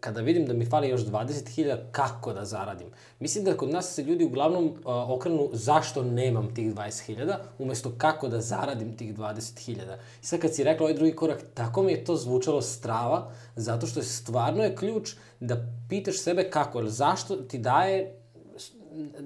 kada 0.05 0.21
vidim 0.21 0.47
da 0.47 0.53
mi 0.53 0.67
fali 0.67 0.89
još 0.89 1.01
20.000, 1.01 1.77
kako 1.93 2.33
da 2.33 2.45
zaradim? 2.45 2.89
Mislim 3.19 3.45
da 3.45 3.57
kod 3.57 3.71
nas 3.71 3.95
se 3.95 4.03
ljudi 4.03 4.25
uglavnom 4.25 4.73
a, 4.85 5.13
okrenu 5.13 5.49
zašto 5.53 6.03
nemam 6.03 6.55
tih 6.55 6.75
20.000, 6.75 7.37
umesto 7.59 7.93
kako 7.99 8.29
da 8.29 8.41
zaradim 8.41 8.97
tih 8.97 9.15
20.000. 9.15 9.97
I 10.23 10.27
sad 10.27 10.41
kad 10.41 10.55
si 10.55 10.65
rekla 10.65 10.85
ovaj 10.85 10.95
drugi 10.95 11.17
korak, 11.17 11.43
tako 11.55 11.83
mi 11.83 11.93
je 11.93 12.05
to 12.05 12.17
zvučalo 12.17 12.63
strava, 12.63 13.31
zato 13.57 13.87
što 13.87 14.01
je 14.01 14.05
stvarno 14.05 14.65
je 14.65 14.77
ključ 14.77 15.15
da 15.41 15.57
pitaš 15.89 16.19
sebe 16.19 16.51
kako, 16.51 16.79
jer 16.79 16.89
zašto 16.89 17.37
ti 17.37 17.59
daje 17.59 18.21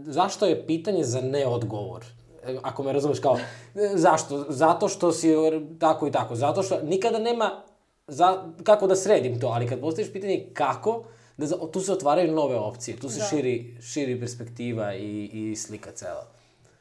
zašto 0.07 0.47
je 0.47 0.67
pitanje 0.67 1.05
za 1.05 1.21
neodgovor? 1.21 2.05
E, 2.47 2.57
Ako 2.63 2.83
me 2.83 2.93
razumeš 2.93 3.19
kao, 3.21 3.39
e, 3.75 3.91
zašto? 3.95 4.47
Zato 4.49 4.89
što 4.89 5.13
si 5.13 5.35
tako 5.79 6.07
i 6.07 6.13
tako. 6.13 6.35
Zato 6.35 6.63
što 6.63 6.81
nikada 6.83 7.19
nema 7.19 7.51
za, 8.09 8.45
kako 8.65 8.87
da 8.87 8.97
sredim 8.97 9.41
to, 9.41 9.47
ali 9.47 9.67
kad 9.69 9.81
postaviš 9.81 10.13
pitanje 10.13 10.47
kako, 10.53 11.05
da 11.37 11.47
za, 11.47 11.57
tu 11.73 11.81
se 11.81 11.93
otvaraju 11.93 12.33
nove 12.33 12.57
opcije, 12.57 12.97
tu 12.97 13.09
se 13.09 13.19
Da. 13.19 13.25
širi, 13.25 13.77
širi 13.83 14.21
perspektiva 14.21 14.95
i, 14.95 15.31
i 15.33 15.57
slika 15.57 15.93
cela. 15.93 16.27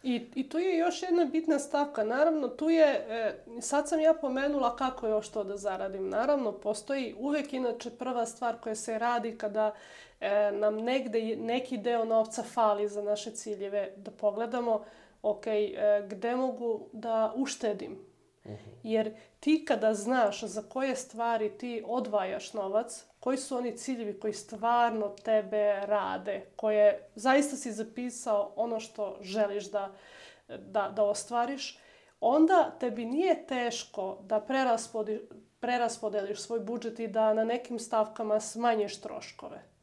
I, 0.03 0.21
I 0.35 0.49
tu 0.49 0.59
je 0.59 0.77
još 0.77 1.03
jedna 1.03 1.25
bitna 1.25 1.59
stavka. 1.59 2.03
Naravno, 2.03 2.47
tu 2.47 2.69
je, 2.69 2.85
e, 3.09 3.35
sad 3.61 3.89
sam 3.89 3.99
ja 3.99 4.13
pomenula 4.13 4.75
kako 4.75 5.07
još 5.07 5.29
to 5.29 5.43
da 5.43 5.57
zaradim. 5.57 6.09
Naravno, 6.09 6.51
postoji 6.51 7.15
uvek 7.19 7.53
inače 7.53 7.89
prva 7.89 8.25
stvar 8.25 8.55
koja 8.61 8.75
se 8.75 8.99
radi 8.99 9.37
kada 9.37 9.75
e, 10.19 10.51
nam 10.51 10.75
negde 10.75 11.35
neki 11.35 11.77
deo 11.77 12.05
novca 12.05 12.43
fali 12.43 12.89
za 12.89 13.01
naše 13.01 13.31
ciljeve, 13.31 13.93
da 13.97 14.11
pogledamo, 14.11 14.83
ok, 15.21 15.47
e, 15.47 16.07
gde 16.09 16.35
mogu 16.35 16.87
da 16.93 17.33
uštedim. 17.35 18.06
Jer 18.83 19.15
ti 19.39 19.65
kada 19.65 19.93
znaš 19.93 20.43
za 20.43 20.61
koje 20.61 20.95
stvari 20.95 21.57
ti 21.57 21.83
odvajaš 21.87 22.53
novac, 22.53 23.05
koji 23.19 23.37
su 23.37 23.57
oni 23.57 23.77
ciljevi 23.77 24.19
koji 24.19 24.33
stvarno 24.33 25.09
tebe 25.09 25.85
rade, 25.85 26.45
koje 26.55 27.09
zaista 27.15 27.55
si 27.55 27.71
zapisao 27.71 28.51
ono 28.55 28.79
što 28.79 29.17
želiš 29.21 29.71
da, 29.71 29.93
da, 30.47 30.93
da 30.95 31.03
ostvariš, 31.03 31.79
onda 32.19 32.71
tebi 32.79 33.05
nije 33.05 33.47
teško 33.47 34.17
da 34.21 34.45
preraspodeliš 35.59 36.41
svoj 36.41 36.59
budžet 36.59 36.99
i 36.99 37.07
da 37.07 37.33
na 37.33 37.43
nekim 37.43 37.79
stavkama 37.79 38.39
smanjiš 38.39 39.01
troškove. 39.01 39.76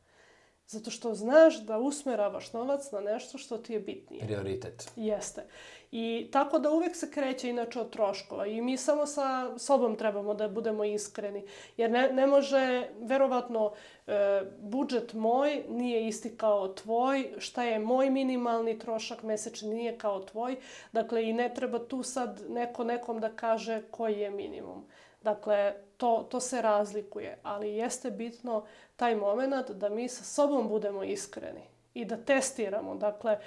Zato 0.67 0.91
što 0.91 1.15
znaš 1.15 1.61
da 1.61 1.79
usmeravaš 1.79 2.53
novac 2.53 2.93
na 2.93 3.01
nešto 3.01 3.39
što 3.39 3.59
ti 3.59 3.73
je 3.73 3.81
bitnije. 3.81 4.27
Prioritet. 4.27 4.91
Jeste. 4.97 5.47
I 5.93 6.29
tako 6.33 6.59
da 6.59 6.71
uvek 6.71 6.97
se 6.97 7.11
kreće 7.11 7.51
inače 7.51 7.81
od 7.81 7.91
troškova 7.91 8.47
i 8.47 8.61
mi 8.61 8.77
samo 8.77 9.07
sa 9.07 9.59
sobom 9.59 9.97
trebamo 9.97 10.35
da 10.35 10.49
budemo 10.49 10.85
iskreni. 10.85 11.45
Jer 11.77 11.91
ne, 11.91 12.13
ne 12.13 12.27
može, 12.27 12.89
verovatno, 13.01 13.73
e, 14.07 14.43
budžet 14.61 15.13
moj 15.13 15.65
nije 15.69 16.09
isti 16.09 16.37
kao 16.37 16.69
tvoj, 16.69 17.33
šta 17.39 17.63
je 17.63 17.79
moj 17.79 18.11
minimalni 18.11 18.79
trošak 18.79 19.23
mesečni 19.23 19.75
nije 19.75 19.99
kao 19.99 20.21
tvoj. 20.21 20.57
Dakle, 20.93 21.29
i 21.29 21.33
ne 21.33 21.55
treba 21.55 21.79
tu 21.79 22.03
sad 22.03 22.43
neko 22.49 22.85
nekom 22.85 23.21
da 23.21 23.37
kaže 23.37 23.83
koji 23.91 24.19
je 24.19 24.31
minimum. 24.31 24.85
Dakle, 25.25 25.75
to, 25.97 26.27
to 26.31 26.41
se 26.41 26.63
razlikuje, 26.63 27.39
ali 27.43 27.75
jeste 27.75 28.11
bitno 28.11 28.65
taj 28.97 29.17
moment 29.17 29.71
da 29.71 29.89
mi 29.89 30.09
sa 30.09 30.25
sobom 30.25 30.69
budemo 30.69 31.05
iskreni 31.05 31.63
i 31.95 32.05
da 32.05 32.17
testiramo. 32.17 32.95
Dakle, 32.95 33.39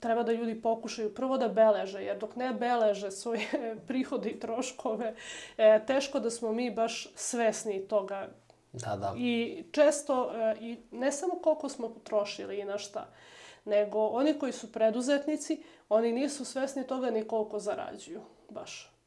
treba 0.00 0.22
da 0.22 0.32
ljudi 0.32 0.62
pokušaju 0.62 1.14
prvo 1.14 1.38
da 1.38 1.48
beleže, 1.48 2.02
jer 2.02 2.18
dok 2.18 2.36
ne 2.36 2.52
beleže 2.52 3.10
svoje 3.10 3.46
prihode 3.88 4.30
i 4.30 4.40
troškove, 4.40 5.14
e, 5.56 5.80
teško 5.86 6.20
da 6.20 6.30
smo 6.30 6.52
mi 6.52 6.70
baš 6.70 7.08
svesni 7.14 7.88
toga. 7.88 8.28
Da, 8.72 8.96
da. 8.96 9.14
I 9.16 9.64
često, 9.72 10.32
e, 10.34 10.56
i 10.60 10.76
ne 10.90 11.12
samo 11.12 11.34
koliko 11.42 11.68
smo 11.68 11.88
potrošili 11.88 12.58
i 12.58 12.64
na 12.64 12.78
šta, 12.78 13.06
nego 13.64 14.06
oni 14.06 14.38
koji 14.38 14.52
su 14.52 14.72
preduzetnici, 14.72 15.62
oni 15.88 16.12
nisu 16.12 16.44
svesni 16.44 16.86
toga 16.86 17.10
ni 17.10 17.24
koliko 17.24 17.58
zarađuju, 17.58 18.20
baš. 18.48 18.97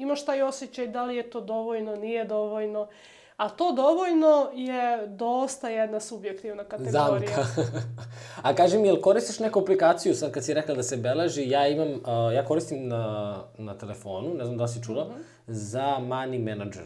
Imaš 0.00 0.24
taj 0.24 0.42
osjećaj 0.42 0.86
da 0.86 1.04
li 1.04 1.16
je 1.16 1.30
to 1.30 1.40
dovoljno, 1.40 1.96
nije 1.96 2.24
dovoljno. 2.24 2.88
A 3.36 3.48
to 3.48 3.72
dovoljno 3.72 4.50
je 4.54 5.06
dosta 5.06 5.68
jedna 5.68 6.00
subjektivna 6.00 6.64
kategorija. 6.64 7.36
Zamka. 7.36 7.62
A 8.42 8.54
kaži 8.54 8.78
mi, 8.78 8.88
jel 8.88 9.00
koristiš 9.00 9.38
neku 9.38 9.60
aplikaciju, 9.60 10.14
sad 10.14 10.32
kad 10.32 10.44
si 10.44 10.54
rekla 10.54 10.74
da 10.74 10.82
se 10.82 10.96
beleži, 10.96 11.50
ja 11.50 11.68
imam, 11.68 11.88
uh, 11.88 12.34
ja 12.34 12.44
koristim 12.44 12.88
na, 12.88 13.36
na 13.58 13.78
telefonu, 13.78 14.34
ne 14.34 14.44
znam 14.44 14.58
da 14.58 14.68
si 14.68 14.82
čula, 14.82 15.04
mm 15.04 15.08
-hmm. 15.08 15.22
za 15.46 15.96
Money 16.00 16.48
Manager 16.48 16.84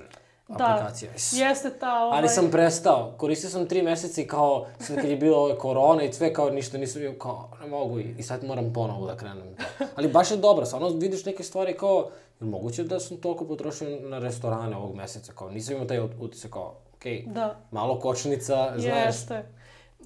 aplikacija. 0.48 1.10
Da, 1.12 1.48
jeste 1.48 1.70
ta 1.70 2.04
ovaj... 2.04 2.18
Ali 2.18 2.28
sam 2.28 2.50
prestao. 2.50 3.14
Koristio 3.16 3.50
sam 3.50 3.66
tri 3.66 3.82
meseca 3.82 4.20
i 4.20 4.26
kao, 4.26 4.66
sad 4.78 4.96
kad 4.96 5.10
je 5.10 5.16
bilo 5.16 5.56
korona 5.58 6.02
i 6.02 6.12
sve, 6.12 6.32
kao 6.32 6.50
ništa 6.50 6.78
nisam 6.78 7.00
bio, 7.00 7.14
kao, 7.18 7.50
ne 7.60 7.66
mogu 7.66 7.98
i, 7.98 8.14
i 8.18 8.22
sad 8.22 8.44
moram 8.44 8.72
ponovo 8.72 9.06
da 9.06 9.16
krenem. 9.16 9.56
Ali 9.96 10.08
baš 10.08 10.30
je 10.30 10.36
dobro, 10.36 10.66
stvarno 10.66 10.88
vidiš 10.88 11.24
neke 11.24 11.42
stvari 11.42 11.76
kao, 11.76 12.10
je 12.41 12.47
moguće 12.47 12.85
da 12.85 13.01
sam 13.01 13.16
toliko 13.16 13.45
potrošio 13.45 14.01
na 14.01 14.18
restorane 14.18 14.76
ovog 14.76 14.95
meseca, 14.95 15.32
kao 15.32 15.51
nisam 15.51 15.74
imao 15.74 15.87
taj 15.87 16.01
utisak 16.01 16.51
kao, 16.51 16.74
okej, 16.95 17.12
okay, 17.12 17.32
da. 17.32 17.61
malo 17.70 18.01
kočnica, 18.01 18.72
znaš. 18.76 19.07
Jeste. 19.07 19.45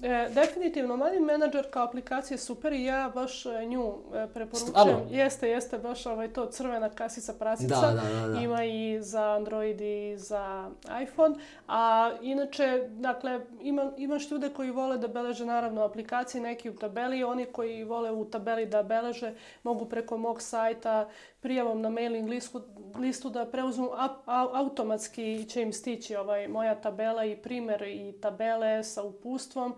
E, 0.03 0.29
definitivno, 0.33 0.97
Money 0.97 1.19
Manager 1.19 1.65
kao 1.71 1.83
aplikacija 1.83 2.35
je 2.35 2.39
super 2.39 2.73
i 2.73 2.83
ja 2.83 3.11
baš 3.15 3.45
e, 3.45 3.65
nju 3.65 3.93
e, 4.13 4.27
preporučujem. 4.33 4.69
Stvarno? 4.69 5.01
Jeste, 5.09 5.49
jeste, 5.49 5.77
baš 5.77 6.05
ovaj, 6.05 6.33
to 6.33 6.45
crvena 6.45 6.89
kasica 6.89 7.33
pracica. 7.33 7.75
Da, 7.75 7.91
da, 7.91 8.21
da, 8.21 8.27
da. 8.27 8.39
Ima 8.39 8.63
i 8.63 8.97
za 9.01 9.31
Android 9.31 9.81
i 9.81 10.17
za 10.17 10.69
iPhone. 11.03 11.35
A 11.67 12.11
inače, 12.21 12.87
dakle, 12.89 13.39
ima, 13.61 13.91
imaš 13.97 14.31
ljude 14.31 14.49
koji 14.49 14.71
vole 14.71 14.97
da 14.97 15.07
beleže 15.07 15.45
naravno 15.45 15.81
aplikacije, 15.81 16.41
neki 16.41 16.69
u 16.69 16.75
tabeli, 16.75 17.23
oni 17.23 17.45
koji 17.45 17.83
vole 17.83 18.11
u 18.11 18.25
tabeli 18.25 18.65
da 18.65 18.83
beleže 18.83 19.33
mogu 19.63 19.85
preko 19.85 20.17
mog 20.17 20.41
sajta 20.41 21.09
prijavom 21.39 21.81
na 21.81 21.89
mailing 21.89 22.29
listu, 22.29 22.61
listu 22.99 23.29
da 23.29 23.45
preuzmu 23.45 23.89
a, 23.93 24.21
a, 24.25 24.47
automatski 24.53 25.45
će 25.49 25.61
im 25.61 25.73
stići 25.73 26.15
ovaj, 26.15 26.47
moja 26.47 26.81
tabela 26.81 27.25
i 27.25 27.35
primer 27.35 27.81
i 27.81 28.13
tabele 28.21 28.83
sa 28.83 29.03
upustvom. 29.03 29.73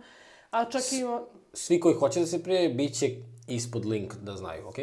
A 0.49 0.65
čak 0.65 0.81
i... 0.81 1.03
Svi 1.53 1.79
koji 1.79 1.95
hoće 1.95 2.19
da 2.19 2.25
se 2.25 2.43
prije, 2.43 2.69
bit 2.69 2.93
će 2.93 3.09
ispod 3.47 3.85
link 3.85 4.15
da 4.15 4.35
znaju, 4.35 4.67
ok? 4.67 4.75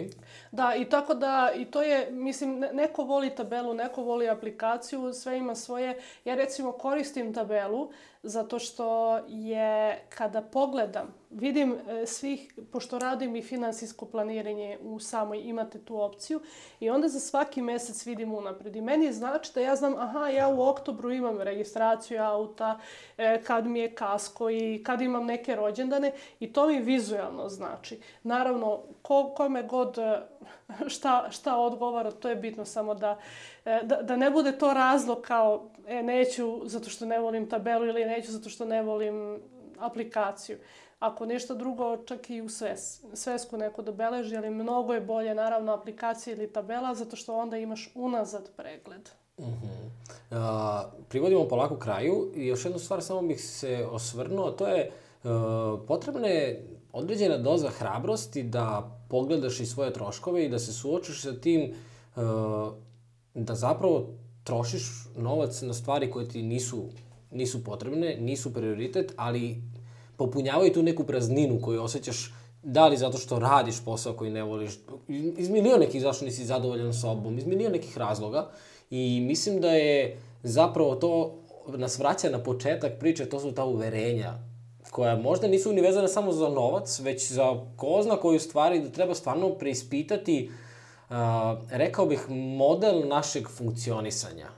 Da, 0.53 0.75
i 0.75 0.85
tako 0.85 1.15
da, 1.15 1.53
i 1.57 1.65
to 1.65 1.83
je, 1.83 2.11
mislim, 2.11 2.65
neko 2.73 3.05
voli 3.05 3.31
tabelu, 3.31 3.75
neko 3.75 4.03
voli 4.03 4.29
aplikaciju, 4.29 5.13
sve 5.13 5.39
ima 5.39 5.55
svoje. 5.55 6.01
Ja 6.25 6.35
recimo 6.35 6.73
koristim 6.73 7.35
tabelu 7.35 7.91
zato 8.23 8.59
što 8.59 9.19
je, 9.29 10.05
kada 10.09 10.43
pogledam, 10.43 11.15
vidim 11.31 11.73
e, 11.73 12.07
svih, 12.07 12.55
pošto 12.73 12.99
radim 12.99 13.37
i 13.37 13.43
finansijsko 13.43 14.07
planiranje 14.07 14.79
u 14.83 15.01
samoj, 15.01 15.41
imate 15.41 15.79
tu 15.79 16.01
opciju, 16.01 16.41
i 16.81 16.91
onda 16.91 17.09
za 17.09 17.21
svaki 17.21 17.63
mesec 17.63 18.07
vidim 18.07 18.35
unapred. 18.35 18.77
I 18.77 18.81
meni 18.81 19.13
znači 19.13 19.51
da 19.55 19.61
ja 19.61 19.77
znam, 19.77 19.95
aha, 19.97 20.29
ja 20.29 20.49
u 20.49 20.63
oktobru 20.63 21.13
imam 21.13 21.41
registraciju 21.41 22.23
auta, 22.23 22.79
e, 23.19 23.43
kad 23.43 23.67
mi 23.67 23.81
je 23.81 23.95
kasko 23.95 24.51
i 24.51 24.83
kad 24.87 25.01
imam 25.01 25.27
neke 25.27 25.57
rođendane, 25.57 26.13
i 26.41 26.53
to 26.53 26.67
mi 26.67 26.81
vizualno 26.81 27.49
znači. 27.49 28.01
Naravno, 28.23 28.83
ko, 29.03 29.33
kome 29.37 29.63
god 29.63 29.99
šta, 30.95 31.31
šta 31.31 31.57
odgovara, 31.57 32.11
to 32.11 32.29
je 32.29 32.37
bitno 32.37 32.65
samo 32.65 32.95
da, 32.95 33.19
da, 33.65 34.03
da 34.03 34.17
ne 34.17 34.31
bude 34.31 34.59
to 34.59 34.75
razlog 34.75 35.21
kao 35.21 35.71
e, 35.87 36.03
neću 36.03 36.61
zato 36.65 36.91
što 36.91 37.07
ne 37.07 37.19
volim 37.19 37.49
tabelu 37.49 37.85
ili 37.85 38.05
neću 38.05 38.33
zato 38.33 38.49
što 38.49 38.65
ne 38.65 38.83
volim 38.83 39.41
aplikaciju. 39.79 40.59
Ako 40.99 41.27
nešto 41.27 41.55
drugo, 41.55 41.97
čak 41.97 42.31
i 42.31 42.41
u 42.41 42.49
sves, 42.49 43.03
svesku 43.15 43.57
neko 43.57 43.83
da 43.83 43.93
beleži, 43.93 44.37
ali 44.37 44.51
mnogo 44.51 44.95
je 44.95 45.01
bolje 45.01 45.35
naravno 45.35 45.73
aplikacija 45.73 46.37
ili 46.37 46.53
tabela 46.53 46.95
zato 46.95 47.17
što 47.17 47.37
onda 47.37 47.57
imaš 47.57 47.93
unazad 47.95 48.51
pregled. 48.57 49.09
Mm 49.39 49.45
-hmm. 49.45 49.89
A, 50.31 50.91
privodimo 51.09 51.49
polako 51.49 51.77
kraju 51.77 52.33
i 52.35 52.47
još 52.47 52.65
jednu 52.65 52.79
stvar 52.79 53.03
samo 53.03 53.23
bih 53.23 53.45
se 53.45 53.87
osvrnuo, 53.91 54.51
to 54.51 54.67
je 54.67 54.91
uh, 55.25 55.31
potrebna 55.89 56.27
je 56.29 56.67
određena 56.93 57.39
doza 57.39 57.69
hrabrosti 57.69 58.43
da 58.43 58.98
pogledaš 59.09 59.61
i 59.61 59.67
svoje 59.67 59.93
troškove 59.93 60.45
i 60.45 60.49
da 60.49 60.59
se 60.59 60.73
suočiš 60.73 61.23
sa 61.23 61.33
tim 61.41 61.73
uh, 62.17 62.23
da 63.35 63.55
zapravo 63.55 64.09
trošiš 64.45 65.09
novac 65.17 65.63
na 65.63 65.75
stvari 65.75 66.11
koje 66.11 66.29
ti 66.29 66.43
nisu, 66.43 66.85
nisu 67.31 67.65
potrebne, 67.65 68.17
nisu 68.21 68.55
prioritet, 68.55 69.13
ali 69.17 69.63
popunjavaju 70.17 70.73
tu 70.73 70.83
neku 70.83 71.05
prazninu 71.05 71.61
koju 71.63 71.83
osjećaš 71.83 72.33
da 72.63 72.89
li 72.89 72.97
zato 72.97 73.19
što 73.19 73.39
radiš 73.39 73.85
posao 73.85 74.13
koji 74.13 74.31
ne 74.31 74.43
voliš, 74.43 74.73
iz 75.37 75.49
miliona 75.49 75.79
nekih 75.79 76.03
zašto 76.03 76.25
nisi 76.25 76.45
zadovoljan 76.45 76.95
sobom, 76.95 77.39
iz 77.39 77.47
miliona 77.47 77.73
nekih 77.73 77.99
razloga. 77.99 78.51
I 78.91 79.21
mislim 79.21 79.61
da 79.61 79.71
je 79.71 80.17
zapravo 80.43 80.95
to 80.95 81.35
nas 81.77 81.99
vraća 81.99 82.31
na 82.31 82.43
početak 82.43 82.99
priče, 83.01 83.29
to 83.29 83.41
su 83.41 83.53
ta 83.53 83.65
uverenja 83.65 84.48
koja 84.91 85.17
možda 85.17 85.49
nisu 85.49 85.71
univezana 85.71 86.09
samo 86.09 86.33
za 86.33 86.49
novac, 86.49 87.01
već 87.01 87.33
za 87.33 87.57
ko 87.77 88.01
zna 88.03 88.17
koju 88.17 88.41
stvari 88.41 88.81
da 88.81 88.89
treba 88.89 89.15
stvarno 89.15 89.51
preispitati 89.51 90.51
uh, 91.11 91.17
rekao 91.71 92.07
bih, 92.07 92.31
model 92.31 93.09
našeg 93.09 93.49
funkcionisanja. 93.49 94.49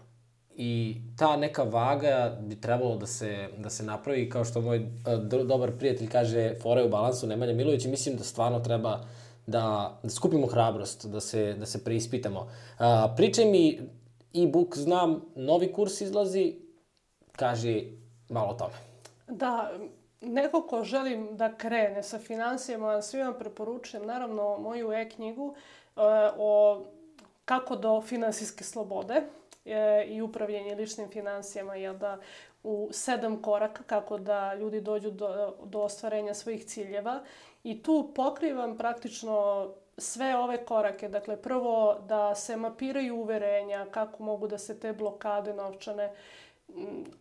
I 0.56 0.96
ta 1.18 1.36
neka 1.36 1.62
vaga 1.62 2.38
bi 2.40 2.60
trebalo 2.60 2.96
da 2.96 3.06
se, 3.06 3.48
da 3.58 3.70
se 3.70 3.82
napravi, 3.82 4.30
kao 4.30 4.44
što 4.44 4.60
moj 4.60 4.78
uh, 4.78 5.44
dobar 5.46 5.72
prijatelj 5.78 6.08
kaže, 6.08 6.54
fore 6.62 6.84
u 6.84 6.88
balansu 6.88 7.26
Nemanja 7.26 7.52
Milović, 7.52 7.84
i 7.84 7.88
mislim 7.88 8.16
da 8.16 8.24
stvarno 8.24 8.60
treba 8.60 9.00
da, 9.46 9.98
da 10.02 10.10
skupimo 10.10 10.46
hrabrost, 10.46 11.06
da 11.06 11.20
se, 11.20 11.54
da 11.54 11.66
se 11.66 11.84
preispitamo. 11.84 12.40
Uh, 12.40 12.86
pričaj 13.16 13.44
mi, 13.44 13.80
e-book 14.34 14.78
znam, 14.78 15.20
novi 15.34 15.72
kurs 15.72 16.00
izlazi, 16.00 16.54
kaže 17.32 17.82
malo 18.28 18.50
o 18.50 18.54
tome. 18.54 18.74
Da, 19.28 19.70
neko 20.20 20.62
ko 20.62 20.84
želim 20.84 21.36
da 21.36 21.56
krene 21.56 22.02
sa 22.02 22.18
financijama, 22.18 23.02
svima 23.02 23.34
preporučujem 23.34 24.06
naravno 24.06 24.58
moju 24.58 24.92
e-knjigu 24.92 25.54
o 26.36 26.82
kako 27.44 27.76
do 27.76 28.02
finansijske 28.02 28.64
slobode 28.64 29.22
e, 29.64 30.04
i 30.06 30.22
upravljanje 30.22 30.74
ličnim 30.74 31.08
financijama, 31.08 31.74
jel 31.74 31.96
da 31.96 32.18
u 32.62 32.88
sedam 32.92 33.42
koraka 33.42 33.82
kako 33.82 34.18
da 34.18 34.54
ljudi 34.54 34.80
dođu 34.80 35.10
do, 35.10 35.56
do 35.64 35.80
ostvarenja 35.80 36.34
svojih 36.34 36.64
ciljeva. 36.64 37.20
I 37.64 37.82
tu 37.82 38.12
pokrivam 38.14 38.78
praktično 38.78 39.68
sve 39.98 40.36
ove 40.36 40.64
korake. 40.64 41.08
Dakle, 41.08 41.42
prvo 41.42 41.98
da 42.08 42.34
se 42.34 42.56
mapiraju 42.56 43.16
uverenja, 43.16 43.86
kako 43.90 44.22
mogu 44.22 44.48
da 44.48 44.58
se 44.58 44.80
te 44.80 44.92
blokade 44.92 45.54
novčane 45.54 46.12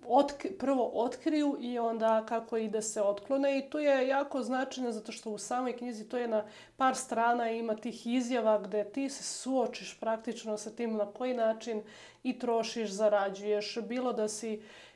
otk, 0.07 0.45
prvo 0.59 0.91
otkriju 0.93 1.57
i 1.59 1.79
onda 1.79 2.25
kako 2.25 2.57
i 2.57 2.67
da 2.67 2.81
se 2.81 3.01
otklone. 3.01 3.59
I 3.59 3.69
to 3.69 3.79
je 3.79 4.07
jako 4.07 4.43
značajno 4.43 4.91
zato 4.91 5.11
što 5.11 5.29
u 5.29 5.37
samoj 5.37 5.77
knjizi 5.77 6.09
to 6.09 6.17
je 6.17 6.27
na 6.27 6.45
par 6.77 6.95
strana 6.95 7.51
ima 7.51 7.75
tih 7.75 8.07
izjava 8.07 8.59
gde 8.59 8.83
ti 8.83 9.09
se 9.09 9.23
suočiš 9.23 9.99
praktično 9.99 10.57
sa 10.57 10.69
tim 10.69 10.95
na 10.95 11.05
koji 11.05 11.33
način 11.33 11.81
i 12.23 12.39
trošiš, 12.39 12.89
zarađuješ, 12.89 13.77
bilo 13.87 14.13
da 14.13 14.27
si 14.27 14.61
E, 14.61 14.88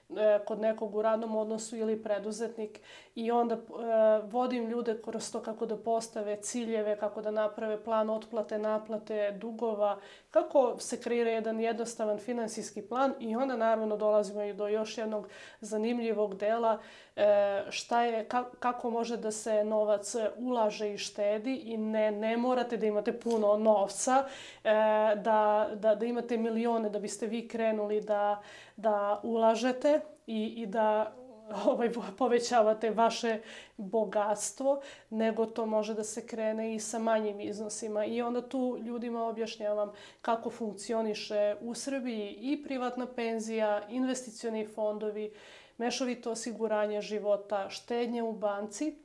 kod 0.45 0.59
nekog 0.59 0.95
u 0.95 1.01
radnom 1.01 1.35
odnosu 1.35 1.77
ili 1.77 2.03
preduzetnik 2.03 2.79
i 3.15 3.31
onda 3.31 3.55
e, 3.55 3.59
vodim 4.23 4.69
ljude 4.69 5.01
kroz 5.01 5.31
to 5.31 5.39
kako 5.39 5.65
da 5.65 5.77
postave 5.77 6.35
ciljeve, 6.41 6.97
kako 6.99 7.21
da 7.21 7.31
naprave 7.31 7.83
plan 7.83 8.09
otplate, 8.09 8.57
naplate, 8.57 9.31
dugova, 9.31 9.99
kako 10.31 10.75
se 10.79 11.01
kreira 11.01 11.31
jedan 11.31 11.59
jednostavan 11.59 12.17
finansijski 12.17 12.81
plan 12.81 13.13
i 13.19 13.35
onda 13.35 13.57
naravno 13.57 13.97
dolazimo 13.97 14.43
i 14.43 14.53
do 14.53 14.67
još 14.67 14.97
jednog 14.97 15.27
zanimljivog 15.61 16.35
dela 16.35 16.79
e, 17.15 17.63
šta 17.69 18.01
je, 18.01 18.27
kako 18.59 18.89
može 18.89 19.17
da 19.17 19.31
se 19.31 19.63
novac 19.63 20.15
ulaže 20.37 20.93
i 20.93 20.97
štedi 20.97 21.55
i 21.55 21.77
ne, 21.77 22.11
ne 22.11 22.37
morate 22.37 22.77
da 22.77 22.85
imate 22.85 23.19
puno 23.19 23.57
novca, 23.57 24.25
da, 25.15 25.69
da, 25.75 25.95
da 25.95 26.05
imate 26.05 26.37
milione 26.37 26.89
da 26.89 26.99
biste 26.99 27.27
vi 27.27 27.47
krenuli 27.47 28.01
da, 28.01 28.41
da 28.75 29.19
ulažete 29.23 29.99
i, 30.27 30.45
i 30.45 30.65
da 30.65 31.15
ovaj, 31.65 31.91
povećavate 32.17 32.91
vaše 32.91 33.39
bogatstvo, 33.77 34.81
nego 35.09 35.45
to 35.45 35.65
može 35.65 35.93
da 35.93 36.03
se 36.03 36.27
krene 36.27 36.75
i 36.75 36.79
sa 36.79 36.99
manjim 36.99 37.39
iznosima. 37.39 38.05
I 38.05 38.21
onda 38.21 38.49
tu 38.49 38.77
ljudima 38.81 39.23
objašnjavam 39.23 39.91
kako 40.21 40.49
funkcioniše 40.49 41.55
u 41.61 41.73
Srbiji 41.73 42.37
i 42.41 42.63
privatna 42.63 43.07
penzija, 43.07 43.87
investicioni 43.89 44.67
fondovi, 44.67 45.33
mešovito 45.77 46.31
osiguranje 46.31 47.01
života, 47.01 47.69
štednje 47.69 48.23
u 48.23 48.33
banci 48.33 49.02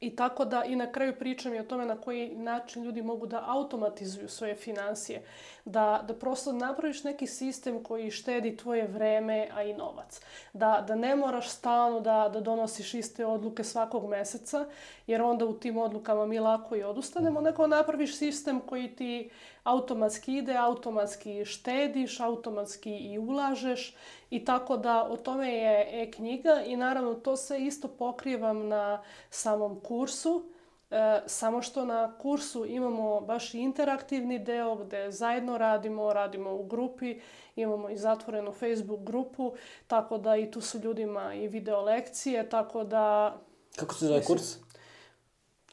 I 0.00 0.16
tako 0.16 0.44
da 0.44 0.64
i 0.64 0.76
na 0.76 0.92
kraju 0.92 1.18
pričam 1.18 1.54
i 1.54 1.58
o 1.58 1.64
tome 1.64 1.86
na 1.86 2.00
koji 2.00 2.34
način 2.34 2.84
ljudi 2.84 3.02
mogu 3.02 3.26
da 3.26 3.44
automatizuju 3.46 4.28
svoje 4.28 4.54
financije. 4.54 5.22
Da, 5.64 6.04
da 6.08 6.14
prosto 6.14 6.52
napraviš 6.52 7.04
neki 7.04 7.26
sistem 7.26 7.82
koji 7.82 8.10
štedi 8.10 8.56
tvoje 8.56 8.86
vreme, 8.86 9.48
a 9.54 9.62
i 9.62 9.74
novac. 9.74 10.20
Da, 10.52 10.84
da 10.88 10.94
ne 10.94 11.16
moraš 11.16 11.48
stalno 11.48 12.00
da, 12.00 12.30
da 12.32 12.40
donosiš 12.40 12.94
iste 12.94 13.26
odluke 13.26 13.64
svakog 13.64 14.08
meseca, 14.08 14.66
jer 15.06 15.22
onda 15.22 15.44
u 15.44 15.58
tim 15.58 15.78
odlukama 15.78 16.26
mi 16.26 16.38
lako 16.38 16.76
i 16.76 16.82
odustanemo, 16.82 17.40
nego 17.40 17.66
napraviš 17.66 18.16
sistem 18.18 18.60
koji 18.60 18.88
ti 18.96 19.30
automatski 19.66 20.36
ide, 20.36 20.56
automatski 20.56 21.44
štediš, 21.44 22.20
automatski 22.20 22.90
i 22.90 23.18
ulažeš 23.18 23.96
i 24.30 24.44
tako 24.44 24.76
da 24.76 25.08
o 25.10 25.16
tome 25.16 25.52
je 25.52 26.02
e-knjiga 26.02 26.62
i 26.66 26.76
naravno 26.76 27.14
to 27.14 27.36
se 27.36 27.58
isto 27.58 27.88
pokrivam 27.88 28.68
na 28.68 29.02
samom 29.30 29.80
kursu. 29.80 30.44
E, 30.90 31.20
samo 31.26 31.62
što 31.62 31.84
na 31.84 32.18
kursu 32.18 32.66
imamo 32.66 33.20
baš 33.20 33.54
interaktivni 33.54 34.38
deo 34.38 34.76
gde 34.76 35.10
zajedno 35.10 35.58
radimo, 35.58 36.12
radimo 36.12 36.54
u 36.54 36.64
grupi, 36.64 37.20
imamo 37.56 37.90
i 37.90 37.96
zatvorenu 37.96 38.52
Facebook 38.52 39.00
grupu, 39.00 39.52
tako 39.86 40.18
da 40.18 40.36
i 40.36 40.50
tu 40.50 40.60
su 40.60 40.78
ljudima 40.78 41.34
i 41.34 41.48
video 41.48 41.80
lekcije, 41.80 42.48
tako 42.48 42.84
da... 42.84 43.36
Kako 43.76 43.94
se 43.94 44.06
zove 44.06 44.24
kurs? 44.24 44.56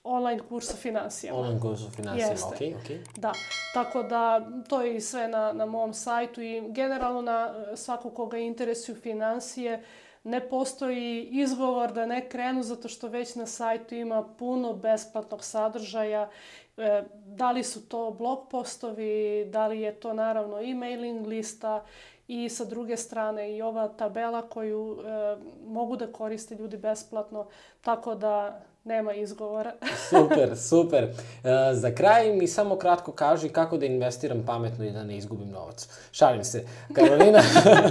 Online 0.04 0.42
kurs 0.50 0.74
o 0.74 0.78
financijama. 0.78 1.40
Online 1.40 1.60
kurs 1.60 1.82
o 1.82 1.90
financijama, 1.90 2.48
okej, 2.56 2.76
okej. 2.84 3.00
Da, 3.16 3.32
tako 3.74 4.04
da 4.04 4.48
to 4.70 4.82
je 4.82 4.96
i 4.96 5.02
sve 5.02 5.28
na, 5.28 5.54
na 5.54 5.66
mom 5.66 5.94
sajtu 5.94 6.42
i 6.42 6.64
generalno 6.70 7.22
na 7.22 7.54
e, 7.72 7.78
svako 7.78 8.10
koga 8.10 8.38
interesuju 8.38 8.96
financije 8.96 9.84
ne 10.24 10.50
postoji 10.50 11.30
izgovor 11.32 11.94
da 11.94 12.06
ne 12.06 12.30
krenu 12.30 12.64
zato 12.64 12.88
što 12.88 13.08
već 13.08 13.36
na 13.36 13.46
sajtu 13.46 13.96
ima 13.96 14.24
puno 14.24 14.74
besplatnog 14.74 15.44
sadržaja. 15.44 16.30
E, 16.78 17.04
da 17.26 17.52
li 17.52 17.64
su 17.64 17.90
to 17.90 18.12
blog 18.12 18.48
postovi, 18.50 19.46
da 19.52 19.68
li 19.68 19.82
je 19.82 20.00
to 20.00 20.14
naravno 20.14 20.62
e-mailing 20.62 21.28
lista 21.28 21.86
i 22.28 22.50
sa 22.50 22.66
druge 22.66 22.98
strane 22.98 23.58
i 23.58 23.62
ova 23.62 23.88
tabela 23.88 24.42
koju 24.42 25.00
e, 25.00 25.38
mogu 25.66 25.96
da 25.96 26.12
koriste 26.12 26.56
ljudi 26.56 26.78
besplatno, 26.78 27.48
tako 27.82 28.16
da 28.16 28.64
nema 28.86 29.14
izgovora. 29.14 29.74
super, 30.10 30.58
super. 30.58 31.04
Uh, 31.04 31.50
za 31.74 31.96
kraj 31.96 32.34
mi 32.34 32.48
samo 32.48 32.76
kratko 32.76 33.12
kaži 33.12 33.50
kako 33.50 33.78
da 33.78 33.86
investiram 33.86 34.44
pametno 34.46 34.86
i 34.86 34.92
da 34.92 35.04
ne 35.04 35.18
izgubim 35.18 35.50
novac. 35.50 35.88
Šalim 36.12 36.44
se. 36.44 36.66
Karolina, 36.94 37.40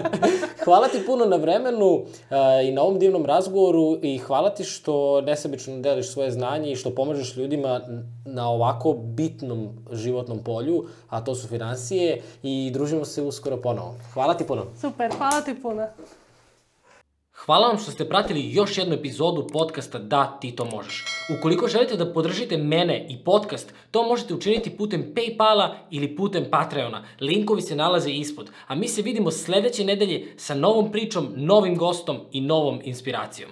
hvala 0.65 0.89
ti 0.89 1.03
puno 1.07 1.25
na 1.25 1.37
vremenu 1.37 1.87
uh, 1.87 2.05
i 2.65 2.73
na 2.73 2.83
ovom 2.83 2.99
divnom 2.99 3.27
razgovoru 3.27 3.99
i 4.03 4.19
hvala 4.19 4.51
ti 4.51 4.65
što 4.65 5.21
nesebično 5.21 5.81
deliš 5.81 6.13
svoje 6.13 6.31
znanje 6.31 6.73
i 6.73 6.77
što 6.77 6.95
pomažeš 6.95 7.37
ljudima 7.37 7.81
na 8.25 8.49
ovako 8.49 8.93
bitnom 8.93 9.69
životnom 9.93 10.39
polju, 10.45 10.85
a 11.09 11.25
to 11.25 11.35
su 11.35 11.49
financije 11.49 12.23
i 12.43 12.71
družimo 12.75 13.05
se 13.05 13.23
uskoro 13.23 13.57
ponovo. 13.57 13.95
Hvala 14.13 14.35
ti 14.35 14.47
puno. 14.47 14.67
Super, 14.81 15.11
hvala 15.19 15.41
ti 15.41 15.55
puno. 15.63 15.87
Hvala 17.47 17.69
vam 17.69 17.79
što 17.79 17.91
ste 17.91 18.09
pratili 18.09 18.53
još 18.53 18.79
jednu 18.79 18.95
epizodu 18.95 19.47
podcasta 19.53 19.99
Da, 19.99 20.39
ti 20.41 20.57
to 20.57 20.65
možeš. 20.65 21.05
Ukoliko 21.39 21.69
želite 21.69 21.97
da 21.97 22.13
podržite 22.13 22.57
mene 22.57 23.07
i 23.09 23.25
podcast, 23.25 23.75
to 23.91 24.03
možete 24.03 24.35
učiniti 24.35 24.77
putem 24.77 25.15
Paypala 25.15 25.75
ili 25.91 26.17
putem 26.17 26.45
Patreona. 26.51 27.05
Linkovi 27.21 27.63
se 27.63 27.77
nalaze 27.77 28.11
ispod. 28.11 28.51
A 28.67 28.75
mi 28.75 28.89
se 28.89 29.03
vidimo 29.03 29.31
sledeće 29.31 29.85
nedelje 29.85 30.35
sa 30.37 30.55
novom 30.55 30.93
pričom, 30.93 31.33
novim 31.37 31.77
gostom 31.77 32.19
i 32.33 32.41
novom 32.41 32.81
inspiracijom. 32.85 33.51